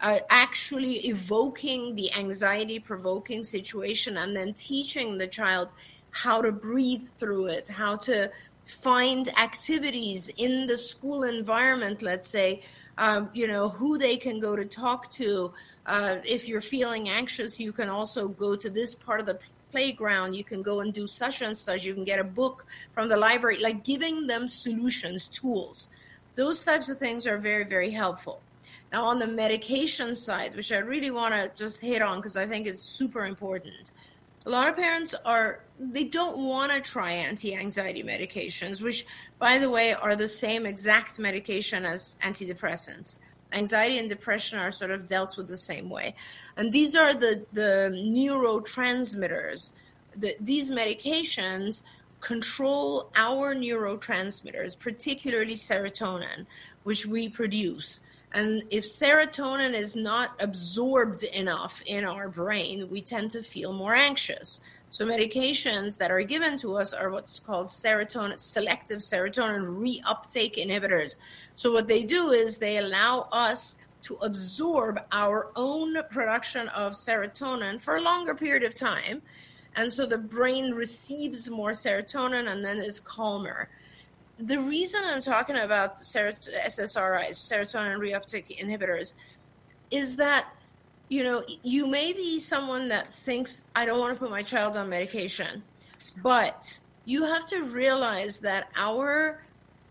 Uh, 0.00 0.20
actually 0.30 1.08
evoking 1.08 1.96
the 1.96 2.12
anxiety 2.14 2.78
provoking 2.78 3.42
situation 3.42 4.16
and 4.18 4.36
then 4.36 4.54
teaching 4.54 5.18
the 5.18 5.26
child 5.26 5.68
how 6.10 6.42
to 6.42 6.52
breathe 6.52 7.02
through 7.02 7.46
it, 7.46 7.68
how 7.68 7.96
to 7.96 8.30
find 8.66 9.28
activities 9.38 10.30
in 10.36 10.66
the 10.66 10.76
school 10.76 11.22
environment, 11.22 12.02
let's 12.02 12.28
say, 12.28 12.62
um, 12.98 13.30
you 13.32 13.46
know, 13.46 13.68
who 13.68 13.96
they 13.98 14.16
can 14.16 14.40
go 14.40 14.56
to 14.56 14.64
talk 14.64 15.10
to. 15.10 15.52
Uh, 15.86 16.16
if 16.24 16.48
you're 16.48 16.60
feeling 16.60 17.08
anxious, 17.08 17.58
you 17.58 17.72
can 17.72 17.88
also 17.88 18.28
go 18.28 18.56
to 18.56 18.68
this 18.68 18.94
part 18.94 19.20
of 19.20 19.26
the 19.26 19.38
playground. 19.70 20.34
You 20.34 20.44
can 20.44 20.62
go 20.62 20.80
and 20.80 20.92
do 20.92 21.06
such 21.06 21.40
and 21.42 21.56
such. 21.56 21.84
You 21.84 21.94
can 21.94 22.04
get 22.04 22.18
a 22.18 22.24
book 22.24 22.66
from 22.92 23.08
the 23.08 23.16
library, 23.16 23.58
like 23.60 23.84
giving 23.84 24.26
them 24.26 24.48
solutions, 24.48 25.28
tools. 25.28 25.88
Those 26.34 26.64
types 26.64 26.88
of 26.88 26.98
things 26.98 27.26
are 27.26 27.38
very, 27.38 27.64
very 27.64 27.90
helpful. 27.90 28.40
Now, 28.92 29.04
on 29.04 29.18
the 29.18 29.26
medication 29.26 30.14
side, 30.14 30.56
which 30.56 30.72
I 30.72 30.78
really 30.78 31.10
want 31.10 31.34
to 31.34 31.50
just 31.56 31.80
hit 31.80 32.00
on 32.00 32.18
because 32.18 32.36
I 32.36 32.46
think 32.46 32.66
it's 32.66 32.80
super 32.80 33.26
important, 33.26 33.92
a 34.46 34.50
lot 34.50 34.68
of 34.68 34.76
parents 34.76 35.14
are 35.24 35.60
they 35.78 36.04
don't 36.04 36.38
want 36.38 36.72
to 36.72 36.80
try 36.80 37.12
anti-anxiety 37.12 38.02
medications 38.02 38.82
which 38.82 39.06
by 39.38 39.58
the 39.58 39.70
way 39.70 39.94
are 39.94 40.16
the 40.16 40.28
same 40.28 40.66
exact 40.66 41.18
medication 41.18 41.84
as 41.84 42.16
antidepressants. 42.22 43.18
Anxiety 43.52 43.98
and 43.98 44.10
depression 44.10 44.58
are 44.58 44.70
sort 44.70 44.90
of 44.90 45.06
dealt 45.06 45.36
with 45.36 45.48
the 45.48 45.56
same 45.56 45.88
way. 45.88 46.14
And 46.56 46.72
these 46.72 46.94
are 46.96 47.14
the 47.14 47.46
the 47.52 47.90
neurotransmitters. 47.94 49.72
The, 50.16 50.36
these 50.40 50.70
medications 50.70 51.82
control 52.20 53.10
our 53.14 53.54
neurotransmitters 53.54 54.78
particularly 54.78 55.54
serotonin 55.54 56.46
which 56.82 57.06
we 57.06 57.28
produce. 57.28 58.00
And 58.32 58.64
if 58.70 58.84
serotonin 58.84 59.74
is 59.74 59.96
not 59.96 60.34
absorbed 60.40 61.22
enough 61.22 61.80
in 61.86 62.04
our 62.04 62.28
brain, 62.28 62.88
we 62.90 63.00
tend 63.00 63.30
to 63.30 63.42
feel 63.42 63.72
more 63.72 63.94
anxious. 63.94 64.60
So 64.90 65.06
medications 65.06 65.98
that 65.98 66.10
are 66.10 66.22
given 66.22 66.58
to 66.58 66.76
us 66.76 66.92
are 66.92 67.10
what's 67.10 67.38
called 67.38 67.66
serotonin 67.66 68.38
selective 68.38 68.98
serotonin 68.98 69.66
reuptake 69.66 70.56
inhibitors. 70.56 71.16
So 71.56 71.72
what 71.72 71.88
they 71.88 72.04
do 72.04 72.30
is 72.30 72.58
they 72.58 72.78
allow 72.78 73.28
us 73.32 73.76
to 74.02 74.14
absorb 74.22 75.00
our 75.12 75.50
own 75.56 75.96
production 76.10 76.68
of 76.68 76.92
serotonin 76.92 77.80
for 77.80 77.96
a 77.96 78.02
longer 78.02 78.34
period 78.34 78.62
of 78.64 78.74
time. 78.74 79.22
And 79.76 79.92
so 79.92 80.06
the 80.06 80.18
brain 80.18 80.72
receives 80.72 81.50
more 81.50 81.72
serotonin 81.72 82.50
and 82.50 82.64
then 82.64 82.78
is 82.78 83.00
calmer 83.00 83.68
the 84.38 84.60
reason 84.60 85.02
I'm 85.04 85.20
talking 85.20 85.56
about 85.56 85.96
SSRIs, 85.96 87.30
serotonin 87.30 87.98
reuptake 87.98 88.58
inhibitors, 88.58 89.14
is 89.90 90.16
that 90.16 90.46
you 91.08 91.24
know 91.24 91.42
you 91.62 91.86
may 91.86 92.12
be 92.12 92.40
someone 92.40 92.88
that 92.88 93.12
thinks 93.12 93.62
I 93.74 93.86
don't 93.86 93.98
want 93.98 94.14
to 94.14 94.20
put 94.20 94.30
my 94.30 94.42
child 94.42 94.76
on 94.76 94.88
medication, 94.88 95.62
but 96.22 96.78
you 97.04 97.24
have 97.24 97.46
to 97.46 97.62
realize 97.62 98.40
that 98.40 98.70
our 98.76 99.42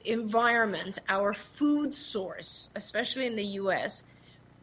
environment, 0.05 0.99
our 1.09 1.33
food 1.33 1.93
source, 1.93 2.69
especially 2.75 3.27
in 3.27 3.35
the 3.35 3.45
US, 3.61 4.05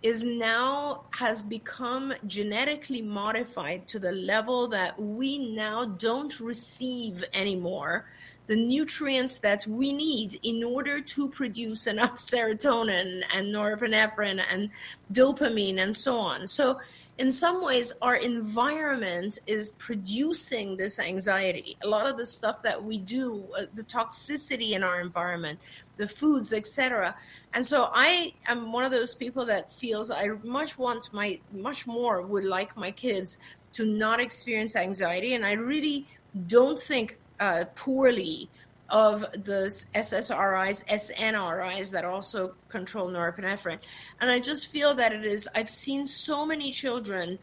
is 0.02 0.22
now 0.22 1.05
has 1.12 1.42
become 1.42 2.12
genetically 2.26 3.00
modified 3.00 3.88
to 3.88 3.98
the 3.98 4.12
level 4.12 4.68
that 4.68 5.00
we 5.00 5.38
now 5.55 5.84
don't 5.84 6.38
receive 6.40 7.24
anymore 7.32 8.05
the 8.47 8.57
nutrients 8.57 9.38
that 9.38 9.66
we 9.66 9.92
need 9.92 10.38
in 10.42 10.62
order 10.62 11.01
to 11.01 11.28
produce 11.30 11.86
enough 11.86 12.18
serotonin 12.18 13.22
and 13.34 13.55
norepinephrine 13.55 14.42
and 14.51 14.70
dopamine 15.12 15.78
and 15.78 15.97
so 15.97 16.18
on. 16.18 16.47
So, 16.47 16.80
in 17.16 17.30
some 17.30 17.64
ways, 17.64 17.92
our 18.03 18.16
environment 18.16 19.38
is 19.47 19.70
producing 19.70 20.76
this 20.76 20.99
anxiety. 20.99 21.76
A 21.84 21.88
lot 21.88 22.09
of 22.09 22.16
the 22.16 22.26
stuff 22.26 22.64
that 22.64 22.82
we 22.82 22.99
do, 22.99 23.47
uh, 23.57 23.66
the 23.72 23.84
toxicity 23.84 24.72
in 24.72 24.82
our 24.82 25.01
environment, 25.01 25.61
the 25.97 26.09
foods, 26.09 26.53
etc. 26.53 27.14
And 27.53 27.64
so, 27.64 27.88
I 27.92 28.34
am 28.47 28.72
one 28.72 28.84
of 28.84 28.90
those 28.90 29.14
people 29.14 29.47
that 29.47 29.72
feels 29.72 30.11
I 30.11 30.26
much 30.42 30.76
want 30.76 31.12
my 31.12 31.38
much 31.53 31.86
more 31.86 32.20
would 32.20 32.45
like 32.45 32.76
my 32.76 32.90
kids 32.90 33.38
to 33.74 33.86
not 33.86 34.18
experience 34.18 34.74
anxiety, 34.74 35.34
and 35.34 35.47
I 35.47 35.53
really 35.53 36.07
don't 36.49 36.80
think 36.80 37.18
uh, 37.41 37.64
poorly 37.74 38.49
of 38.91 39.20
the 39.32 39.66
SSRIs, 39.95 40.85
SNRIs 40.87 41.93
that 41.93 42.05
also 42.05 42.55
control 42.68 43.09
norepinephrine. 43.09 43.78
And 44.20 44.30
I 44.30 44.41
just 44.41 44.70
feel 44.70 44.95
that 44.95 45.12
it 45.12 45.24
is, 45.24 45.49
I've 45.55 45.70
seen 45.70 46.07
so 46.07 46.45
many 46.47 46.70
children 46.70 47.39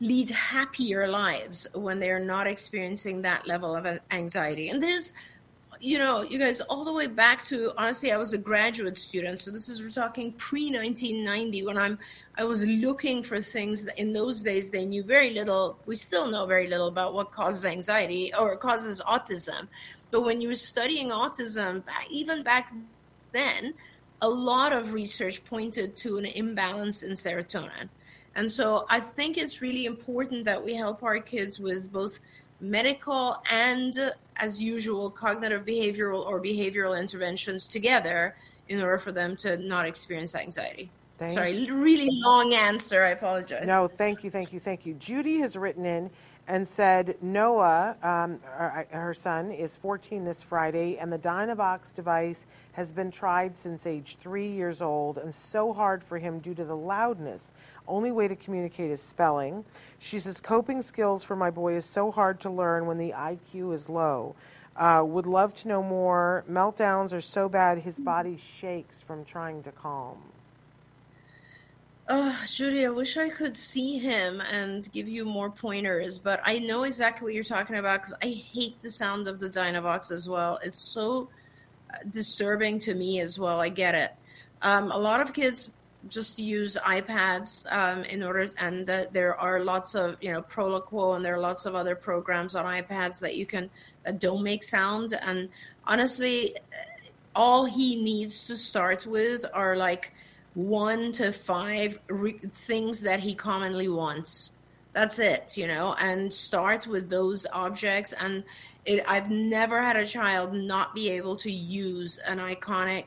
lead 0.00 0.30
happier 0.30 1.06
lives 1.06 1.66
when 1.74 1.98
they're 1.98 2.18
not 2.18 2.46
experiencing 2.46 3.22
that 3.22 3.46
level 3.46 3.76
of 3.76 4.00
anxiety. 4.10 4.70
And 4.70 4.82
there's, 4.82 5.12
you 5.78 5.98
know, 5.98 6.22
you 6.22 6.38
guys, 6.38 6.62
all 6.62 6.84
the 6.84 6.92
way 6.92 7.06
back 7.06 7.44
to 7.44 7.72
honestly, 7.76 8.10
I 8.10 8.16
was 8.16 8.32
a 8.32 8.38
graduate 8.38 8.96
student. 8.96 9.40
So 9.40 9.50
this 9.50 9.68
is, 9.68 9.82
we're 9.82 9.90
talking 9.90 10.32
pre 10.32 10.70
1990 10.70 11.66
when 11.66 11.76
I'm, 11.76 11.98
I 12.40 12.44
was 12.44 12.64
looking 12.66 13.22
for 13.22 13.38
things 13.38 13.84
that 13.84 14.00
in 14.00 14.14
those 14.14 14.40
days 14.40 14.70
they 14.70 14.86
knew 14.86 15.02
very 15.02 15.28
little. 15.28 15.78
We 15.84 15.94
still 15.94 16.26
know 16.26 16.46
very 16.46 16.68
little 16.68 16.86
about 16.86 17.12
what 17.12 17.32
causes 17.32 17.66
anxiety 17.66 18.32
or 18.34 18.56
causes 18.56 19.02
autism. 19.06 19.68
But 20.10 20.22
when 20.22 20.40
you 20.40 20.48
were 20.48 20.54
studying 20.54 21.10
autism, 21.10 21.82
even 22.10 22.42
back 22.42 22.72
then, 23.32 23.74
a 24.22 24.28
lot 24.30 24.72
of 24.72 24.94
research 24.94 25.44
pointed 25.44 25.98
to 25.98 26.16
an 26.16 26.24
imbalance 26.24 27.02
in 27.02 27.12
serotonin. 27.12 27.90
And 28.34 28.50
so 28.50 28.86
I 28.88 29.00
think 29.00 29.36
it's 29.36 29.60
really 29.60 29.84
important 29.84 30.46
that 30.46 30.64
we 30.64 30.72
help 30.72 31.02
our 31.02 31.18
kids 31.20 31.60
with 31.60 31.92
both 31.92 32.20
medical 32.58 33.42
and, 33.52 33.92
as 34.36 34.62
usual, 34.62 35.10
cognitive 35.10 35.66
behavioral 35.66 36.24
or 36.24 36.40
behavioral 36.40 36.98
interventions 36.98 37.66
together 37.66 38.34
in 38.66 38.80
order 38.80 38.96
for 38.96 39.12
them 39.12 39.36
to 39.36 39.58
not 39.58 39.84
experience 39.84 40.34
anxiety. 40.34 40.90
Thank 41.20 41.32
Sorry, 41.32 41.70
really 41.70 42.08
long 42.10 42.54
answer. 42.54 43.04
I 43.04 43.10
apologize. 43.10 43.66
No, 43.66 43.88
thank 43.88 44.24
you, 44.24 44.30
thank 44.30 44.54
you, 44.54 44.58
thank 44.58 44.86
you. 44.86 44.94
Judy 44.94 45.36
has 45.40 45.54
written 45.54 45.84
in 45.84 46.08
and 46.48 46.66
said 46.66 47.18
Noah, 47.20 47.94
um, 48.02 48.40
her, 48.42 48.86
her, 48.88 49.12
son, 49.12 49.52
is 49.52 49.76
14 49.76 50.24
this 50.24 50.42
Friday, 50.42 50.96
and 50.96 51.12
the 51.12 51.18
Dynavox 51.18 51.92
device 51.92 52.46
has 52.72 52.90
been 52.90 53.10
tried 53.10 53.58
since 53.58 53.86
age 53.86 54.16
three 54.18 54.48
years 54.48 54.80
old 54.80 55.18
and 55.18 55.34
so 55.34 55.74
hard 55.74 56.02
for 56.02 56.16
him 56.18 56.38
due 56.38 56.54
to 56.54 56.64
the 56.64 56.74
loudness. 56.74 57.52
Only 57.86 58.12
way 58.12 58.26
to 58.26 58.34
communicate 58.34 58.90
is 58.90 59.02
spelling. 59.02 59.66
She 59.98 60.20
says, 60.20 60.40
coping 60.40 60.80
skills 60.80 61.22
for 61.22 61.36
my 61.36 61.50
boy 61.50 61.74
is 61.74 61.84
so 61.84 62.10
hard 62.10 62.40
to 62.40 62.50
learn 62.50 62.86
when 62.86 62.96
the 62.96 63.10
IQ 63.10 63.74
is 63.74 63.90
low. 63.90 64.36
Uh, 64.74 65.02
would 65.04 65.26
love 65.26 65.52
to 65.56 65.68
know 65.68 65.82
more. 65.82 66.46
Meltdowns 66.50 67.12
are 67.12 67.20
so 67.20 67.46
bad 67.46 67.80
his 67.80 67.98
body 67.98 68.38
shakes 68.38 69.02
from 69.02 69.26
trying 69.26 69.62
to 69.64 69.72
calm. 69.72 70.16
Oh, 72.12 72.36
Judy, 72.50 72.84
I 72.86 72.90
wish 72.90 73.16
I 73.16 73.28
could 73.28 73.54
see 73.54 73.96
him 73.96 74.40
and 74.40 74.90
give 74.90 75.08
you 75.08 75.24
more 75.24 75.48
pointers, 75.48 76.18
but 76.18 76.40
I 76.44 76.58
know 76.58 76.82
exactly 76.82 77.24
what 77.24 77.34
you're 77.34 77.44
talking 77.44 77.76
about 77.76 78.00
because 78.00 78.14
I 78.20 78.26
hate 78.52 78.82
the 78.82 78.90
sound 78.90 79.28
of 79.28 79.38
the 79.38 79.48
Dynavox 79.48 80.10
as 80.10 80.28
well. 80.28 80.58
It's 80.60 80.80
so 80.80 81.28
uh, 81.88 81.98
disturbing 82.10 82.80
to 82.80 82.94
me 82.94 83.20
as 83.20 83.38
well. 83.38 83.60
I 83.60 83.68
get 83.68 83.94
it. 83.94 84.12
Um, 84.60 84.90
a 84.90 84.98
lot 84.98 85.20
of 85.20 85.32
kids 85.32 85.70
just 86.08 86.40
use 86.40 86.76
iPads 86.84 87.72
um, 87.72 88.02
in 88.02 88.24
order, 88.24 88.50
and 88.58 88.88
there 88.88 89.36
are 89.36 89.62
lots 89.62 89.94
of, 89.94 90.16
you 90.20 90.32
know, 90.32 90.42
Proloquo, 90.42 91.14
and 91.14 91.24
there 91.24 91.36
are 91.36 91.40
lots 91.40 91.64
of 91.64 91.76
other 91.76 91.94
programs 91.94 92.56
on 92.56 92.64
iPads 92.66 93.20
that 93.20 93.36
you 93.36 93.46
can 93.46 93.70
that 94.02 94.18
don't 94.18 94.42
make 94.42 94.64
sound. 94.64 95.16
And 95.22 95.48
honestly, 95.84 96.56
all 97.36 97.66
he 97.66 98.02
needs 98.02 98.42
to 98.48 98.56
start 98.56 99.06
with 99.06 99.46
are 99.54 99.76
like 99.76 100.12
one 100.54 101.12
to 101.12 101.32
five 101.32 101.98
re- 102.08 102.40
things 102.52 103.02
that 103.02 103.20
he 103.20 103.34
commonly 103.34 103.88
wants. 103.88 104.52
That's 104.92 105.18
it, 105.18 105.56
you 105.56 105.68
know, 105.68 105.94
and 106.00 106.32
start 106.34 106.86
with 106.86 107.10
those 107.10 107.46
objects. 107.52 108.12
And 108.12 108.44
It, 108.84 109.04
I've 109.06 109.30
never 109.30 109.80
had 109.82 109.96
a 109.96 110.06
child 110.06 110.52
not 110.54 110.94
be 110.94 111.10
able 111.10 111.36
to 111.36 111.50
use 111.50 112.18
an 112.26 112.38
iconic 112.38 113.04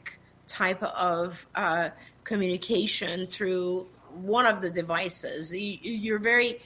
type 0.48 0.84
of 0.84 1.46
uh, 1.56 1.90
communication 2.24 3.26
through 3.26 3.88
one 4.14 4.46
of 4.46 4.62
the 4.62 4.70
devices. 4.70 5.52
You, 5.52 5.78
you're 5.82 6.20
very 6.20 6.62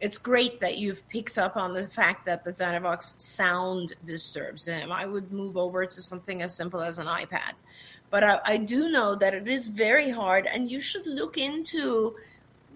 it's 0.00 0.18
great 0.18 0.60
that 0.60 0.76
you've 0.76 1.08
picked 1.08 1.38
up 1.38 1.56
on 1.56 1.72
the 1.72 1.84
fact 1.84 2.26
that 2.26 2.44
the 2.44 2.52
Dynavox 2.52 3.18
sound 3.18 3.94
disturbs 4.04 4.66
him. 4.66 4.92
I 4.92 5.06
would 5.06 5.32
move 5.32 5.56
over 5.56 5.86
to 5.86 6.02
something 6.02 6.42
as 6.42 6.54
simple 6.54 6.82
as 6.82 6.98
an 6.98 7.06
iPad. 7.06 7.52
But 8.16 8.24
I, 8.24 8.40
I, 8.46 8.56
do 8.56 8.88
know 8.88 9.14
that 9.14 9.34
it 9.34 9.46
is 9.46 9.68
very 9.68 10.08
hard, 10.08 10.46
and 10.46 10.70
you 10.70 10.80
should 10.80 11.06
look 11.06 11.36
into 11.36 12.16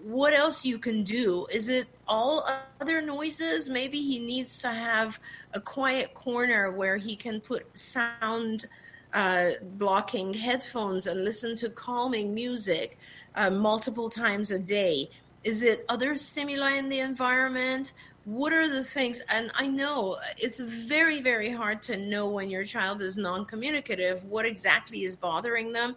what 0.03 0.35
else 0.35 0.63
you 0.63 0.77
can 0.77 1.03
do. 1.03 1.47
Is 1.51 1.67
it 1.67 1.87
all 2.07 2.47
other 2.79 3.01
noises? 3.01 3.67
Maybe 3.67 4.01
he 4.01 4.19
needs 4.19 4.59
to 4.59 4.67
have 4.67 5.19
a 5.51 5.59
quiet 5.59 6.13
corner 6.13 6.69
where 6.69 6.97
he 6.97 7.15
can 7.15 7.41
put 7.41 7.75
sound 7.75 8.67
uh, 9.15 9.49
blocking 9.63 10.35
headphones 10.35 11.07
and 11.07 11.25
listen 11.25 11.55
to 11.55 11.71
calming 11.71 12.35
music 12.35 12.99
uh, 13.33 13.49
multiple 13.49 14.11
times 14.11 14.51
a 14.51 14.59
day 14.59 15.09
is 15.43 15.63
it 15.63 15.85
other 15.89 16.15
stimuli 16.17 16.73
in 16.73 16.89
the 16.89 16.99
environment? 16.99 17.93
What 18.25 18.53
are 18.53 18.69
the 18.69 18.83
things? 18.83 19.21
And 19.29 19.51
I 19.55 19.67
know 19.67 20.17
it's 20.37 20.59
very, 20.59 21.21
very 21.21 21.51
hard 21.51 21.81
to 21.83 21.97
know 21.97 22.29
when 22.29 22.49
your 22.49 22.63
child 22.63 23.01
is 23.01 23.17
non 23.17 23.45
communicative 23.45 24.23
what 24.25 24.45
exactly 24.45 25.03
is 25.03 25.15
bothering 25.15 25.73
them 25.73 25.95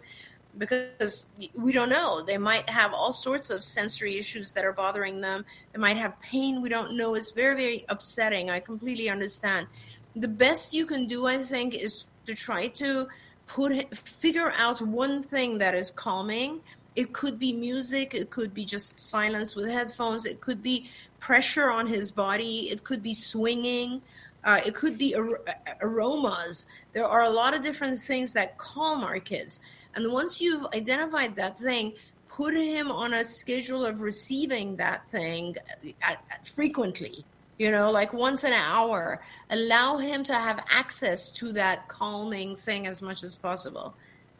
because 0.57 1.27
we 1.53 1.71
don't 1.71 1.89
know. 1.89 2.21
They 2.21 2.37
might 2.37 2.69
have 2.69 2.93
all 2.93 3.11
sorts 3.11 3.49
of 3.49 3.63
sensory 3.63 4.17
issues 4.17 4.53
that 4.53 4.65
are 4.65 4.73
bothering 4.73 5.21
them. 5.21 5.45
They 5.73 5.79
might 5.79 5.97
have 5.97 6.19
pain. 6.19 6.61
We 6.61 6.69
don't 6.69 6.95
know. 6.95 7.13
It's 7.13 7.31
very, 7.31 7.55
very 7.55 7.85
upsetting. 7.89 8.49
I 8.49 8.59
completely 8.59 9.09
understand. 9.09 9.67
The 10.15 10.27
best 10.27 10.73
you 10.73 10.85
can 10.85 11.07
do, 11.07 11.27
I 11.27 11.39
think, 11.39 11.75
is 11.75 12.07
to 12.25 12.33
try 12.33 12.69
to 12.69 13.07
put 13.47 13.95
figure 13.95 14.51
out 14.57 14.81
one 14.81 15.21
thing 15.21 15.59
that 15.59 15.75
is 15.75 15.91
calming 15.91 16.61
it 16.95 17.11
could 17.11 17.37
be 17.37 17.51
music, 17.53 18.13
it 18.13 18.29
could 18.29 18.53
be 18.53 18.65
just 18.65 18.99
silence 18.99 19.55
with 19.55 19.69
headphones, 19.69 20.25
it 20.25 20.39
could 20.39 20.63
be 20.63 20.89
pressure 21.25 21.71
on 21.71 21.87
his 21.87 22.11
body, 22.11 22.69
it 22.69 22.83
could 22.83 23.01
be 23.01 23.15
swinging, 23.15 23.99
uh, 24.43 24.61
it 24.63 24.75
could 24.75 24.95
be 24.95 25.15
ar- 25.15 25.41
aromas. 25.81 26.67
There 26.93 27.07
are 27.07 27.23
a 27.23 27.31
lot 27.31 27.55
of 27.55 27.63
different 27.63 27.97
things 27.99 28.33
that 28.33 28.59
calm 28.59 29.03
our 29.03 29.19
kids. 29.19 29.59
And 29.95 30.11
once 30.11 30.39
you've 30.39 30.67
identified 30.67 31.35
that 31.37 31.57
thing, 31.57 31.93
put 32.29 32.53
him 32.53 32.91
on 32.91 33.15
a 33.15 33.25
schedule 33.25 33.83
of 33.87 34.01
receiving 34.01 34.75
that 34.75 35.09
thing 35.09 35.55
at, 36.03 36.23
at 36.29 36.47
frequently 36.47 37.25
you 37.57 37.71
know 37.71 37.89
like 37.89 38.11
once 38.11 38.43
an 38.43 38.51
hour 38.51 39.21
allow 39.49 39.95
him 39.95 40.21
to 40.21 40.33
have 40.33 40.59
access 40.69 41.29
to 41.29 41.53
that 41.53 41.87
calming 41.87 42.53
thing 42.53 42.85
as 42.85 43.01
much 43.01 43.23
as 43.23 43.37
possible 43.37 43.95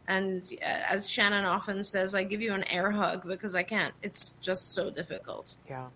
and 0.07 0.43
uh, 0.61 0.93
as 0.93 1.09
Shannon 1.09 1.45
often 1.45 1.83
says, 1.83 2.13
I 2.13 2.23
give 2.23 2.41
you 2.41 2.53
an 2.53 2.63
air 2.65 2.91
hug 2.91 3.27
because 3.27 3.55
I 3.55 3.63
can't. 3.63 3.93
It's 4.03 4.33
just 4.33 4.71
so 4.71 4.89
difficult. 4.89 5.55
Yeah. 5.69 5.87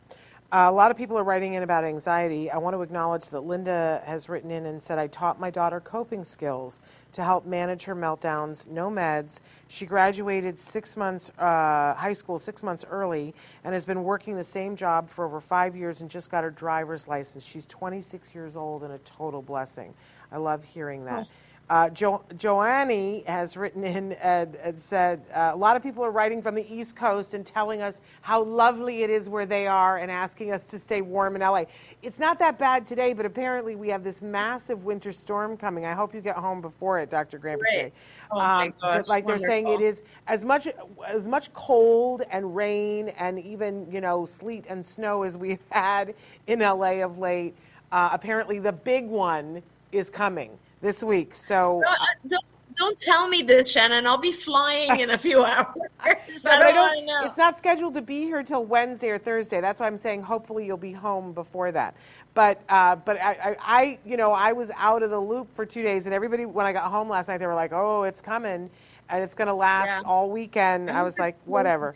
A 0.51 0.71
lot 0.71 0.89
of 0.89 0.97
people 0.97 1.15
are 1.15 1.23
writing 1.23 1.53
in 1.53 1.61
about 1.61 1.83
anxiety. 1.83 2.49
I 2.49 2.57
want 2.57 2.75
to 2.75 2.81
acknowledge 2.81 3.27
that 3.29 3.41
Linda 3.41 4.01
has 4.03 4.29
written 4.29 4.49
in 4.49 4.65
and 4.65 4.81
said, 4.81 4.97
I 4.97 5.05
taught 5.05 5.39
my 5.39 5.51
daughter 5.51 5.79
coping 5.79 6.23
skills 6.23 6.81
to 7.11 7.23
help 7.23 7.45
manage 7.45 7.83
her 7.83 7.95
meltdowns, 7.95 8.65
no 8.67 8.89
meds. 8.89 9.41
She 9.67 9.85
graduated 9.85 10.57
six 10.57 10.97
months, 10.97 11.29
uh, 11.37 11.93
high 11.93 12.13
school 12.13 12.39
six 12.39 12.63
months 12.63 12.83
early, 12.89 13.35
and 13.63 13.75
has 13.75 13.85
been 13.85 14.03
working 14.03 14.35
the 14.35 14.43
same 14.43 14.75
job 14.75 15.07
for 15.07 15.23
over 15.23 15.39
five 15.39 15.75
years 15.75 16.01
and 16.01 16.09
just 16.09 16.31
got 16.31 16.43
her 16.43 16.49
driver's 16.49 17.07
license. 17.07 17.45
She's 17.45 17.67
26 17.67 18.33
years 18.33 18.55
old 18.55 18.81
and 18.81 18.93
a 18.93 18.99
total 18.99 19.43
blessing. 19.43 19.93
I 20.31 20.37
love 20.37 20.63
hearing 20.63 21.05
that. 21.05 21.27
Uh, 21.69 21.87
jo- 21.89 22.23
Joanne 22.35 23.21
has 23.27 23.55
written 23.55 23.83
in 23.83 24.13
and, 24.13 24.55
and 24.55 24.81
said 24.81 25.21
uh, 25.35 25.51
a 25.53 25.55
lot 25.55 25.75
of 25.75 25.83
people 25.83 26.03
are 26.03 26.09
writing 26.09 26.41
from 26.41 26.55
the 26.55 26.65
East 26.73 26.95
Coast 26.95 27.35
and 27.35 27.45
telling 27.45 27.83
us 27.83 28.01
how 28.21 28.41
lovely 28.43 29.03
it 29.03 29.11
is 29.11 29.29
where 29.29 29.45
they 29.45 29.67
are 29.67 29.99
and 29.99 30.09
asking 30.09 30.51
us 30.51 30.65
to 30.65 30.79
stay 30.79 31.01
warm 31.01 31.35
in 31.35 31.43
LA. 31.43 31.65
It's 32.01 32.17
not 32.17 32.39
that 32.39 32.57
bad 32.57 32.87
today, 32.87 33.13
but 33.13 33.23
apparently 33.23 33.75
we 33.75 33.87
have 33.89 34.03
this 34.03 34.23
massive 34.23 34.83
winter 34.83 35.11
storm 35.11 35.57
coming. 35.57 35.85
I 35.85 35.93
hope 35.93 36.15
you 36.15 36.21
get 36.21 36.37
home 36.37 36.59
before 36.59 36.97
it, 36.99 37.11
Dr. 37.11 37.37
Graham. 37.37 37.59
Oh 38.31 38.39
um, 38.39 38.73
like 39.07 39.27
they're 39.27 39.37
saying, 39.37 39.67
it 39.67 39.81
is 39.81 40.01
as 40.25 40.43
much 40.43 40.67
as 41.05 41.27
much 41.27 41.53
cold 41.53 42.23
and 42.31 42.55
rain 42.55 43.09
and 43.09 43.39
even 43.39 43.87
you 43.91 44.01
know 44.01 44.25
sleet 44.25 44.65
and 44.69 44.83
snow 44.83 45.21
as 45.21 45.37
we've 45.37 45.59
had 45.69 46.15
in 46.47 46.59
LA 46.59 47.03
of 47.03 47.19
late. 47.19 47.55
Uh, 47.91 48.09
apparently, 48.11 48.57
the 48.57 48.71
big 48.71 49.07
one 49.07 49.61
is 49.91 50.09
coming 50.09 50.57
this 50.81 51.03
week. 51.03 51.35
So 51.35 51.81
uh, 51.87 51.95
don't, 52.27 52.45
don't 52.75 52.99
tell 52.99 53.27
me 53.27 53.41
this, 53.41 53.71
Shannon. 53.71 54.07
I'll 54.07 54.17
be 54.17 54.31
flying 54.31 54.99
in 54.99 55.11
a 55.11 55.17
few 55.17 55.43
hours. 55.45 55.75
so 56.31 56.49
I 56.49 56.71
don't. 56.71 57.09
It's 57.25 57.37
not 57.37 57.57
scheduled 57.57 57.93
to 57.95 58.01
be 58.01 58.21
here 58.21 58.43
till 58.43 58.65
Wednesday 58.65 59.09
or 59.09 59.17
Thursday. 59.17 59.61
That's 59.61 59.79
why 59.79 59.87
I'm 59.87 59.97
saying 59.97 60.21
hopefully 60.21 60.65
you'll 60.65 60.77
be 60.77 60.93
home 60.93 61.33
before 61.33 61.71
that. 61.71 61.95
But 62.33 62.61
uh, 62.69 62.95
but 62.95 63.19
I, 63.19 63.31
I, 63.31 63.55
I 63.59 63.99
you 64.05 64.17
know 64.17 64.31
I 64.31 64.53
was 64.53 64.71
out 64.77 65.03
of 65.03 65.09
the 65.09 65.19
loop 65.19 65.53
for 65.53 65.65
two 65.65 65.83
days, 65.83 66.05
and 66.05 66.13
everybody 66.13 66.45
when 66.45 66.65
I 66.65 66.73
got 66.73 66.89
home 66.91 67.09
last 67.09 67.27
night 67.27 67.39
they 67.39 67.47
were 67.47 67.55
like, 67.55 67.73
oh, 67.73 68.03
it's 68.03 68.21
coming, 68.21 68.69
and 69.09 69.23
it's 69.23 69.35
going 69.35 69.47
to 69.47 69.53
last 69.53 69.87
yeah. 69.87 70.01
all 70.05 70.29
weekend. 70.29 70.89
I, 70.89 70.99
I 70.99 71.03
was 71.03 71.17
like, 71.17 71.35
whatever. 71.45 71.93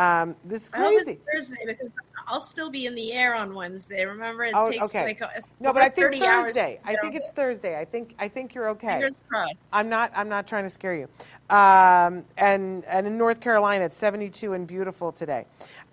Um, 0.00 0.36
this 0.44 0.64
is 0.64 0.68
crazy. 0.70 1.18
Thursday 1.30 1.56
because 1.66 1.92
I'll 2.26 2.40
still 2.40 2.70
be 2.70 2.86
in 2.86 2.94
the 2.94 3.12
air 3.12 3.34
on 3.34 3.54
Wednesday. 3.54 4.06
Remember, 4.06 4.44
it 4.44 4.54
oh, 4.54 4.70
takes 4.70 4.94
okay. 4.94 5.04
like 5.04 5.20
a, 5.20 5.42
no, 5.58 5.72
but 5.72 5.82
I 5.82 5.90
think 5.90 6.16
Thursday. 6.16 6.80
I 6.84 6.96
think 6.96 7.14
it's 7.16 7.32
Thursday. 7.32 7.78
I 7.78 7.84
think 7.84 8.14
I 8.18 8.28
think 8.28 8.54
you're 8.54 8.70
okay. 8.70 8.86
Fingers 8.86 9.24
crossed. 9.28 9.66
I'm 9.72 9.90
not. 9.90 10.10
I'm 10.14 10.28
not 10.28 10.46
trying 10.46 10.64
to 10.64 10.70
scare 10.70 10.94
you. 10.94 11.08
Um, 11.54 12.24
and 12.38 12.84
and 12.86 13.06
in 13.06 13.18
North 13.18 13.40
Carolina, 13.40 13.84
it's 13.84 13.96
72 13.98 14.54
and 14.54 14.66
beautiful 14.66 15.12
today. 15.12 15.44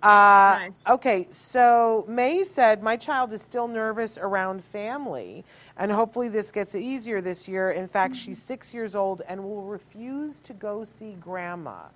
Uh, 0.02 0.56
nice. 0.60 0.88
Okay, 0.88 1.26
so 1.30 2.06
May 2.08 2.44
said 2.44 2.82
my 2.82 2.96
child 2.96 3.32
is 3.32 3.42
still 3.42 3.68
nervous 3.68 4.16
around 4.16 4.64
family, 4.64 5.44
and 5.76 5.92
hopefully 5.92 6.28
this 6.28 6.50
gets 6.50 6.74
easier 6.74 7.20
this 7.20 7.46
year. 7.46 7.72
In 7.72 7.88
fact, 7.88 8.14
mm-hmm. 8.14 8.22
she's 8.22 8.40
six 8.40 8.72
years 8.72 8.94
old 8.94 9.20
and 9.28 9.42
will 9.42 9.64
refuse 9.64 10.40
to 10.40 10.54
go 10.54 10.84
see 10.84 11.16
grandma. 11.20 11.88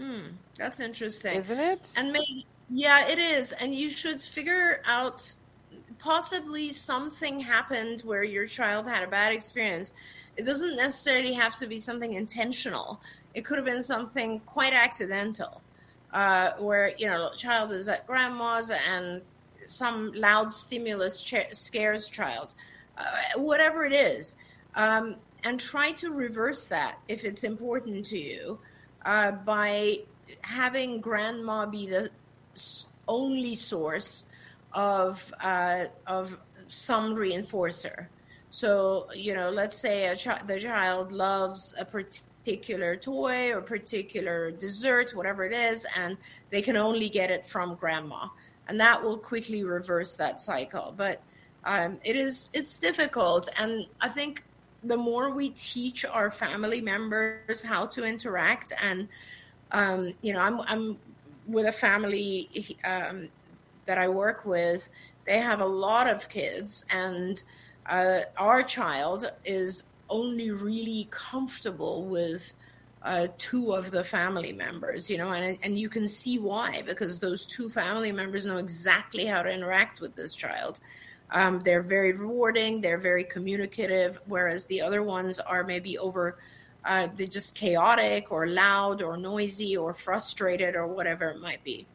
Hmm, 0.00 0.28
that's 0.56 0.80
interesting, 0.80 1.36
isn't 1.36 1.58
it? 1.58 1.92
And 1.96 2.10
maybe, 2.12 2.46
yeah, 2.70 3.06
it 3.06 3.18
is. 3.18 3.52
And 3.52 3.74
you 3.74 3.90
should 3.90 4.22
figure 4.22 4.80
out 4.86 5.30
possibly 5.98 6.72
something 6.72 7.38
happened 7.38 8.00
where 8.00 8.24
your 8.24 8.46
child 8.46 8.88
had 8.88 9.02
a 9.02 9.06
bad 9.06 9.32
experience. 9.32 9.92
It 10.38 10.46
doesn't 10.46 10.76
necessarily 10.76 11.34
have 11.34 11.54
to 11.56 11.66
be 11.66 11.78
something 11.78 12.14
intentional. 12.14 13.02
It 13.34 13.44
could 13.44 13.58
have 13.58 13.66
been 13.66 13.82
something 13.82 14.40
quite 14.40 14.72
accidental, 14.72 15.60
uh, 16.14 16.52
where 16.58 16.94
you 16.96 17.06
know, 17.06 17.32
child 17.36 17.70
is 17.72 17.86
at 17.86 18.06
grandma's 18.06 18.70
and 18.70 19.20
some 19.66 20.12
loud 20.14 20.50
stimulus 20.50 21.20
ch- 21.20 21.52
scares 21.52 22.08
child, 22.08 22.54
uh, 22.96 23.04
whatever 23.36 23.84
it 23.84 23.92
is, 23.92 24.34
um, 24.76 25.16
and 25.44 25.60
try 25.60 25.92
to 25.92 26.10
reverse 26.10 26.64
that 26.64 26.98
if 27.06 27.26
it's 27.26 27.44
important 27.44 28.06
to 28.06 28.18
you 28.18 28.58
uh, 29.04 29.32
by 29.32 29.98
having 30.42 31.00
grandma 31.00 31.66
be 31.66 31.86
the 31.86 32.10
only 33.08 33.54
source 33.54 34.26
of 34.72 35.32
uh, 35.42 35.86
of 36.06 36.38
some 36.68 37.14
reinforcer. 37.14 38.06
So 38.50 39.08
you 39.14 39.34
know, 39.34 39.50
let's 39.50 39.76
say 39.76 40.06
a 40.06 40.16
the 40.46 40.58
child 40.60 41.12
loves 41.12 41.74
a 41.78 41.84
particular 41.84 42.96
toy 42.96 43.52
or 43.52 43.62
particular 43.62 44.50
dessert, 44.50 45.12
whatever 45.14 45.44
it 45.44 45.52
is, 45.52 45.86
and 45.96 46.16
they 46.50 46.62
can 46.62 46.76
only 46.76 47.08
get 47.08 47.30
it 47.30 47.46
from 47.46 47.74
grandma, 47.74 48.28
and 48.68 48.80
that 48.80 49.02
will 49.02 49.18
quickly 49.18 49.64
reverse 49.64 50.14
that 50.14 50.40
cycle. 50.40 50.94
But 50.96 51.22
um, 51.64 51.98
it 52.04 52.16
is 52.16 52.50
it's 52.52 52.78
difficult, 52.78 53.48
and 53.58 53.86
I 54.00 54.08
think 54.08 54.44
the 54.82 54.96
more 54.96 55.30
we 55.30 55.50
teach 55.50 56.04
our 56.04 56.30
family 56.30 56.80
members 56.80 57.62
how 57.62 57.86
to 57.86 58.04
interact 58.04 58.72
and 58.82 59.08
um, 59.72 60.12
you 60.22 60.32
know 60.32 60.40
I'm, 60.40 60.60
I'm 60.62 60.98
with 61.46 61.66
a 61.66 61.72
family 61.72 62.76
um, 62.84 63.28
that 63.86 63.98
I 63.98 64.08
work 64.08 64.44
with, 64.44 64.88
they 65.24 65.38
have 65.38 65.60
a 65.60 65.66
lot 65.66 66.08
of 66.08 66.28
kids, 66.28 66.84
and 66.90 67.42
uh, 67.86 68.20
our 68.36 68.62
child 68.62 69.30
is 69.44 69.84
only 70.08 70.50
really 70.50 71.08
comfortable 71.10 72.04
with 72.04 72.54
uh, 73.02 73.28
two 73.38 73.72
of 73.72 73.90
the 73.90 74.04
family 74.04 74.52
members, 74.52 75.10
you 75.10 75.18
know, 75.18 75.30
and 75.30 75.58
and 75.62 75.78
you 75.78 75.88
can 75.88 76.06
see 76.06 76.38
why 76.38 76.82
because 76.86 77.18
those 77.18 77.46
two 77.46 77.68
family 77.68 78.12
members 78.12 78.46
know 78.46 78.58
exactly 78.58 79.26
how 79.26 79.42
to 79.42 79.50
interact 79.50 80.00
with 80.00 80.14
this 80.14 80.34
child. 80.34 80.78
Um, 81.32 81.60
they're 81.60 81.82
very 81.82 82.12
rewarding, 82.12 82.80
they're 82.80 82.98
very 82.98 83.24
communicative, 83.24 84.20
whereas 84.26 84.66
the 84.66 84.80
other 84.80 85.02
ones 85.02 85.38
are 85.38 85.64
maybe 85.64 85.96
over 85.98 86.38
uh, 86.84 87.08
they're 87.16 87.26
just 87.26 87.54
chaotic 87.54 88.32
or 88.32 88.46
loud 88.46 89.02
or 89.02 89.16
noisy 89.16 89.76
or 89.76 89.92
frustrated 89.92 90.74
or 90.74 90.86
whatever 90.86 91.28
it 91.28 91.40
might 91.40 91.62
be. 91.62 91.86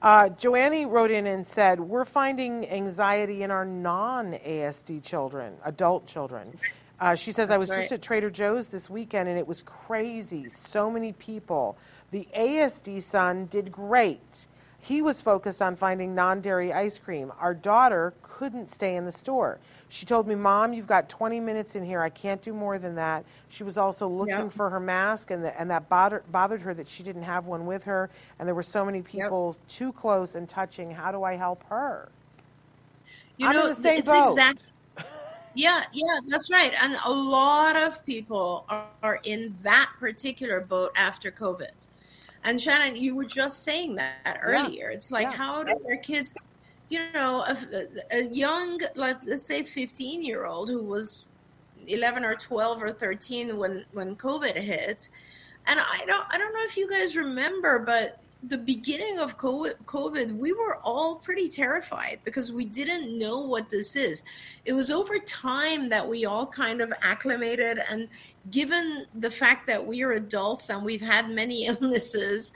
Uh, 0.00 0.28
Joannie 0.30 0.86
wrote 0.86 1.10
in 1.10 1.26
and 1.26 1.46
said, 1.46 1.80
We're 1.80 2.04
finding 2.04 2.68
anxiety 2.68 3.42
in 3.42 3.50
our 3.50 3.64
non 3.64 4.32
ASD 4.32 5.02
children, 5.02 5.54
adult 5.64 6.06
children. 6.06 6.56
Uh, 7.00 7.14
she 7.14 7.32
says, 7.32 7.50
I 7.50 7.58
was 7.58 7.68
That's 7.68 7.82
just 7.82 7.92
at 7.92 8.02
Trader 8.02 8.30
Joe's 8.30 8.68
this 8.68 8.90
weekend 8.90 9.28
and 9.28 9.38
it 9.38 9.46
was 9.46 9.62
crazy. 9.62 10.48
So 10.48 10.90
many 10.90 11.12
people. 11.12 11.76
The 12.10 12.26
ASD 12.36 13.02
son 13.02 13.46
did 13.46 13.70
great. 13.70 14.47
He 14.80 15.02
was 15.02 15.20
focused 15.20 15.60
on 15.60 15.76
finding 15.76 16.14
non 16.14 16.40
dairy 16.40 16.72
ice 16.72 16.98
cream. 16.98 17.32
Our 17.40 17.52
daughter 17.54 18.14
couldn't 18.22 18.68
stay 18.68 18.96
in 18.96 19.04
the 19.04 19.12
store. 19.12 19.58
She 19.88 20.06
told 20.06 20.28
me, 20.28 20.34
Mom, 20.34 20.72
you've 20.72 20.86
got 20.86 21.08
20 21.08 21.40
minutes 21.40 21.74
in 21.74 21.84
here. 21.84 22.00
I 22.00 22.10
can't 22.10 22.40
do 22.42 22.52
more 22.52 22.78
than 22.78 22.94
that. 22.94 23.24
She 23.48 23.64
was 23.64 23.76
also 23.76 24.06
looking 24.06 24.34
Yeah. 24.34 24.48
for 24.50 24.70
her 24.70 24.78
mask, 24.78 25.30
and, 25.30 25.42
the, 25.42 25.58
and 25.58 25.70
that 25.70 25.88
bothered, 25.88 26.30
bothered 26.30 26.60
her 26.62 26.74
that 26.74 26.86
she 26.86 27.02
didn't 27.02 27.22
have 27.22 27.46
one 27.46 27.66
with 27.66 27.82
her. 27.84 28.10
And 28.38 28.46
there 28.46 28.54
were 28.54 28.62
so 28.62 28.84
many 28.84 29.02
people 29.02 29.56
too 29.66 29.92
close 29.92 30.34
and 30.36 30.48
touching. 30.48 30.90
How 30.90 31.10
do 31.10 31.24
I 31.24 31.34
help 31.34 31.64
her? 31.68 32.10
You 33.38 33.46
I'm 33.48 33.54
in 33.54 33.60
know, 33.60 33.68
the 33.70 33.74
same 33.74 33.98
it's 33.98 34.08
boat. 34.08 34.28
exact. 34.30 34.62
Yeah, 35.54 35.82
yeah, 35.92 36.20
that's 36.28 36.50
right. 36.52 36.72
And 36.80 36.96
a 37.04 37.10
lot 37.10 37.74
of 37.74 38.04
people 38.06 38.64
are, 38.68 38.86
are 39.02 39.18
in 39.24 39.56
that 39.62 39.90
particular 39.98 40.60
boat 40.60 40.92
after 40.94 41.32
COVID. 41.32 41.70
And 42.48 42.58
Shannon, 42.58 42.96
you 42.96 43.14
were 43.14 43.26
just 43.26 43.62
saying 43.62 43.96
that 43.96 44.38
earlier. 44.42 44.88
It's 44.88 45.12
like, 45.12 45.26
Yeah. 45.26 45.32
how 45.32 45.62
do 45.64 45.74
our 45.86 45.98
kids, 45.98 46.32
you 46.88 47.00
know, 47.12 47.44
a, 47.46 47.86
a 48.10 48.22
young, 48.30 48.80
let, 48.94 49.26
let's 49.26 49.44
say, 49.44 49.62
15 49.62 50.24
year 50.24 50.46
old 50.46 50.70
who 50.70 50.82
was 50.82 51.26
11 51.86 52.24
or 52.24 52.36
12 52.36 52.82
or 52.82 52.90
13 52.90 53.58
when, 53.58 53.84
when 53.92 54.16
COVID 54.16 54.56
hit. 54.56 55.10
And 55.66 55.78
I 55.78 56.02
don't, 56.06 56.24
I 56.30 56.38
don't 56.38 56.54
know 56.54 56.64
if 56.64 56.78
you 56.78 56.88
guys 56.88 57.18
remember, 57.18 57.80
but 57.80 58.18
the 58.42 58.56
beginning 58.56 59.18
of 59.18 59.36
COVID, 59.36 59.74
COVID, 59.84 60.32
we 60.32 60.52
were 60.52 60.78
all 60.82 61.16
pretty 61.16 61.48
terrified 61.50 62.20
because 62.24 62.50
we 62.50 62.64
didn't 62.64 63.18
know 63.18 63.40
what 63.40 63.68
this 63.68 63.94
is. 63.94 64.22
It 64.64 64.72
was 64.72 64.90
over 64.90 65.18
time 65.18 65.90
that 65.90 66.08
we 66.08 66.24
all 66.24 66.46
kind 66.46 66.80
of 66.80 66.92
acclimated, 67.02 67.82
and 67.90 68.08
given 68.50 69.06
the 69.14 69.30
fact 69.30 69.66
that 69.66 69.86
we 69.86 70.02
are 70.02 70.12
adults 70.12 70.70
and 70.70 70.84
we've 70.84 71.00
had 71.00 71.30
many 71.30 71.66
illnesses, 71.80 72.52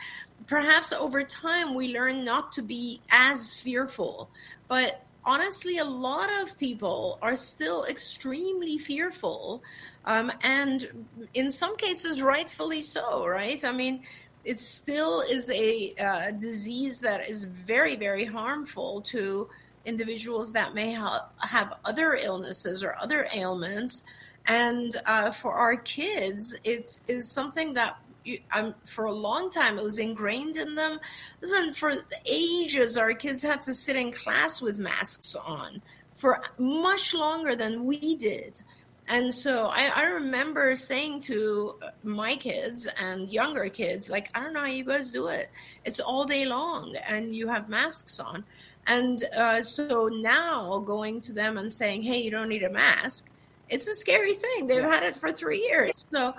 perhaps 0.47 0.93
over 0.93 1.23
time 1.23 1.75
we 1.75 1.95
learn 1.95 2.25
not 2.25 2.53
to 2.53 2.63
be 2.63 3.01
as 3.11 3.55
fearful. 3.55 4.31
But 4.69 5.05
honestly, 5.25 5.79
a 5.79 5.85
lot 5.85 6.31
of 6.43 6.59
people 6.59 7.19
are 7.23 7.37
still 7.37 7.85
extremely 7.85 8.79
fearful, 8.79 9.63
um, 10.05 10.33
and 10.43 11.07
in 11.35 11.51
some 11.51 11.77
cases, 11.77 12.23
rightfully 12.23 12.83
so. 12.83 13.27
Right? 13.27 13.65
I 13.65 13.73
mean 13.73 14.03
it 14.45 14.61
still 14.61 15.21
is 15.21 15.51
a 15.51 15.95
uh, 15.95 16.31
disease 16.33 17.01
that 17.01 17.29
is 17.29 17.45
very, 17.45 17.97
very 17.97 18.25
harmful 18.25 19.01
to 19.03 19.49
individuals 19.85 20.53
that 20.53 20.75
may 20.75 20.93
ha- 20.93 21.29
have 21.41 21.75
other 21.85 22.15
illnesses 22.15 22.83
or 22.83 22.97
other 23.01 23.29
ailments. 23.35 24.05
And 24.47 24.91
uh, 25.07 25.31
for 25.31 25.53
our 25.53 25.77
kids, 25.77 26.57
it 26.65 27.01
is 27.09 27.31
something 27.31 27.75
that 27.75 27.99
you, 28.25 28.39
for 28.85 29.05
a 29.07 29.13
long 29.13 29.51
time 29.51 29.79
it 29.79 29.83
was 29.83 29.99
ingrained 29.99 30.57
in 30.57 30.75
them. 30.75 31.01
Listen, 31.41 31.73
for 31.73 31.95
ages, 32.25 32.97
our 32.97 33.15
kids 33.15 33.43
had 33.43 33.63
to 33.63 33.75
sit 33.75 33.97
in 33.97 34.13
class 34.13 34.63
with 34.63 34.79
masks 34.79 35.35
on 35.35 35.83
for 36.17 36.41
much 36.59 37.15
longer 37.15 37.57
than 37.57 37.85
we 37.85 38.17
did. 38.17 38.63
And 39.09 39.35
so 39.35 39.69
I, 39.73 39.91
I 39.95 40.05
remember 40.05 40.77
saying 40.77 41.21
to 41.23 41.75
my 42.05 42.37
kids 42.37 42.87
and 43.01 43.29
younger 43.29 43.69
kids, 43.69 44.09
like, 44.09 44.31
I 44.37 44.41
don't 44.41 44.53
know 44.53 44.61
how 44.61 44.67
you 44.67 44.85
guys 44.85 45.11
do 45.11 45.27
it. 45.27 45.51
It's 45.85 45.99
all 45.99 46.25
day 46.25 46.47
long 46.47 46.95
and 47.09 47.35
you 47.35 47.49
have 47.49 47.69
masks 47.69 48.21
on. 48.21 48.45
And 48.87 49.23
uh, 49.37 49.63
so 49.63 50.09
now 50.13 50.79
going 50.79 51.21
to 51.23 51.33
them 51.33 51.59
and 51.59 51.73
saying, 51.73 52.03
hey, 52.03 52.23
you 52.23 52.31
don't 52.31 52.49
need 52.49 52.63
a 52.63 52.71
mask, 52.71 53.29
it's 53.73 53.89
a 53.89 53.95
scary 53.95 54.35
thing. 54.35 54.67
They've 54.67 54.85
had 54.85 55.03
it 55.03 55.17
for 55.17 55.33
three 55.33 55.61
years. 55.61 56.05
So 56.11 56.35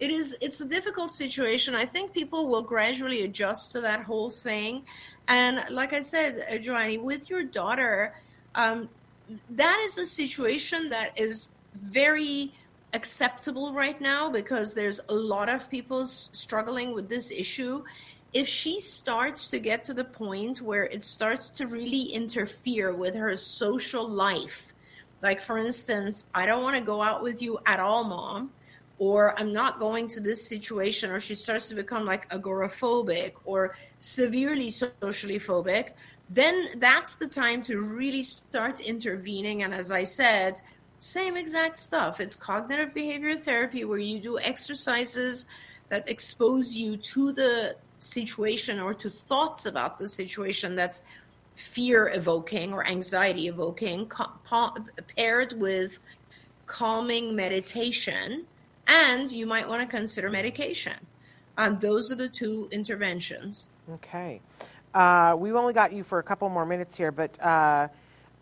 it 0.00 0.10
is 0.10 0.36
it's 0.40 0.60
a 0.60 0.66
difficult 0.66 1.12
situation. 1.12 1.76
I 1.76 1.86
think 1.86 2.12
people 2.12 2.48
will 2.48 2.62
gradually 2.62 3.22
adjust 3.22 3.72
to 3.72 3.80
that 3.82 4.02
whole 4.02 4.30
thing. 4.30 4.82
And 5.28 5.64
like 5.70 5.92
I 5.92 6.00
said, 6.00 6.44
uh, 6.50 6.58
Joannie, 6.58 6.98
with 6.98 7.30
your 7.30 7.44
daughter, 7.44 8.14
um, 8.56 8.88
that 9.50 9.80
is 9.84 9.96
a 9.96 10.06
situation 10.06 10.90
that 10.90 11.12
is 11.16 11.54
very 11.72 12.52
acceptable 12.92 13.72
right 13.72 14.00
now 14.00 14.28
because 14.28 14.74
there's 14.74 15.00
a 15.08 15.14
lot 15.14 15.48
of 15.48 15.70
people 15.70 16.04
struggling 16.04 16.92
with 16.92 17.08
this 17.08 17.30
issue. 17.30 17.84
If 18.32 18.48
she 18.48 18.80
starts 18.80 19.48
to 19.48 19.60
get 19.60 19.84
to 19.84 19.94
the 19.94 20.04
point 20.04 20.60
where 20.60 20.84
it 20.84 21.04
starts 21.04 21.48
to 21.50 21.66
really 21.68 22.02
interfere 22.02 22.92
with 22.92 23.14
her 23.14 23.36
social 23.36 24.08
life, 24.08 24.71
like 25.22 25.40
for 25.40 25.56
instance, 25.56 26.28
I 26.34 26.46
don't 26.46 26.62
want 26.62 26.76
to 26.76 26.84
go 26.84 27.00
out 27.00 27.22
with 27.22 27.40
you 27.40 27.58
at 27.64 27.80
all, 27.80 28.04
mom, 28.04 28.50
or 28.98 29.38
I'm 29.38 29.52
not 29.52 29.78
going 29.78 30.08
to 30.08 30.20
this 30.20 30.46
situation, 30.46 31.10
or 31.10 31.20
she 31.20 31.34
starts 31.34 31.68
to 31.68 31.74
become 31.74 32.04
like 32.04 32.28
agoraphobic 32.30 33.32
or 33.44 33.76
severely 33.98 34.70
socially 34.70 35.38
phobic, 35.38 35.90
then 36.28 36.68
that's 36.76 37.16
the 37.16 37.28
time 37.28 37.62
to 37.64 37.80
really 37.80 38.22
start 38.22 38.80
intervening. 38.80 39.62
And 39.62 39.74
as 39.74 39.92
I 39.92 40.04
said, 40.04 40.60
same 40.98 41.36
exact 41.36 41.76
stuff. 41.76 42.20
It's 42.20 42.36
cognitive 42.36 42.94
behavior 42.94 43.36
therapy 43.36 43.84
where 43.84 43.98
you 43.98 44.20
do 44.20 44.38
exercises 44.38 45.46
that 45.88 46.08
expose 46.08 46.76
you 46.76 46.96
to 46.96 47.32
the 47.32 47.76
situation 47.98 48.80
or 48.80 48.94
to 48.94 49.10
thoughts 49.10 49.66
about 49.66 49.98
the 49.98 50.08
situation 50.08 50.74
that's 50.74 51.04
fear 51.54 52.10
evoking 52.14 52.72
or 52.72 52.86
anxiety 52.86 53.48
evoking, 53.48 54.06
pa- 54.06 54.74
paired 55.16 55.52
with 55.58 55.98
calming 56.66 57.36
meditation. 57.36 58.46
And 58.88 59.30
you 59.30 59.46
might 59.46 59.68
want 59.68 59.82
to 59.82 59.96
consider 59.96 60.28
medication. 60.30 60.94
Um, 61.56 61.78
those 61.78 62.10
are 62.10 62.16
the 62.16 62.28
two 62.28 62.68
interventions. 62.72 63.68
Okay. 63.90 64.40
Uh, 64.94 65.36
we've 65.38 65.54
only 65.54 65.72
got 65.72 65.92
you 65.92 66.04
for 66.04 66.18
a 66.18 66.22
couple 66.22 66.48
more 66.48 66.66
minutes 66.66 66.96
here, 66.96 67.12
but 67.12 67.40
uh, 67.40 67.88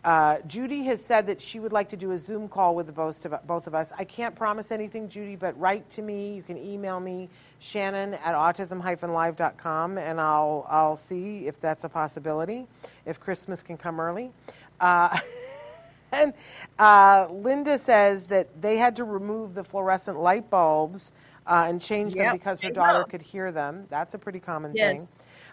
uh, 0.03 0.37
Judy 0.47 0.83
has 0.83 1.03
said 1.03 1.27
that 1.27 1.39
she 1.41 1.59
would 1.59 1.71
like 1.71 1.89
to 1.89 1.97
do 1.97 2.11
a 2.11 2.17
Zoom 2.17 2.47
call 2.49 2.75
with 2.75 2.87
the 2.87 2.91
both 2.91 3.23
of, 3.25 3.35
both 3.45 3.67
of 3.67 3.75
us. 3.75 3.91
I 3.97 4.03
can't 4.03 4.35
promise 4.35 4.71
anything, 4.71 5.07
Judy, 5.09 5.35
but 5.35 5.59
write 5.59 5.89
to 5.91 6.01
me. 6.01 6.33
You 6.35 6.41
can 6.41 6.57
email 6.57 6.99
me, 6.99 7.29
Shannon 7.59 8.15
at 8.15 8.35
autism-live.com, 8.35 9.97
and 9.99 10.19
I'll, 10.19 10.65
I'll 10.69 10.97
see 10.97 11.47
if 11.47 11.59
that's 11.59 11.83
a 11.83 11.89
possibility, 11.89 12.65
if 13.05 13.19
Christmas 13.19 13.61
can 13.61 13.77
come 13.77 13.99
early. 13.99 14.31
Uh, 14.79 15.19
and 16.11 16.33
uh, 16.79 17.27
Linda 17.29 17.77
says 17.77 18.27
that 18.27 18.59
they 18.61 18.77
had 18.77 18.95
to 18.95 19.03
remove 19.03 19.53
the 19.53 19.63
fluorescent 19.63 20.19
light 20.19 20.49
bulbs 20.49 21.11
uh, 21.45 21.65
and 21.67 21.79
change 21.81 22.15
them 22.15 22.31
because 22.31 22.59
her 22.61 22.69
daughter 22.71 22.99
will. 22.99 23.05
could 23.05 23.21
hear 23.21 23.51
them. 23.51 23.85
That's 23.89 24.13
a 24.15 24.17
pretty 24.17 24.39
common 24.39 24.73
Yes. 24.73 25.03
thing. 25.03 25.07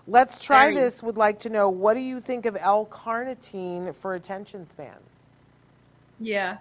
Let's 0.08 0.42
try 0.42 0.72
this. 0.72 1.02
Would 1.02 1.18
like 1.18 1.40
to 1.40 1.50
know 1.50 1.68
what 1.68 1.94
do 1.94 2.00
you 2.00 2.18
think 2.18 2.46
of 2.46 2.56
L-carnitine 2.58 3.94
for 3.94 4.14
attention 4.14 4.66
span? 4.66 4.96
Yeah. 6.18 6.58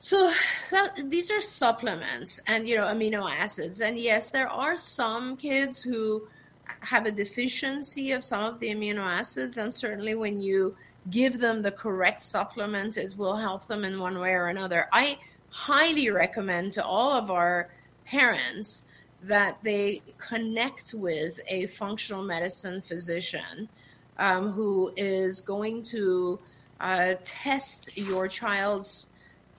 So 0.00 0.32
that, 0.72 1.10
these 1.10 1.30
are 1.30 1.40
supplements 1.40 2.40
and 2.46 2.68
you 2.68 2.76
know 2.76 2.86
amino 2.86 3.28
acids 3.28 3.80
and 3.80 3.98
yes 3.98 4.30
there 4.30 4.48
are 4.48 4.76
some 4.76 5.36
kids 5.36 5.82
who 5.82 6.28
have 6.80 7.04
a 7.06 7.10
deficiency 7.10 8.12
of 8.12 8.22
some 8.22 8.44
of 8.44 8.60
the 8.60 8.68
amino 8.68 9.00
acids 9.00 9.56
and 9.56 9.74
certainly 9.74 10.14
when 10.14 10.40
you 10.40 10.76
give 11.10 11.40
them 11.40 11.62
the 11.62 11.72
correct 11.72 12.22
supplement 12.22 12.96
it 12.96 13.16
will 13.18 13.34
help 13.36 13.66
them 13.66 13.84
in 13.84 13.98
one 13.98 14.20
way 14.20 14.30
or 14.30 14.46
another. 14.46 14.88
I 14.92 15.18
highly 15.50 16.10
recommend 16.10 16.72
to 16.72 16.84
all 16.84 17.12
of 17.12 17.30
our 17.30 17.70
parents 18.04 18.84
that 19.22 19.58
they 19.62 20.02
connect 20.16 20.94
with 20.94 21.40
a 21.48 21.66
functional 21.66 22.22
medicine 22.22 22.80
physician 22.80 23.68
um, 24.18 24.52
who 24.52 24.92
is 24.96 25.40
going 25.40 25.82
to 25.82 26.38
uh, 26.80 27.14
test 27.24 27.96
your 27.96 28.28
child's 28.28 29.10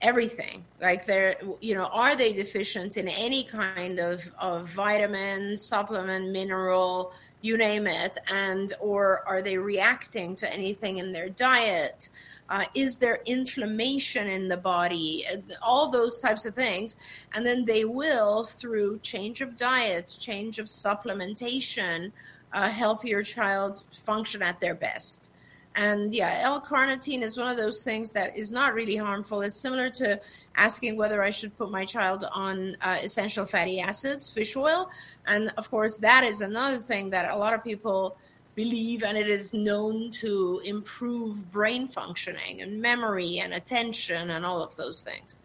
everything. 0.02 0.64
Like 0.80 1.06
they're 1.06 1.36
you 1.60 1.74
know 1.74 1.86
are 1.92 2.16
they 2.16 2.32
deficient 2.32 2.96
in 2.96 3.08
any 3.08 3.44
kind 3.44 3.98
of, 3.98 4.32
of 4.38 4.68
vitamin 4.68 5.58
supplement 5.58 6.30
mineral 6.30 7.12
you 7.42 7.56
name 7.56 7.86
it 7.86 8.18
and 8.30 8.72
or 8.80 9.26
are 9.26 9.42
they 9.42 9.56
reacting 9.56 10.36
to 10.36 10.52
anything 10.52 10.98
in 10.98 11.12
their 11.12 11.28
diet 11.30 12.08
uh, 12.50 12.64
is 12.74 12.98
there 12.98 13.20
inflammation 13.26 14.26
in 14.26 14.48
the 14.48 14.56
body 14.56 15.24
all 15.62 15.88
those 15.88 16.18
types 16.18 16.44
of 16.44 16.54
things 16.54 16.96
and 17.34 17.46
then 17.46 17.64
they 17.64 17.84
will 17.84 18.44
through 18.44 18.98
change 18.98 19.40
of 19.40 19.56
diets 19.56 20.16
change 20.16 20.58
of 20.58 20.66
supplementation 20.66 22.12
uh, 22.52 22.68
help 22.68 23.04
your 23.04 23.22
child 23.22 23.84
function 23.92 24.42
at 24.42 24.60
their 24.60 24.74
best 24.74 25.30
and 25.74 26.12
yeah, 26.12 26.40
L-carnitine 26.42 27.22
is 27.22 27.38
one 27.38 27.48
of 27.48 27.56
those 27.56 27.82
things 27.82 28.10
that 28.12 28.36
is 28.36 28.50
not 28.50 28.74
really 28.74 28.96
harmful. 28.96 29.40
It's 29.40 29.60
similar 29.60 29.88
to 29.90 30.20
asking 30.56 30.96
whether 30.96 31.22
I 31.22 31.30
should 31.30 31.56
put 31.56 31.70
my 31.70 31.84
child 31.84 32.24
on 32.34 32.76
uh, 32.82 32.98
essential 33.02 33.46
fatty 33.46 33.80
acids, 33.80 34.28
fish 34.28 34.56
oil. 34.56 34.90
And 35.26 35.52
of 35.56 35.70
course, 35.70 35.96
that 35.98 36.24
is 36.24 36.40
another 36.40 36.78
thing 36.78 37.10
that 37.10 37.30
a 37.30 37.36
lot 37.36 37.54
of 37.54 37.62
people 37.62 38.16
believe 38.62 39.02
and 39.02 39.16
it 39.16 39.28
is 39.28 39.54
known 39.54 40.10
to 40.10 40.60
improve 40.66 41.50
brain 41.50 41.88
functioning 41.88 42.60
and 42.60 42.78
memory 42.78 43.38
and 43.38 43.54
attention 43.54 44.28
and 44.30 44.44
all 44.44 44.62
of 44.62 44.76
those 44.76 45.00
things. 45.00 45.38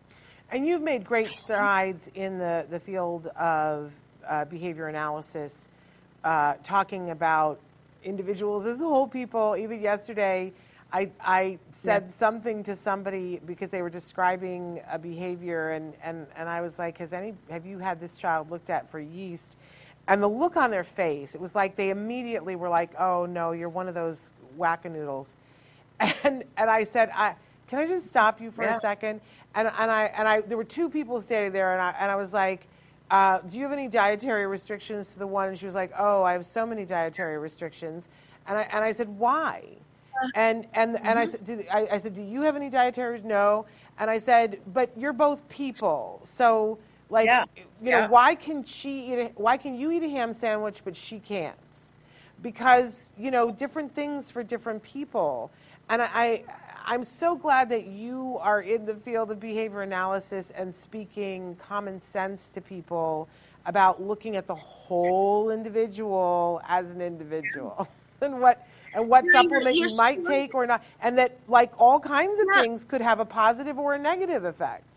And 0.51 0.67
you've 0.67 0.81
made 0.81 1.05
great 1.05 1.27
strides 1.27 2.09
in 2.13 2.37
the, 2.37 2.65
the 2.69 2.79
field 2.79 3.27
of 3.27 3.93
uh, 4.27 4.43
behavior 4.45 4.87
analysis, 4.89 5.69
uh, 6.25 6.55
talking 6.61 7.11
about 7.11 7.59
individuals 8.03 8.65
as 8.65 8.79
whole 8.79 9.07
people. 9.07 9.55
Even 9.57 9.79
yesterday, 9.79 10.51
I, 10.91 11.09
I 11.21 11.57
said 11.71 12.03
yeah. 12.07 12.15
something 12.17 12.63
to 12.63 12.75
somebody 12.75 13.39
because 13.45 13.69
they 13.69 13.81
were 13.81 13.89
describing 13.89 14.81
a 14.91 14.99
behavior, 14.99 15.71
and, 15.71 15.93
and, 16.03 16.27
and 16.35 16.49
I 16.49 16.59
was 16.59 16.77
like, 16.77 16.97
Has 16.97 17.13
any, 17.13 17.33
Have 17.49 17.65
you 17.65 17.79
had 17.79 17.99
this 18.01 18.15
child 18.15 18.51
looked 18.51 18.69
at 18.69 18.91
for 18.91 18.99
yeast? 18.99 19.55
And 20.07 20.21
the 20.21 20.27
look 20.27 20.55
on 20.55 20.71
their 20.71 20.83
face, 20.83 21.35
it 21.35 21.41
was 21.41 21.55
like 21.55 21.75
they 21.75 21.89
immediately 21.89 22.55
were 22.55 22.69
like, 22.69 22.91
Oh, 22.99 23.25
no, 23.25 23.51
you're 23.51 23.69
one 23.69 23.87
of 23.87 23.95
those 23.95 24.33
whack-a-noodles. 24.57 25.35
And, 26.23 26.43
and 26.57 26.69
I 26.69 26.83
said, 26.83 27.09
I, 27.13 27.35
Can 27.67 27.79
I 27.79 27.87
just 27.87 28.07
stop 28.07 28.41
you 28.41 28.51
for 28.51 28.63
yeah. 28.63 28.77
a 28.77 28.79
second? 28.79 29.21
And, 29.55 29.71
and, 29.77 29.89
I, 29.89 30.05
and 30.17 30.27
I, 30.27 30.41
there 30.41 30.57
were 30.57 30.65
two 30.65 30.89
people 30.89 31.21
standing 31.21 31.53
there, 31.53 31.71
and 31.71 31.81
I, 31.81 31.95
and 31.97 32.11
I 32.11 32.15
was 32.15 32.33
like, 32.33 32.67
uh, 33.11 33.39
do 33.39 33.57
you 33.57 33.63
have 33.63 33.71
any 33.71 33.87
dietary 33.87 34.47
restrictions 34.47 35.13
to 35.13 35.19
the 35.19 35.27
one? 35.27 35.49
And 35.49 35.57
she 35.57 35.65
was 35.65 35.75
like, 35.75 35.91
oh, 35.97 36.23
I 36.23 36.33
have 36.33 36.45
so 36.45 36.65
many 36.65 36.85
dietary 36.85 37.37
restrictions. 37.37 38.07
And 38.47 38.57
I, 38.57 38.63
and 38.63 38.83
I 38.83 38.91
said, 38.91 39.07
why? 39.07 39.63
And, 40.33 40.65
and, 40.73 40.97
and 41.03 41.19
I, 41.19 41.25
mm-hmm. 41.25 41.45
said, 41.45 41.67
I, 41.71 41.87
I 41.91 41.97
said, 41.97 42.15
do 42.15 42.23
you 42.23 42.41
have 42.41 42.55
any 42.55 42.69
dietary? 42.69 43.21
No. 43.23 43.65
And 43.99 44.09
I 44.09 44.17
said, 44.17 44.59
but 44.73 44.89
you're 44.97 45.13
both 45.13 45.47
people. 45.49 46.21
So, 46.23 46.77
like, 47.09 47.25
yeah. 47.25 47.45
you 47.81 47.91
know, 47.91 47.99
yeah. 47.99 48.07
why 48.07 48.35
can 48.35 48.63
she 48.63 49.11
eat 49.11 49.19
a, 49.19 49.25
why 49.35 49.57
can 49.57 49.75
you 49.75 49.91
eat 49.91 50.03
a 50.03 50.09
ham 50.09 50.33
sandwich, 50.33 50.81
but 50.83 50.95
she 50.95 51.19
can't? 51.19 51.55
Because, 52.41 53.11
you 53.17 53.31
know, 53.31 53.51
different 53.51 53.93
things 53.93 54.31
for 54.31 54.43
different 54.43 54.83
people. 54.83 55.51
And 55.89 56.01
I, 56.01 56.43
I'm 56.85 57.03
so 57.03 57.35
glad 57.35 57.69
that 57.69 57.87
you 57.87 58.37
are 58.41 58.61
in 58.61 58.85
the 58.85 58.95
field 58.95 59.31
of 59.31 59.39
behavior 59.39 59.81
analysis 59.81 60.51
and 60.55 60.73
speaking 60.73 61.55
common 61.55 61.99
sense 61.99 62.49
to 62.51 62.61
people 62.61 63.27
about 63.65 64.01
looking 64.01 64.35
at 64.35 64.45
the 64.47 64.55
whole 64.55 65.49
individual 65.49 66.61
as 66.67 66.91
an 66.91 67.01
individual 67.01 67.87
and 68.21 68.39
what 68.39 68.67
and 68.93 69.09
what 69.09 69.25
supplement 69.31 69.75
you 69.75 69.89
might 69.97 70.23
take 70.23 70.53
or 70.53 70.65
not 70.65 70.83
and 71.01 71.17
that 71.17 71.37
like 71.47 71.71
all 71.79 71.99
kinds 71.99 72.39
of 72.39 72.45
things 72.55 72.85
could 72.85 73.01
have 73.01 73.19
a 73.19 73.25
positive 73.25 73.77
or 73.79 73.93
a 73.95 73.97
negative 73.97 74.45
effect 74.45 74.94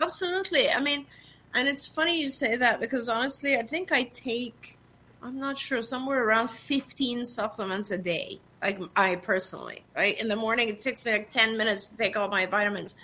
absolutely 0.00 0.70
i 0.70 0.80
mean 0.80 1.06
and 1.54 1.68
it's 1.68 1.86
funny 1.86 2.20
you 2.20 2.30
say 2.30 2.56
that 2.56 2.80
because 2.80 3.08
honestly 3.08 3.56
i 3.56 3.62
think 3.62 3.92
i 3.92 4.02
take 4.02 4.78
i'm 5.22 5.38
not 5.38 5.58
sure 5.58 5.82
somewhere 5.82 6.26
around 6.26 6.48
15 6.50 7.24
supplements 7.24 7.90
a 7.90 7.98
day 7.98 8.40
like 8.62 8.78
I 8.94 9.16
personally, 9.16 9.84
right? 9.96 10.20
In 10.20 10.28
the 10.28 10.36
morning, 10.36 10.68
it 10.68 10.80
takes 10.80 11.04
me 11.04 11.12
like 11.12 11.30
10 11.30 11.56
minutes 11.56 11.88
to 11.88 11.96
take 11.96 12.16
all 12.16 12.28
my 12.28 12.46
vitamins. 12.46 12.94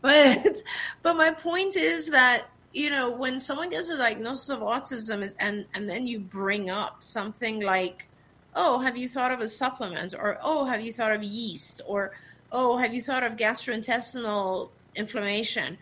But, 0.00 0.62
but 1.02 1.16
my 1.16 1.30
point 1.30 1.76
is 1.76 2.08
that, 2.08 2.46
you 2.72 2.90
know, 2.90 3.10
when 3.10 3.40
someone 3.40 3.70
gets 3.70 3.88
a 3.88 3.96
diagnosis 3.96 4.48
of 4.48 4.60
autism 4.60 5.32
and, 5.38 5.66
and 5.74 5.88
then 5.88 6.06
you 6.06 6.20
bring 6.20 6.70
up 6.70 7.04
something 7.04 7.60
like, 7.60 8.08
oh, 8.54 8.80
have 8.80 8.96
you 8.96 9.08
thought 9.08 9.30
of 9.30 9.40
a 9.40 9.48
supplement? 9.48 10.14
Or, 10.18 10.38
oh, 10.42 10.64
have 10.64 10.80
you 10.80 10.92
thought 10.92 11.12
of 11.12 11.22
yeast? 11.22 11.80
Or, 11.86 12.12
oh, 12.50 12.76
have 12.78 12.92
you 12.94 13.00
thought 13.00 13.22
of 13.22 13.36
gastrointestinal 13.36 14.70
inflammation? 14.94 15.78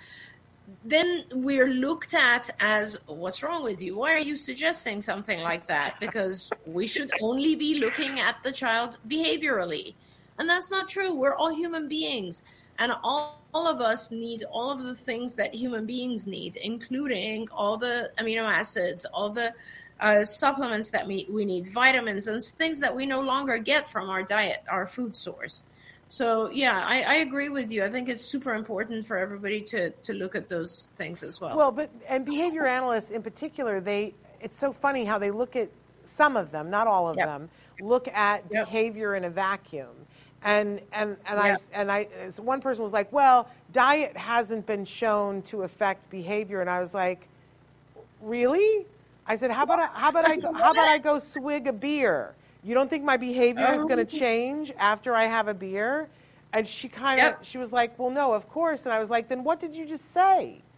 Then 0.84 1.24
we're 1.32 1.68
looked 1.68 2.14
at 2.14 2.50
as 2.60 2.98
what's 3.06 3.42
wrong 3.42 3.62
with 3.62 3.82
you? 3.82 3.96
Why 3.96 4.12
are 4.14 4.18
you 4.18 4.36
suggesting 4.36 5.00
something 5.00 5.40
like 5.40 5.66
that? 5.66 5.98
Because 6.00 6.50
we 6.66 6.86
should 6.86 7.10
only 7.20 7.54
be 7.56 7.78
looking 7.78 8.20
at 8.20 8.36
the 8.44 8.52
child 8.52 8.98
behaviorally. 9.08 9.94
And 10.38 10.48
that's 10.48 10.70
not 10.70 10.88
true. 10.88 11.18
We're 11.18 11.34
all 11.34 11.54
human 11.54 11.88
beings. 11.88 12.44
And 12.78 12.92
all, 13.02 13.44
all 13.54 13.68
of 13.68 13.80
us 13.80 14.10
need 14.10 14.42
all 14.50 14.70
of 14.70 14.82
the 14.82 14.94
things 14.94 15.36
that 15.36 15.54
human 15.54 15.86
beings 15.86 16.26
need 16.26 16.56
including 16.56 17.48
all 17.52 17.76
the 17.76 18.10
amino 18.18 18.42
acids 18.42 19.06
all 19.06 19.30
the 19.30 19.54
uh, 20.00 20.24
supplements 20.24 20.88
that 20.88 21.06
we, 21.06 21.24
we 21.30 21.44
need 21.44 21.72
vitamins 21.72 22.26
and 22.26 22.42
things 22.42 22.80
that 22.80 22.94
we 22.94 23.06
no 23.06 23.20
longer 23.20 23.58
get 23.58 23.88
from 23.88 24.10
our 24.10 24.24
diet 24.24 24.62
our 24.68 24.86
food 24.86 25.16
source 25.16 25.62
so 26.08 26.50
yeah, 26.50 26.82
I, 26.84 27.02
I, 27.02 27.14
agree 27.16 27.48
with 27.48 27.72
you. 27.72 27.82
I 27.82 27.88
think 27.88 28.08
it's 28.08 28.24
super 28.24 28.54
important 28.54 29.06
for 29.06 29.16
everybody 29.16 29.60
to 29.62 29.90
to 29.90 30.12
look 30.12 30.34
at 30.34 30.48
those 30.48 30.90
things 30.96 31.22
as 31.22 31.40
well. 31.40 31.56
Well, 31.56 31.70
but 31.70 31.90
and 32.08 32.24
behavior 32.24 32.66
analysts 32.66 33.10
in 33.10 33.22
particular, 33.22 33.80
they 33.80 34.14
it's 34.40 34.58
so 34.58 34.72
funny 34.72 35.04
how 35.04 35.18
they 35.18 35.30
look 35.30 35.56
at 35.56 35.70
some 36.04 36.36
of 36.36 36.50
them, 36.50 36.70
not 36.70 36.86
all 36.86 37.08
of 37.08 37.16
yep. 37.16 37.26
them, 37.26 37.48
look 37.80 38.08
at 38.08 38.44
yep. 38.50 38.66
behavior 38.66 39.16
in 39.16 39.24
a 39.24 39.30
vacuum. 39.30 39.88
And 40.42 40.80
and 40.92 41.16
and 41.26 41.38
yep. 41.42 41.60
I 41.72 41.80
and 41.80 41.90
I 41.90 42.04
one 42.36 42.60
person 42.60 42.84
was 42.84 42.92
like, 42.92 43.10
"Well, 43.10 43.48
diet 43.72 44.14
hasn't 44.14 44.66
been 44.66 44.84
shown 44.84 45.40
to 45.42 45.62
affect 45.62 46.10
behavior." 46.10 46.60
And 46.60 46.68
I 46.68 46.80
was 46.80 46.92
like, 46.92 47.28
"Really?" 48.20 48.84
I 49.26 49.36
said, 49.36 49.50
"How 49.50 49.62
about 49.62 49.78
I, 49.78 49.86
how 49.86 50.10
about 50.10 50.28
I 50.28 50.36
go, 50.36 50.52
how 50.52 50.72
about 50.72 50.86
I 50.86 50.98
go 50.98 51.18
swig 51.18 51.66
a 51.66 51.72
beer?" 51.72 52.34
You 52.64 52.74
don't 52.74 52.88
think 52.88 53.04
my 53.04 53.16
behavior 53.16 53.72
is 53.74 53.84
going 53.84 54.04
to 54.04 54.16
oh. 54.16 54.18
change 54.18 54.72
after 54.78 55.14
I 55.14 55.24
have 55.26 55.48
a 55.48 55.54
beer? 55.54 56.08
And 56.52 56.66
she 56.66 56.88
kind 56.88 57.20
of, 57.20 57.24
yep. 57.24 57.44
she 57.44 57.58
was 57.58 57.72
like, 57.72 57.98
well, 57.98 58.10
no, 58.10 58.32
of 58.32 58.48
course. 58.48 58.86
And 58.86 58.94
I 58.94 59.00
was 59.00 59.10
like, 59.10 59.28
then 59.28 59.42
what 59.42 59.60
did 59.60 59.74
you 59.74 59.86
just 59.86 60.12
say? 60.12 60.60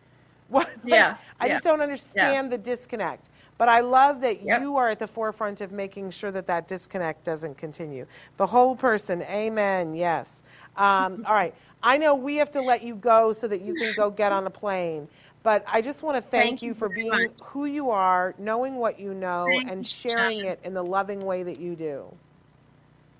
What? 0.48 0.70
Yeah. 0.84 1.16
I 1.40 1.46
yeah. 1.46 1.54
just 1.54 1.64
don't 1.64 1.80
understand 1.80 2.46
yeah. 2.46 2.56
the 2.56 2.58
disconnect. 2.58 3.30
But 3.58 3.68
I 3.68 3.80
love 3.80 4.20
that 4.20 4.44
yep. 4.44 4.60
you 4.60 4.76
are 4.76 4.90
at 4.90 5.00
the 5.00 5.06
forefront 5.08 5.60
of 5.60 5.72
making 5.72 6.12
sure 6.12 6.30
that 6.30 6.46
that 6.46 6.68
disconnect 6.68 7.24
doesn't 7.24 7.56
continue. 7.56 8.06
The 8.36 8.46
whole 8.46 8.76
person, 8.76 9.22
amen, 9.22 9.96
yes. 9.96 10.44
Um, 10.76 11.24
all 11.26 11.34
right. 11.34 11.52
I 11.82 11.98
know 11.98 12.14
we 12.14 12.36
have 12.36 12.50
to 12.52 12.60
let 12.60 12.82
you 12.82 12.94
go 12.94 13.32
so 13.32 13.48
that 13.48 13.60
you 13.60 13.74
can 13.74 13.92
go 13.96 14.08
get 14.08 14.30
on 14.30 14.46
a 14.46 14.50
plane. 14.50 15.08
But 15.46 15.62
I 15.68 15.80
just 15.80 16.02
want 16.02 16.16
to 16.16 16.20
thank, 16.20 16.42
thank 16.42 16.62
you 16.62 16.74
for 16.74 16.88
being 16.88 17.06
much. 17.06 17.30
who 17.40 17.66
you 17.66 17.90
are, 17.90 18.34
knowing 18.36 18.74
what 18.74 18.98
you 18.98 19.14
know, 19.14 19.46
thank 19.48 19.70
and 19.70 19.86
sharing 19.86 20.38
you, 20.38 20.48
it 20.48 20.58
in 20.64 20.74
the 20.74 20.82
loving 20.82 21.20
way 21.20 21.44
that 21.44 21.60
you 21.60 21.76
do. 21.76 22.12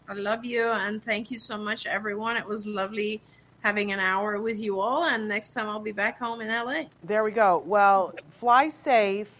I 0.09 0.15
love 0.15 0.45
you, 0.45 0.65
and 0.67 1.01
thank 1.01 1.31
you 1.31 1.39
so 1.39 1.57
much, 1.57 1.87
everyone. 1.87 2.37
It 2.37 2.45
was 2.45 2.67
lovely 2.67 3.23
having 3.61 3.93
an 3.93 4.01
hour 4.01 4.41
with 4.41 4.59
you 4.59 4.81
all, 4.81 5.05
and 5.05 5.29
next 5.29 5.51
time 5.51 5.69
I'll 5.69 5.79
be 5.79 5.93
back 5.93 6.19
home 6.19 6.41
in 6.41 6.49
LA. 6.49 6.87
There 7.05 7.23
we 7.23 7.31
go. 7.31 7.63
Well, 7.65 8.13
fly 8.41 8.71
safe. 8.71 9.31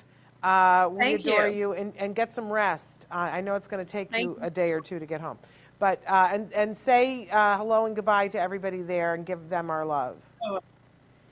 Uh, 0.45 0.89
we 0.93 1.01
thank 1.01 1.21
adore 1.23 1.49
you, 1.49 1.59
you 1.59 1.73
and, 1.73 1.93
and, 1.99 2.15
get 2.15 2.33
some 2.33 2.49
rest. 2.49 3.09
Uh, 3.11 3.15
I 3.33 3.41
know 3.41 3.57
it's 3.57 3.67
going 3.67 3.85
to 3.85 3.91
take 3.91 4.17
you, 4.17 4.19
you 4.19 4.39
a 4.41 4.49
day 4.49 4.71
or 4.71 4.81
two 4.81 5.01
to 5.01 5.07
get 5.07 5.21
home. 5.21 5.39
But 5.81 6.03
uh, 6.07 6.29
and 6.31 6.53
and 6.53 6.79
say 6.79 7.29
uh, 7.33 7.57
hello 7.57 7.87
and 7.87 7.97
goodbye 7.97 8.29
to 8.29 8.41
everybody 8.41 8.83
there, 8.83 9.15
and 9.15 9.27
give 9.27 9.49
them 9.49 9.71
our 9.71 9.85
love. 9.85 10.19
Oh. 10.45 10.61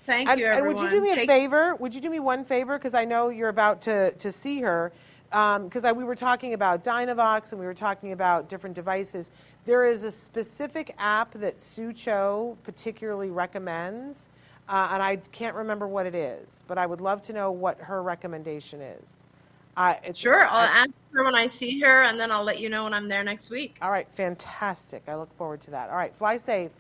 Thank 0.07 0.29
and, 0.29 0.39
you, 0.39 0.47
everyone. 0.47 0.71
And 0.71 0.83
would 0.83 0.93
you 0.93 0.99
do 0.99 1.03
me 1.03 1.13
a 1.13 1.17
Take- 1.17 1.29
favor? 1.29 1.75
Would 1.77 1.95
you 1.95 2.01
do 2.01 2.11
me 2.11 2.21
one 2.21 2.45
favor? 2.45 2.79
Because 2.79 2.95
I 2.95 3.05
know 3.05 3.29
you're 3.29 3.49
about 3.49 3.83
to, 3.83 4.13
to 4.13 4.31
see 4.31 4.61
her. 4.61 4.93
Because 5.31 5.85
um, 5.85 5.97
we 5.97 6.05
were 6.05 6.15
talking 6.15 6.55
about 6.55 6.85
Dynavox 6.85 7.51
and 7.51 7.61
we 7.61 7.67
were 7.67 7.75
talking 7.75 8.13
about 8.13 8.49
different 8.49 8.77
devices. 8.77 9.31
There 9.67 9.87
is 9.87 10.05
a 10.05 10.11
specific 10.13 10.95
app 10.99 11.33
that 11.35 11.59
Sue 11.59 11.93
Cho 11.93 12.57
particularly 12.63 13.31
recommends, 13.31 14.29
uh, 14.69 14.91
and 14.93 15.03
I 15.03 15.17
can't 15.33 15.57
remember 15.57 15.89
what 15.89 16.07
it 16.07 16.15
is, 16.15 16.63
but 16.69 16.79
I 16.79 16.87
would 16.87 17.01
love 17.01 17.23
to 17.23 17.33
know 17.33 17.51
what 17.51 17.81
her 17.81 18.03
recommendation 18.03 18.81
is. 18.81 19.23
Uh, 19.77 19.95
sure, 20.15 20.47
I'll 20.47 20.69
ask 20.69 21.01
her 21.13 21.25
when 21.25 21.35
I 21.35 21.47
see 21.47 21.81
her, 21.81 22.05
and 22.05 22.21
then 22.21 22.31
I'll 22.31 22.45
let 22.45 22.61
you 22.61 22.69
know 22.69 22.85
when 22.85 22.95
I'm 22.95 23.09
there 23.09 23.25
next 23.25 23.51
week. 23.51 23.77
All 23.83 23.91
right, 23.91 24.07
fantastic. 24.15 25.03
I 25.09 25.17
look 25.17 25.35
forward 25.37 25.63
to 25.63 25.73
that. 25.73 25.91
All 25.91 25.97
right, 25.97 26.15
fly 26.15 26.37
safe 26.37 26.71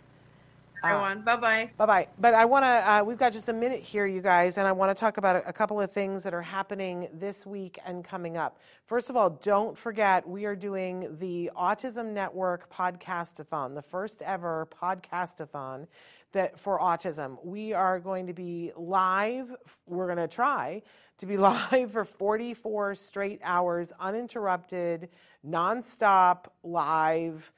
everyone. 0.84 1.18
Uh, 1.18 1.22
bye 1.22 1.36
bye. 1.36 1.70
Bye 1.76 1.86
bye. 1.86 2.08
But 2.18 2.34
I 2.34 2.44
want 2.44 2.64
to, 2.64 2.68
uh, 2.68 3.02
we've 3.04 3.18
got 3.18 3.32
just 3.32 3.48
a 3.48 3.52
minute 3.52 3.80
here, 3.80 4.06
you 4.06 4.20
guys, 4.20 4.58
and 4.58 4.66
I 4.66 4.72
want 4.72 4.96
to 4.96 5.00
talk 5.00 5.16
about 5.16 5.36
a, 5.36 5.48
a, 5.48 5.52
couple 5.52 5.80
of 5.80 5.92
things 5.92 6.22
that 6.24 6.34
are 6.34 6.42
happening 6.42 7.08
this 7.12 7.46
week 7.46 7.78
and 7.86 8.04
coming 8.04 8.36
up. 8.36 8.58
First 8.86 9.10
of 9.10 9.16
all, 9.16 9.30
don't 9.30 9.76
forget 9.76 10.28
we 10.28 10.44
are 10.44 10.56
doing 10.56 11.16
the 11.18 11.50
Autism 11.56 12.12
Network 12.12 12.72
podcastathon, 12.72 13.74
the 13.74 13.82
first 13.82 14.22
ever 14.22 14.68
podcastathon 14.82 15.86
that 16.34 16.60
for 16.60 16.78
autism. 16.78 17.38
We 17.42 17.72
are 17.72 17.98
going 17.98 18.26
to 18.26 18.34
be 18.34 18.72
live. 18.76 19.54
We're 19.86 20.06
going 20.06 20.18
to 20.18 20.28
try 20.28 20.82
to 21.18 21.26
be 21.26 21.36
live 21.38 21.92
for 21.92 22.04
44 22.04 22.94
straight 22.96 23.40
hours, 23.42 23.92
uninterrupted, 23.98 25.08
nonstop 25.46 26.46
live 26.62 27.50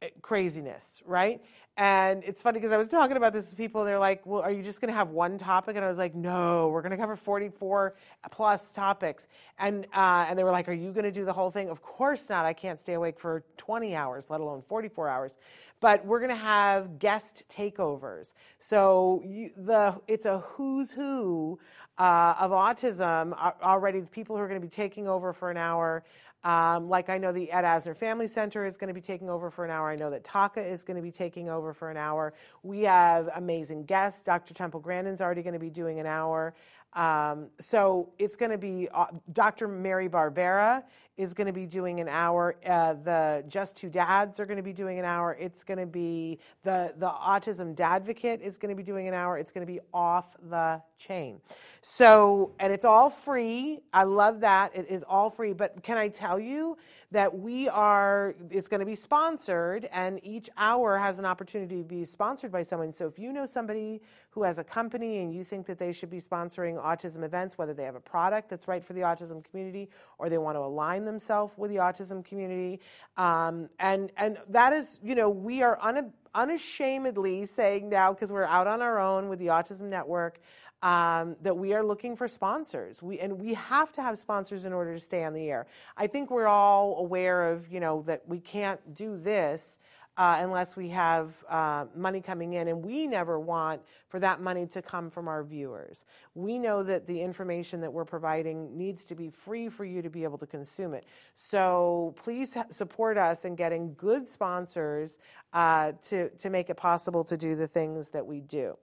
eh, 0.00 0.08
craziness, 0.20 1.00
right? 1.06 1.40
And 1.78 2.22
it's 2.24 2.42
funny 2.42 2.58
because 2.58 2.72
I 2.72 2.76
was 2.76 2.88
talking 2.88 3.16
about 3.16 3.32
this 3.32 3.48
with 3.48 3.56
people. 3.56 3.84
They're 3.84 3.98
like, 3.98 4.26
"Well, 4.26 4.42
are 4.42 4.50
you 4.52 4.62
just 4.62 4.80
going 4.80 4.90
to 4.90 4.94
have 4.94 5.08
one 5.08 5.38
topic?" 5.38 5.74
And 5.76 5.84
I 5.84 5.88
was 5.88 5.96
like, 5.98 6.14
"No, 6.14 6.68
we're 6.68 6.82
going 6.82 6.90
to 6.92 6.98
cover 6.98 7.16
44 7.16 7.94
plus 8.30 8.72
topics." 8.72 9.28
And 9.58 9.86
uh, 9.94 10.26
and 10.28 10.38
they 10.38 10.44
were 10.44 10.50
like, 10.50 10.68
"Are 10.68 10.74
you 10.74 10.92
going 10.92 11.04
to 11.04 11.12
do 11.12 11.24
the 11.24 11.32
whole 11.32 11.50
thing?" 11.50 11.70
Of 11.70 11.82
course 11.82 12.28
not. 12.28 12.44
I 12.44 12.52
can't 12.52 12.78
stay 12.78 12.92
awake 12.94 13.18
for 13.18 13.42
20 13.56 13.94
hours, 13.94 14.28
let 14.28 14.40
alone 14.40 14.62
44 14.68 15.08
hours. 15.08 15.38
but 15.80 16.04
we're 16.06 16.20
going 16.20 16.30
to 16.30 16.36
have 16.36 16.98
guest 16.98 17.42
takeovers. 17.50 18.34
So 18.58 19.22
you, 19.26 19.50
the 19.56 20.00
it's 20.08 20.26
a 20.26 20.38
who's 20.40 20.92
who 20.92 21.58
uh, 21.98 22.34
of 22.38 22.52
autism 22.52 23.32
already. 23.62 24.00
The 24.00 24.06
people 24.06 24.36
who 24.36 24.42
are 24.42 24.48
going 24.48 24.60
to 24.60 24.66
be 24.66 24.70
taking 24.70 25.08
over 25.08 25.32
for 25.32 25.50
an 25.50 25.56
hour. 25.56 26.04
Um, 26.44 26.88
like 26.88 27.08
I 27.08 27.18
know 27.18 27.30
the 27.32 27.50
Ed 27.50 27.62
Asner 27.62 27.96
Family 27.96 28.26
Center 28.26 28.64
is 28.64 28.76
going 28.76 28.88
to 28.88 28.94
be 28.94 29.00
taking 29.00 29.30
over 29.30 29.50
for 29.50 29.64
an 29.64 29.70
hour. 29.70 29.88
I 29.88 29.96
know 29.96 30.10
that 30.10 30.24
TACA 30.24 30.64
is 30.64 30.82
going 30.82 30.96
to 30.96 31.02
be 31.02 31.12
taking 31.12 31.48
over 31.48 31.72
for 31.72 31.90
an 31.90 31.96
hour. 31.96 32.34
We 32.62 32.82
have 32.82 33.28
amazing 33.36 33.84
guests. 33.84 34.22
Dr. 34.22 34.52
Temple 34.52 34.80
Grandin's 34.80 35.20
already 35.20 35.42
going 35.42 35.54
to 35.54 35.60
be 35.60 35.70
doing 35.70 36.00
an 36.00 36.06
hour. 36.06 36.54
Um, 36.94 37.46
so 37.58 38.10
it's 38.18 38.36
going 38.36 38.50
to 38.50 38.58
be 38.58 38.88
uh, 38.92 39.06
Dr. 39.32 39.68
Mary 39.68 40.08
Barbera 40.08 40.82
is 41.16 41.34
going 41.34 41.46
to 41.46 41.52
be 41.52 41.66
doing 41.66 42.00
an 42.00 42.08
hour. 42.08 42.56
Uh, 42.64 42.94
the 42.94 43.44
Just 43.48 43.76
Two 43.76 43.90
Dads 43.90 44.40
are 44.40 44.46
going 44.46 44.56
to 44.56 44.62
be 44.62 44.72
doing 44.72 44.98
an 44.98 45.04
hour. 45.04 45.36
It's 45.38 45.62
going 45.62 45.78
to 45.78 45.86
be 45.86 46.38
the 46.62 46.94
the 46.98 47.08
Autism 47.08 47.74
Dadvocate 47.74 48.40
is 48.40 48.58
going 48.58 48.70
to 48.70 48.76
be 48.76 48.82
doing 48.82 49.08
an 49.08 49.14
hour. 49.14 49.38
It's 49.38 49.52
going 49.52 49.66
to 49.66 49.72
be 49.72 49.80
off 49.92 50.36
the 50.48 50.80
chain. 50.98 51.40
So 51.82 52.52
and 52.58 52.72
it's 52.72 52.84
all 52.84 53.10
free. 53.10 53.80
I 53.92 54.04
love 54.04 54.40
that 54.40 54.74
it 54.74 54.86
is 54.88 55.04
all 55.06 55.28
free. 55.28 55.52
But 55.52 55.82
can 55.82 55.98
I 55.98 56.08
tell 56.08 56.40
you 56.40 56.78
that 57.10 57.38
we 57.38 57.68
are? 57.68 58.34
It's 58.50 58.68
going 58.68 58.80
to 58.80 58.86
be 58.86 58.94
sponsored, 58.94 59.88
and 59.92 60.18
each 60.22 60.48
hour 60.56 60.96
has 60.96 61.18
an 61.18 61.26
opportunity 61.26 61.78
to 61.78 61.84
be 61.84 62.04
sponsored 62.04 62.50
by 62.50 62.62
someone. 62.62 62.92
So 62.92 63.06
if 63.06 63.18
you 63.18 63.32
know 63.32 63.44
somebody 63.44 64.00
who 64.30 64.42
has 64.42 64.58
a 64.58 64.64
company 64.64 65.18
and 65.18 65.34
you 65.34 65.44
think 65.44 65.66
that 65.66 65.78
they 65.78 65.92
should 65.92 66.08
be 66.08 66.18
sponsoring 66.18 66.82
autism 66.82 67.22
events, 67.22 67.58
whether 67.58 67.74
they 67.74 67.84
have 67.84 67.96
a 67.96 68.00
product 68.00 68.48
that's 68.48 68.66
right 68.66 68.82
for 68.82 68.94
the 68.94 69.02
autism 69.02 69.44
community 69.44 69.90
or 70.16 70.30
they 70.30 70.38
want 70.38 70.56
to 70.56 70.60
align 70.60 71.01
themselves 71.04 71.52
with 71.56 71.70
the 71.70 71.76
autism 71.76 72.24
community. 72.24 72.80
Um, 73.16 73.68
and, 73.78 74.12
and 74.16 74.38
that 74.48 74.72
is, 74.72 74.98
you 75.02 75.14
know, 75.14 75.28
we 75.28 75.62
are 75.62 75.78
un- 75.80 76.12
unashamedly 76.34 77.46
saying 77.46 77.88
now, 77.88 78.12
because 78.12 78.32
we're 78.32 78.44
out 78.44 78.66
on 78.66 78.80
our 78.82 78.98
own 78.98 79.28
with 79.28 79.38
the 79.38 79.48
Autism 79.48 79.82
Network, 79.82 80.40
um, 80.82 81.36
that 81.42 81.56
we 81.56 81.74
are 81.74 81.84
looking 81.84 82.16
for 82.16 82.26
sponsors. 82.26 83.02
We, 83.02 83.20
and 83.20 83.38
we 83.40 83.54
have 83.54 83.92
to 83.92 84.02
have 84.02 84.18
sponsors 84.18 84.64
in 84.64 84.72
order 84.72 84.92
to 84.94 85.00
stay 85.00 85.22
on 85.24 85.32
the 85.32 85.48
air. 85.50 85.66
I 85.96 86.06
think 86.06 86.30
we're 86.30 86.48
all 86.48 86.98
aware 86.98 87.50
of, 87.50 87.70
you 87.72 87.80
know, 87.80 88.02
that 88.02 88.22
we 88.26 88.40
can't 88.40 88.80
do 88.94 89.16
this 89.16 89.78
uh, 90.16 90.38
unless 90.40 90.76
we 90.76 90.88
have 90.88 91.32
uh, 91.48 91.86
money 91.96 92.20
coming 92.20 92.54
in. 92.54 92.68
And 92.68 92.84
we 92.84 93.06
never 93.06 93.40
want 93.40 93.80
for 94.08 94.20
that 94.20 94.40
money 94.40 94.66
to 94.66 94.82
come 94.82 95.10
from 95.10 95.28
our 95.28 95.42
viewers. 95.42 96.04
We 96.34 96.58
know 96.58 96.82
that 96.82 97.06
the 97.06 97.20
information 97.20 97.80
that 97.80 97.92
we're 97.92 98.04
providing 98.04 98.76
needs 98.76 99.04
to 99.06 99.14
be 99.14 99.30
free 99.30 99.68
for 99.68 99.84
you 99.84 100.02
to 100.02 100.10
be 100.10 100.24
able 100.24 100.38
to 100.38 100.46
consume 100.46 100.94
it. 100.94 101.06
So 101.34 102.14
please 102.22 102.56
support 102.70 103.16
us 103.16 103.44
in 103.44 103.54
getting 103.54 103.94
good 103.94 104.28
sponsors 104.28 105.18
uh, 105.52 105.92
to, 106.08 106.28
to 106.30 106.50
make 106.50 106.68
it 106.68 106.76
possible 106.76 107.24
to 107.24 107.36
do 107.36 107.56
the 107.56 107.68
things 107.68 108.10
that 108.10 108.26
we 108.26 108.40
do. 108.40 108.76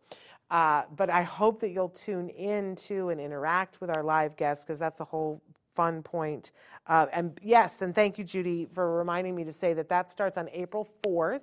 Uh, 0.52 0.84
but 0.96 1.12
I 1.12 1.22
hope 1.22 1.60
that 1.60 1.70
you'll 1.70 1.90
tune 1.90 2.30
in 2.30 2.76
to 2.88 3.10
and 3.10 3.22
interact 3.22 3.80
with 3.82 3.96
our 3.96 4.04
live 4.04 4.36
guests 4.36 4.66
because 4.66 4.80
that's 4.80 4.98
the 4.98 5.06
whole 5.06 5.44
fun 5.80 6.04
point. 6.04 6.52
Uh, 6.88 7.06
and 7.14 7.40
yes, 7.42 7.82
and 7.82 7.96
thank 7.96 8.18
you, 8.18 8.26
Judy, 8.26 8.68
for 8.74 8.98
reminding 8.98 9.34
me 9.34 9.46
to 9.46 9.54
say 9.54 9.72
that 9.74 9.88
that 9.88 10.12
starts 10.12 10.38
on 10.38 10.50
April 10.52 10.86
4th 11.06 11.40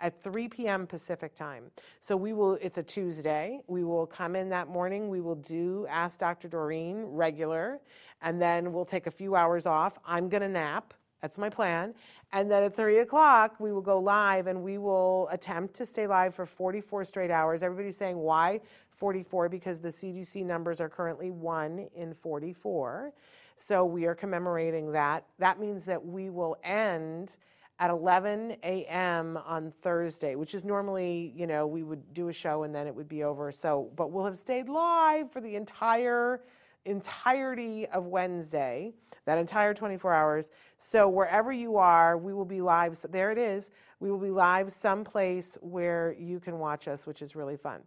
at 0.00 0.20
3 0.20 0.48
p.m. 0.48 0.84
Pacific 0.84 1.32
time. 1.32 1.70
So 2.00 2.16
we 2.16 2.32
will, 2.32 2.54
it's 2.54 2.78
a 2.78 2.82
Tuesday. 2.82 3.60
We 3.68 3.84
will 3.84 4.04
come 4.04 4.34
in 4.34 4.48
that 4.48 4.66
morning. 4.66 5.08
We 5.10 5.20
will 5.20 5.36
do 5.36 5.86
Ask 5.88 6.18
Dr. 6.18 6.48
Doreen 6.48 7.04
regular, 7.04 7.78
and 8.20 8.42
then 8.42 8.72
we'll 8.72 8.84
take 8.84 9.06
a 9.06 9.12
few 9.12 9.36
hours 9.36 9.64
off. 9.64 9.96
I'm 10.04 10.28
going 10.28 10.42
to 10.42 10.48
nap. 10.48 10.92
That's 11.22 11.38
my 11.38 11.48
plan. 11.48 11.94
And 12.32 12.50
then 12.50 12.64
at 12.64 12.74
3 12.74 12.98
o'clock, 12.98 13.60
we 13.60 13.72
will 13.72 13.80
go 13.80 14.00
live 14.00 14.48
and 14.48 14.64
we 14.64 14.78
will 14.78 15.28
attempt 15.30 15.74
to 15.74 15.86
stay 15.86 16.08
live 16.08 16.34
for 16.34 16.46
44 16.46 17.04
straight 17.04 17.30
hours. 17.30 17.62
Everybody's 17.62 17.96
saying, 17.96 18.16
why 18.16 18.60
44? 18.96 19.48
Because 19.48 19.78
the 19.78 19.88
CDC 19.88 20.44
numbers 20.44 20.80
are 20.80 20.88
currently 20.88 21.30
1 21.30 21.88
in 21.94 22.14
44. 22.14 23.12
So 23.58 23.84
we 23.84 24.06
are 24.06 24.14
commemorating 24.14 24.92
that. 24.92 25.24
That 25.38 25.58
means 25.60 25.84
that 25.84 26.04
we 26.04 26.30
will 26.30 26.56
end 26.62 27.36
at 27.80 27.90
11 27.90 28.56
a.m. 28.62 29.36
on 29.44 29.72
Thursday, 29.82 30.36
which 30.36 30.54
is 30.54 30.64
normally, 30.64 31.32
you 31.36 31.46
know, 31.46 31.66
we 31.66 31.82
would 31.82 32.14
do 32.14 32.28
a 32.28 32.32
show 32.32 32.62
and 32.62 32.74
then 32.74 32.86
it 32.86 32.94
would 32.94 33.08
be 33.08 33.24
over. 33.24 33.52
So, 33.52 33.90
but 33.96 34.10
we'll 34.10 34.24
have 34.24 34.38
stayed 34.38 34.68
live 34.68 35.30
for 35.32 35.40
the 35.40 35.54
entire 35.56 36.40
entirety 36.84 37.86
of 37.88 38.06
Wednesday, 38.06 38.92
that 39.26 39.38
entire 39.38 39.74
24 39.74 40.12
hours. 40.12 40.50
So 40.78 41.08
wherever 41.08 41.52
you 41.52 41.76
are, 41.76 42.16
we 42.16 42.32
will 42.32 42.44
be 42.44 42.62
live. 42.62 42.96
So 42.96 43.08
there 43.08 43.30
it 43.30 43.38
is. 43.38 43.70
We 44.00 44.10
will 44.10 44.18
be 44.18 44.30
live 44.30 44.72
someplace 44.72 45.58
where 45.60 46.14
you 46.18 46.40
can 46.40 46.58
watch 46.58 46.88
us, 46.88 47.06
which 47.06 47.20
is 47.20 47.36
really 47.36 47.56
fun. 47.56 47.80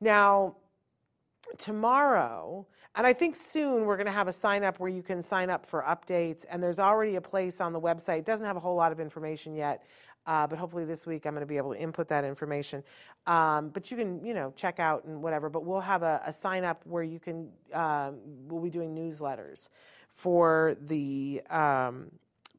Now, 0.00 0.56
tomorrow, 1.56 2.66
and 2.94 3.06
I 3.06 3.12
think 3.12 3.36
soon 3.36 3.86
we're 3.86 3.96
going 3.96 4.06
to 4.06 4.12
have 4.12 4.28
a 4.28 4.32
sign 4.32 4.64
up 4.64 4.80
where 4.80 4.90
you 4.90 5.02
can 5.02 5.22
sign 5.22 5.50
up 5.50 5.64
for 5.64 5.82
updates. 5.82 6.44
And 6.50 6.62
there's 6.62 6.78
already 6.78 7.16
a 7.16 7.20
place 7.20 7.60
on 7.60 7.72
the 7.72 7.80
website. 7.80 8.18
It 8.18 8.24
doesn't 8.24 8.44
have 8.44 8.56
a 8.56 8.60
whole 8.60 8.74
lot 8.74 8.90
of 8.90 8.98
information 8.98 9.54
yet, 9.54 9.84
uh, 10.26 10.46
but 10.46 10.58
hopefully 10.58 10.84
this 10.84 11.06
week 11.06 11.24
I'm 11.24 11.32
going 11.32 11.42
to 11.42 11.46
be 11.46 11.56
able 11.56 11.72
to 11.72 11.80
input 11.80 12.08
that 12.08 12.24
information. 12.24 12.82
Um, 13.26 13.68
but 13.68 13.90
you 13.90 13.96
can, 13.96 14.24
you 14.24 14.34
know, 14.34 14.52
check 14.56 14.80
out 14.80 15.04
and 15.04 15.22
whatever. 15.22 15.48
But 15.48 15.64
we'll 15.64 15.80
have 15.80 16.02
a, 16.02 16.20
a 16.26 16.32
sign 16.32 16.64
up 16.64 16.84
where 16.86 17.04
you 17.04 17.20
can. 17.20 17.48
Um, 17.72 18.16
we'll 18.48 18.62
be 18.62 18.70
doing 18.70 18.94
newsletters 18.94 19.68
for 20.08 20.76
the 20.86 21.40
um, 21.50 22.10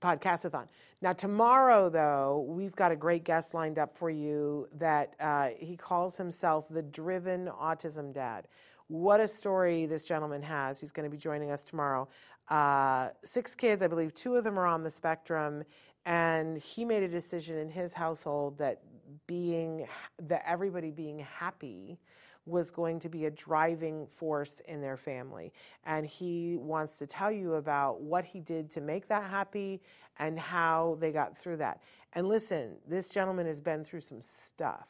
podcastathon. 0.01 0.67
Now 1.01 1.13
tomorrow, 1.13 1.89
though, 1.89 2.45
we've 2.47 2.75
got 2.75 2.91
a 2.91 2.95
great 2.95 3.23
guest 3.23 3.53
lined 3.53 3.77
up 3.77 3.97
for 3.97 4.09
you. 4.09 4.67
That 4.77 5.15
uh, 5.19 5.49
he 5.57 5.75
calls 5.75 6.15
himself 6.15 6.65
the 6.69 6.81
Driven 6.81 7.47
Autism 7.47 8.13
Dad. 8.13 8.47
What 8.89 9.19
a 9.19 9.27
story 9.27 9.85
this 9.85 10.03
gentleman 10.03 10.41
has. 10.41 10.79
He's 10.79 10.91
going 10.91 11.03
to 11.03 11.11
be 11.11 11.17
joining 11.17 11.51
us 11.51 11.63
tomorrow. 11.63 12.07
Uh, 12.49 13.09
six 13.23 13.53
kids, 13.53 13.83
I 13.83 13.87
believe 13.87 14.15
two 14.15 14.35
of 14.35 14.43
them 14.43 14.57
are 14.57 14.65
on 14.65 14.81
the 14.81 14.89
spectrum, 14.89 15.63
and 16.07 16.57
he 16.57 16.83
made 16.83 17.03
a 17.03 17.07
decision 17.07 17.55
in 17.59 17.69
his 17.69 17.93
household 17.93 18.57
that 18.57 18.81
being 19.27 19.85
that 20.23 20.41
everybody 20.43 20.89
being 20.89 21.19
happy 21.19 21.99
was 22.47 22.71
going 22.71 22.99
to 23.01 23.09
be 23.09 23.25
a 23.25 23.29
driving 23.29 24.07
force 24.07 24.59
in 24.67 24.81
their 24.81 24.97
family. 24.97 25.53
And 25.85 26.07
he 26.07 26.57
wants 26.57 26.97
to 26.97 27.05
tell 27.05 27.31
you 27.31 27.53
about 27.55 28.01
what 28.01 28.25
he 28.25 28.39
did 28.39 28.71
to 28.71 28.81
make 28.81 29.07
that 29.09 29.29
happy 29.29 29.83
and 30.17 30.39
how 30.39 30.97
they 30.99 31.11
got 31.11 31.37
through 31.37 31.57
that. 31.57 31.83
And 32.13 32.27
listen, 32.27 32.71
this 32.87 33.09
gentleman 33.09 33.45
has 33.45 33.61
been 33.61 33.85
through 33.85 34.01
some 34.01 34.21
stuff 34.21 34.87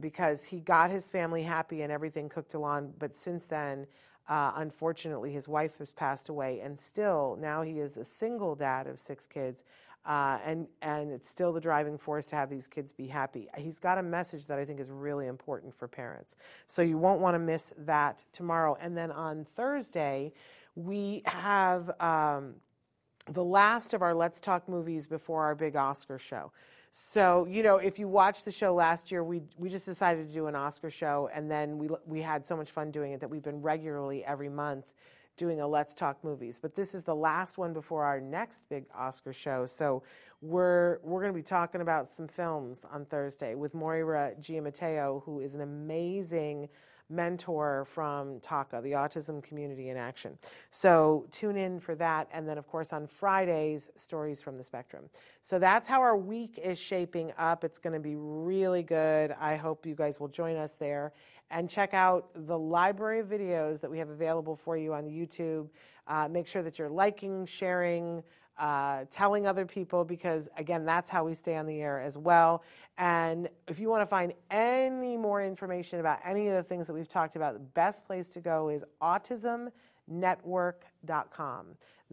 because 0.00 0.44
he 0.44 0.60
got 0.60 0.90
his 0.90 1.08
family 1.08 1.42
happy 1.42 1.82
and 1.82 1.92
everything 1.92 2.28
cooked 2.28 2.54
along. 2.54 2.94
But 2.98 3.16
since 3.16 3.46
then, 3.46 3.86
uh, 4.28 4.52
unfortunately, 4.56 5.32
his 5.32 5.48
wife 5.48 5.78
has 5.78 5.92
passed 5.92 6.28
away, 6.28 6.60
and 6.60 6.78
still 6.78 7.36
now 7.40 7.62
he 7.62 7.80
is 7.80 7.96
a 7.96 8.04
single 8.04 8.54
dad 8.54 8.86
of 8.86 8.98
six 8.98 9.26
kids. 9.26 9.64
Uh, 10.04 10.38
and 10.44 10.66
and 10.80 11.12
it's 11.12 11.28
still 11.28 11.52
the 11.52 11.60
driving 11.60 11.96
force 11.96 12.26
to 12.26 12.34
have 12.34 12.50
these 12.50 12.66
kids 12.66 12.92
be 12.92 13.06
happy. 13.06 13.48
He's 13.56 13.78
got 13.78 13.98
a 13.98 14.02
message 14.02 14.46
that 14.46 14.58
I 14.58 14.64
think 14.64 14.80
is 14.80 14.90
really 14.90 15.28
important 15.28 15.72
for 15.72 15.86
parents. 15.86 16.34
So 16.66 16.82
you 16.82 16.98
won't 16.98 17.20
want 17.20 17.36
to 17.36 17.38
miss 17.38 17.72
that 17.78 18.24
tomorrow. 18.32 18.76
And 18.80 18.96
then 18.96 19.12
on 19.12 19.46
Thursday, 19.54 20.32
we 20.74 21.22
have 21.26 21.90
um, 22.00 22.54
the 23.30 23.44
last 23.44 23.94
of 23.94 24.02
our 24.02 24.14
Let's 24.14 24.40
Talk 24.40 24.68
movies 24.68 25.06
before 25.06 25.44
our 25.44 25.54
big 25.54 25.76
Oscar 25.76 26.18
show. 26.18 26.50
So, 26.94 27.46
you 27.48 27.62
know, 27.62 27.78
if 27.78 27.98
you 27.98 28.06
watched 28.06 28.44
the 28.44 28.50
show 28.50 28.74
last 28.74 29.10
year, 29.10 29.24
we, 29.24 29.40
we 29.56 29.70
just 29.70 29.86
decided 29.86 30.28
to 30.28 30.32
do 30.32 30.46
an 30.46 30.54
Oscar 30.54 30.90
show, 30.90 31.30
and 31.34 31.50
then 31.50 31.78
we, 31.78 31.88
we 32.06 32.20
had 32.20 32.46
so 32.46 32.54
much 32.54 32.70
fun 32.70 32.90
doing 32.90 33.12
it 33.12 33.20
that 33.20 33.30
we've 33.30 33.42
been 33.42 33.62
regularly 33.62 34.22
every 34.26 34.50
month 34.50 34.84
doing 35.38 35.62
a 35.62 35.66
Let's 35.66 35.94
Talk 35.94 36.22
Movies. 36.22 36.58
But 36.60 36.74
this 36.74 36.94
is 36.94 37.02
the 37.02 37.14
last 37.14 37.56
one 37.56 37.72
before 37.72 38.04
our 38.04 38.20
next 38.20 38.68
big 38.68 38.84
Oscar 38.94 39.32
show. 39.32 39.64
So 39.64 40.02
we're, 40.42 40.98
we're 41.02 41.22
going 41.22 41.32
to 41.32 41.36
be 41.36 41.42
talking 41.42 41.80
about 41.80 42.14
some 42.14 42.28
films 42.28 42.84
on 42.92 43.06
Thursday 43.06 43.54
with 43.54 43.72
Moira 43.72 44.32
Giammatteo, 44.38 45.24
who 45.24 45.40
is 45.40 45.54
an 45.54 45.62
amazing 45.62 46.68
mentor 47.10 47.86
from 47.86 48.40
TACA, 48.40 48.82
the 48.82 48.92
Autism 48.92 49.42
Community 49.42 49.90
in 49.90 49.96
Action. 49.96 50.38
So 50.70 51.26
tune 51.30 51.56
in 51.56 51.80
for 51.80 51.94
that. 51.96 52.28
And 52.32 52.48
then, 52.48 52.58
of 52.58 52.66
course, 52.66 52.92
on 52.92 53.06
Fridays, 53.06 53.90
Stories 53.96 54.42
from 54.42 54.56
the 54.56 54.64
Spectrum. 54.64 55.04
So 55.40 55.58
that's 55.58 55.86
how 55.88 56.00
our 56.00 56.16
week 56.16 56.58
is 56.62 56.78
shaping 56.78 57.32
up. 57.38 57.64
It's 57.64 57.78
going 57.78 57.94
to 57.94 58.00
be 58.00 58.16
really 58.16 58.82
good. 58.82 59.34
I 59.40 59.56
hope 59.56 59.86
you 59.86 59.94
guys 59.94 60.20
will 60.20 60.28
join 60.28 60.56
us 60.56 60.74
there 60.74 61.12
and 61.50 61.68
check 61.68 61.92
out 61.92 62.30
the 62.34 62.58
library 62.58 63.20
of 63.20 63.26
videos 63.26 63.80
that 63.80 63.90
we 63.90 63.98
have 63.98 64.08
available 64.08 64.56
for 64.56 64.76
you 64.76 64.94
on 64.94 65.04
YouTube. 65.04 65.68
Uh, 66.08 66.26
make 66.28 66.46
sure 66.46 66.62
that 66.62 66.78
you're 66.78 66.88
liking, 66.88 67.46
sharing, 67.46 68.22
uh, 68.62 69.04
telling 69.10 69.46
other 69.46 69.66
people 69.66 70.04
because, 70.04 70.48
again, 70.56 70.84
that's 70.84 71.10
how 71.10 71.24
we 71.24 71.34
stay 71.34 71.56
on 71.56 71.66
the 71.66 71.82
air 71.82 72.00
as 72.00 72.16
well. 72.16 72.62
And 72.96 73.48
if 73.66 73.80
you 73.80 73.88
want 73.88 74.02
to 74.02 74.06
find 74.06 74.32
any 74.52 75.16
more 75.16 75.44
information 75.44 75.98
about 75.98 76.20
any 76.24 76.46
of 76.46 76.54
the 76.54 76.62
things 76.62 76.86
that 76.86 76.92
we've 76.92 77.08
talked 77.08 77.34
about, 77.34 77.54
the 77.54 77.58
best 77.58 78.06
place 78.06 78.28
to 78.30 78.40
go 78.40 78.68
is 78.68 78.84
autismnetwork.com. 79.02 81.66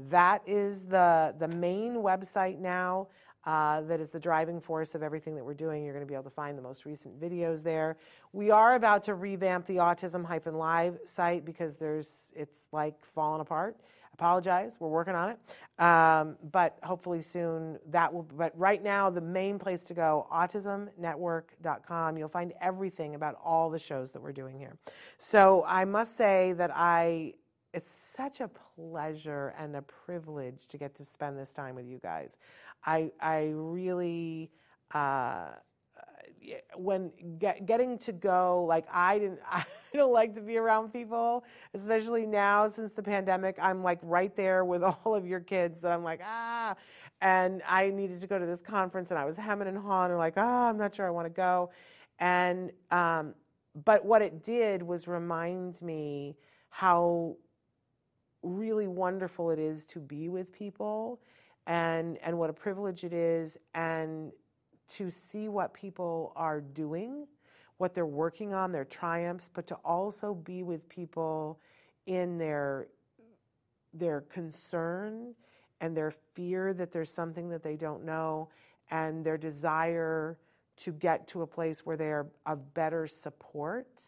That 0.10 0.42
is 0.48 0.88
the, 0.88 1.36
the 1.38 1.50
main 1.50 1.98
website 1.98 2.58
now. 2.58 3.10
Uh, 3.46 3.82
that 3.82 4.00
is 4.00 4.10
the 4.10 4.20
driving 4.20 4.60
force 4.60 4.96
of 4.96 5.04
everything 5.04 5.36
that 5.36 5.44
we're 5.44 5.54
doing. 5.54 5.84
You're 5.84 5.94
going 5.94 6.06
to 6.06 6.10
be 6.10 6.14
able 6.14 6.26
to 6.26 6.30
find 6.30 6.58
the 6.58 6.62
most 6.62 6.86
recent 6.86 7.20
videos 7.20 7.64
there. 7.64 7.98
We 8.34 8.52
are 8.52 8.76
about 8.76 9.04
to 9.06 9.16
revamp 9.16 9.66
the 9.66 9.78
Autism 9.78 10.26
Hyphen 10.26 10.56
Live 10.56 11.00
site 11.06 11.46
because 11.46 11.76
there's 11.76 12.32
it's 12.36 12.68
like 12.72 12.96
falling 13.16 13.42
apart. 13.42 13.78
Apologize, 14.14 14.76
we're 14.82 14.90
working 14.90 15.16
on 15.16 15.30
it, 15.30 15.82
um, 15.82 16.36
but 16.52 16.78
hopefully 16.84 17.22
soon 17.22 17.80
that 17.90 18.14
will. 18.14 18.24
But 18.24 18.52
right 18.60 18.84
now, 18.84 19.10
the 19.10 19.22
main 19.22 19.58
place 19.58 19.84
to 19.84 19.94
go 19.94 20.28
autismnetwork.com. 20.30 22.18
You'll 22.18 22.28
find 22.28 22.52
everything 22.60 23.16
about 23.16 23.40
all 23.42 23.70
the 23.70 23.80
shows 23.80 24.12
that 24.12 24.22
we're 24.22 24.34
doing 24.34 24.60
here. 24.60 24.76
So 25.18 25.64
I 25.66 25.86
must 25.86 26.18
say 26.18 26.52
that 26.58 26.70
I 26.76 27.36
it's 27.74 27.90
such 27.90 28.42
a 28.42 28.50
pleasure 28.76 29.54
and 29.58 29.76
a 29.76 29.82
privilege 29.82 30.68
to 30.68 30.78
get 30.78 30.96
to 30.96 31.06
spend 31.06 31.38
this 31.38 31.54
time 31.54 31.76
with 31.76 31.86
you 31.86 32.00
guys. 32.02 32.38
I 32.86 33.12
I 33.22 33.52
really 33.54 34.52
uh, 34.94 35.50
when 36.76 37.12
get, 37.38 37.66
getting 37.66 37.98
to 38.00 38.12
go 38.12 38.66
like 38.68 38.86
I 38.92 39.20
didn't 39.20 39.40
I 39.52 39.66
don't 39.94 40.14
like 40.14 40.34
to 40.36 40.42
be 40.42 40.58
around 40.58 40.92
people, 40.92 41.44
especially 41.74 42.26
now 42.26 42.68
since 42.70 42.92
the 42.92 43.04
pandemic. 43.04 43.58
I'm 43.62 43.84
like 43.84 44.00
right 44.02 44.36
there 44.36 44.66
with 44.66 44.84
all 45.06 45.16
of 45.16 45.28
your 45.28 45.40
kids 45.40 45.84
and 45.84 45.94
I'm 45.94 46.04
like 46.04 46.22
ah, 46.24 46.76
and 47.22 47.62
I 47.68 47.90
needed 47.90 48.20
to 48.22 48.28
go 48.28 48.40
to 48.40 48.46
this 48.46 48.62
conference 48.62 49.12
and 49.12 49.20
I 49.20 49.26
was 49.26 49.36
hemming 49.36 49.68
and 49.68 49.78
hawing 49.78 50.12
and 50.12 50.20
like 50.20 50.36
ah 50.38 50.70
I'm 50.70 50.78
not 50.78 50.96
sure 50.96 51.06
I 51.06 51.12
want 51.12 51.28
to 51.28 51.34
go, 51.34 51.70
and 52.20 52.72
um, 52.90 53.36
but 53.86 54.04
what 54.04 54.22
it 54.22 54.44
did 54.44 54.82
was 54.82 55.08
remind 55.08 55.82
me 55.82 56.36
how 56.70 57.36
really 58.42 58.88
wonderful 58.88 59.52
it 59.52 59.60
is 59.60 59.86
to 59.86 60.00
be 60.00 60.30
with 60.30 60.54
people 60.54 61.20
and 61.68 62.18
and 62.24 62.38
what 62.38 62.50
a 62.50 62.54
privilege 62.54 63.04
it 63.04 63.14
is 63.14 63.58
and 63.74 64.32
to 64.88 65.12
see 65.12 65.48
what 65.50 65.74
people 65.74 66.32
are 66.36 66.62
doing 66.62 67.28
what 67.78 67.94
they're 67.94 68.06
working 68.06 68.54
on 68.54 68.72
their 68.72 68.86
triumphs 68.86 69.50
but 69.54 69.68
to 69.68 69.76
also 69.84 70.34
be 70.34 70.64
with 70.64 70.88
people 70.90 71.60
in 72.08 72.38
their 72.38 72.88
their 73.94 74.22
concern 74.22 75.34
and 75.82 75.96
their 75.96 76.12
fear 76.34 76.74
that 76.74 76.92
there's 76.92 77.12
something 77.12 77.50
that 77.50 77.64
they 77.64 77.76
don't 77.76 78.04
know 78.04 78.50
and 78.92 79.24
their 79.26 79.38
desire 79.38 80.38
to 80.78 80.92
get 80.94 81.28
to 81.28 81.42
a 81.42 81.48
place 81.48 81.86
where 81.86 81.98
they 81.98 82.10
are 82.12 82.28
of 82.46 82.74
better 82.74 83.06
support 83.06 84.02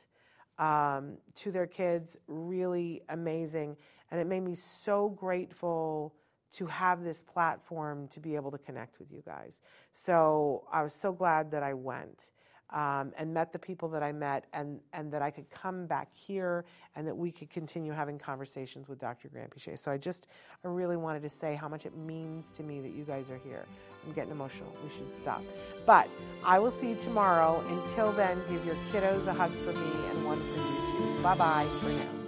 um, 0.57 1.17
to 1.35 1.51
their 1.51 1.67
kids. 1.67 2.17
Really 2.27 3.01
amazing 3.09 3.75
and 4.11 4.19
it 4.19 4.27
made 4.27 4.43
me 4.43 4.55
so 4.55 5.09
grateful 5.09 6.13
to 6.53 6.65
have 6.65 7.03
this 7.03 7.21
platform 7.21 8.07
to 8.09 8.19
be 8.19 8.35
able 8.35 8.51
to 8.51 8.57
connect 8.57 8.99
with 8.99 9.11
you 9.11 9.23
guys. 9.25 9.61
So 9.93 10.67
I 10.71 10.83
was 10.83 10.93
so 10.93 11.11
glad 11.11 11.49
that 11.51 11.63
I 11.63 11.73
went. 11.73 12.31
Um, 12.73 13.11
and 13.17 13.33
met 13.33 13.51
the 13.51 13.59
people 13.59 13.89
that 13.89 14.01
I 14.01 14.13
met, 14.13 14.45
and, 14.53 14.79
and 14.93 15.11
that 15.11 15.21
I 15.21 15.29
could 15.29 15.49
come 15.49 15.87
back 15.87 16.07
here 16.13 16.63
and 16.95 17.05
that 17.05 17.13
we 17.13 17.29
could 17.29 17.49
continue 17.49 17.91
having 17.91 18.17
conversations 18.17 18.87
with 18.87 18.97
Dr. 18.97 19.27
Granpeesheh. 19.27 19.77
So 19.77 19.91
I 19.91 19.97
just, 19.97 20.27
I 20.63 20.69
really 20.69 20.95
wanted 20.95 21.21
to 21.23 21.29
say 21.29 21.53
how 21.53 21.67
much 21.67 21.85
it 21.85 21.97
means 21.97 22.53
to 22.53 22.63
me 22.63 22.79
that 22.79 22.93
you 22.93 23.03
guys 23.03 23.29
are 23.29 23.41
here. 23.43 23.65
I'm 24.07 24.13
getting 24.13 24.31
emotional. 24.31 24.73
We 24.85 24.89
should 24.89 25.13
stop. 25.13 25.43
But 25.85 26.07
I 26.45 26.59
will 26.59 26.71
see 26.71 26.91
you 26.91 26.95
tomorrow. 26.95 27.61
Until 27.67 28.13
then, 28.13 28.41
give 28.49 28.65
your 28.65 28.77
kiddos 28.93 29.27
a 29.27 29.33
hug 29.33 29.51
for 29.65 29.73
me 29.73 30.07
and 30.09 30.25
one 30.25 30.39
for 30.39 30.59
you 30.61 31.15
too. 31.17 31.21
Bye 31.23 31.35
bye 31.35 31.67
for 31.81 31.89
now. 31.89 32.20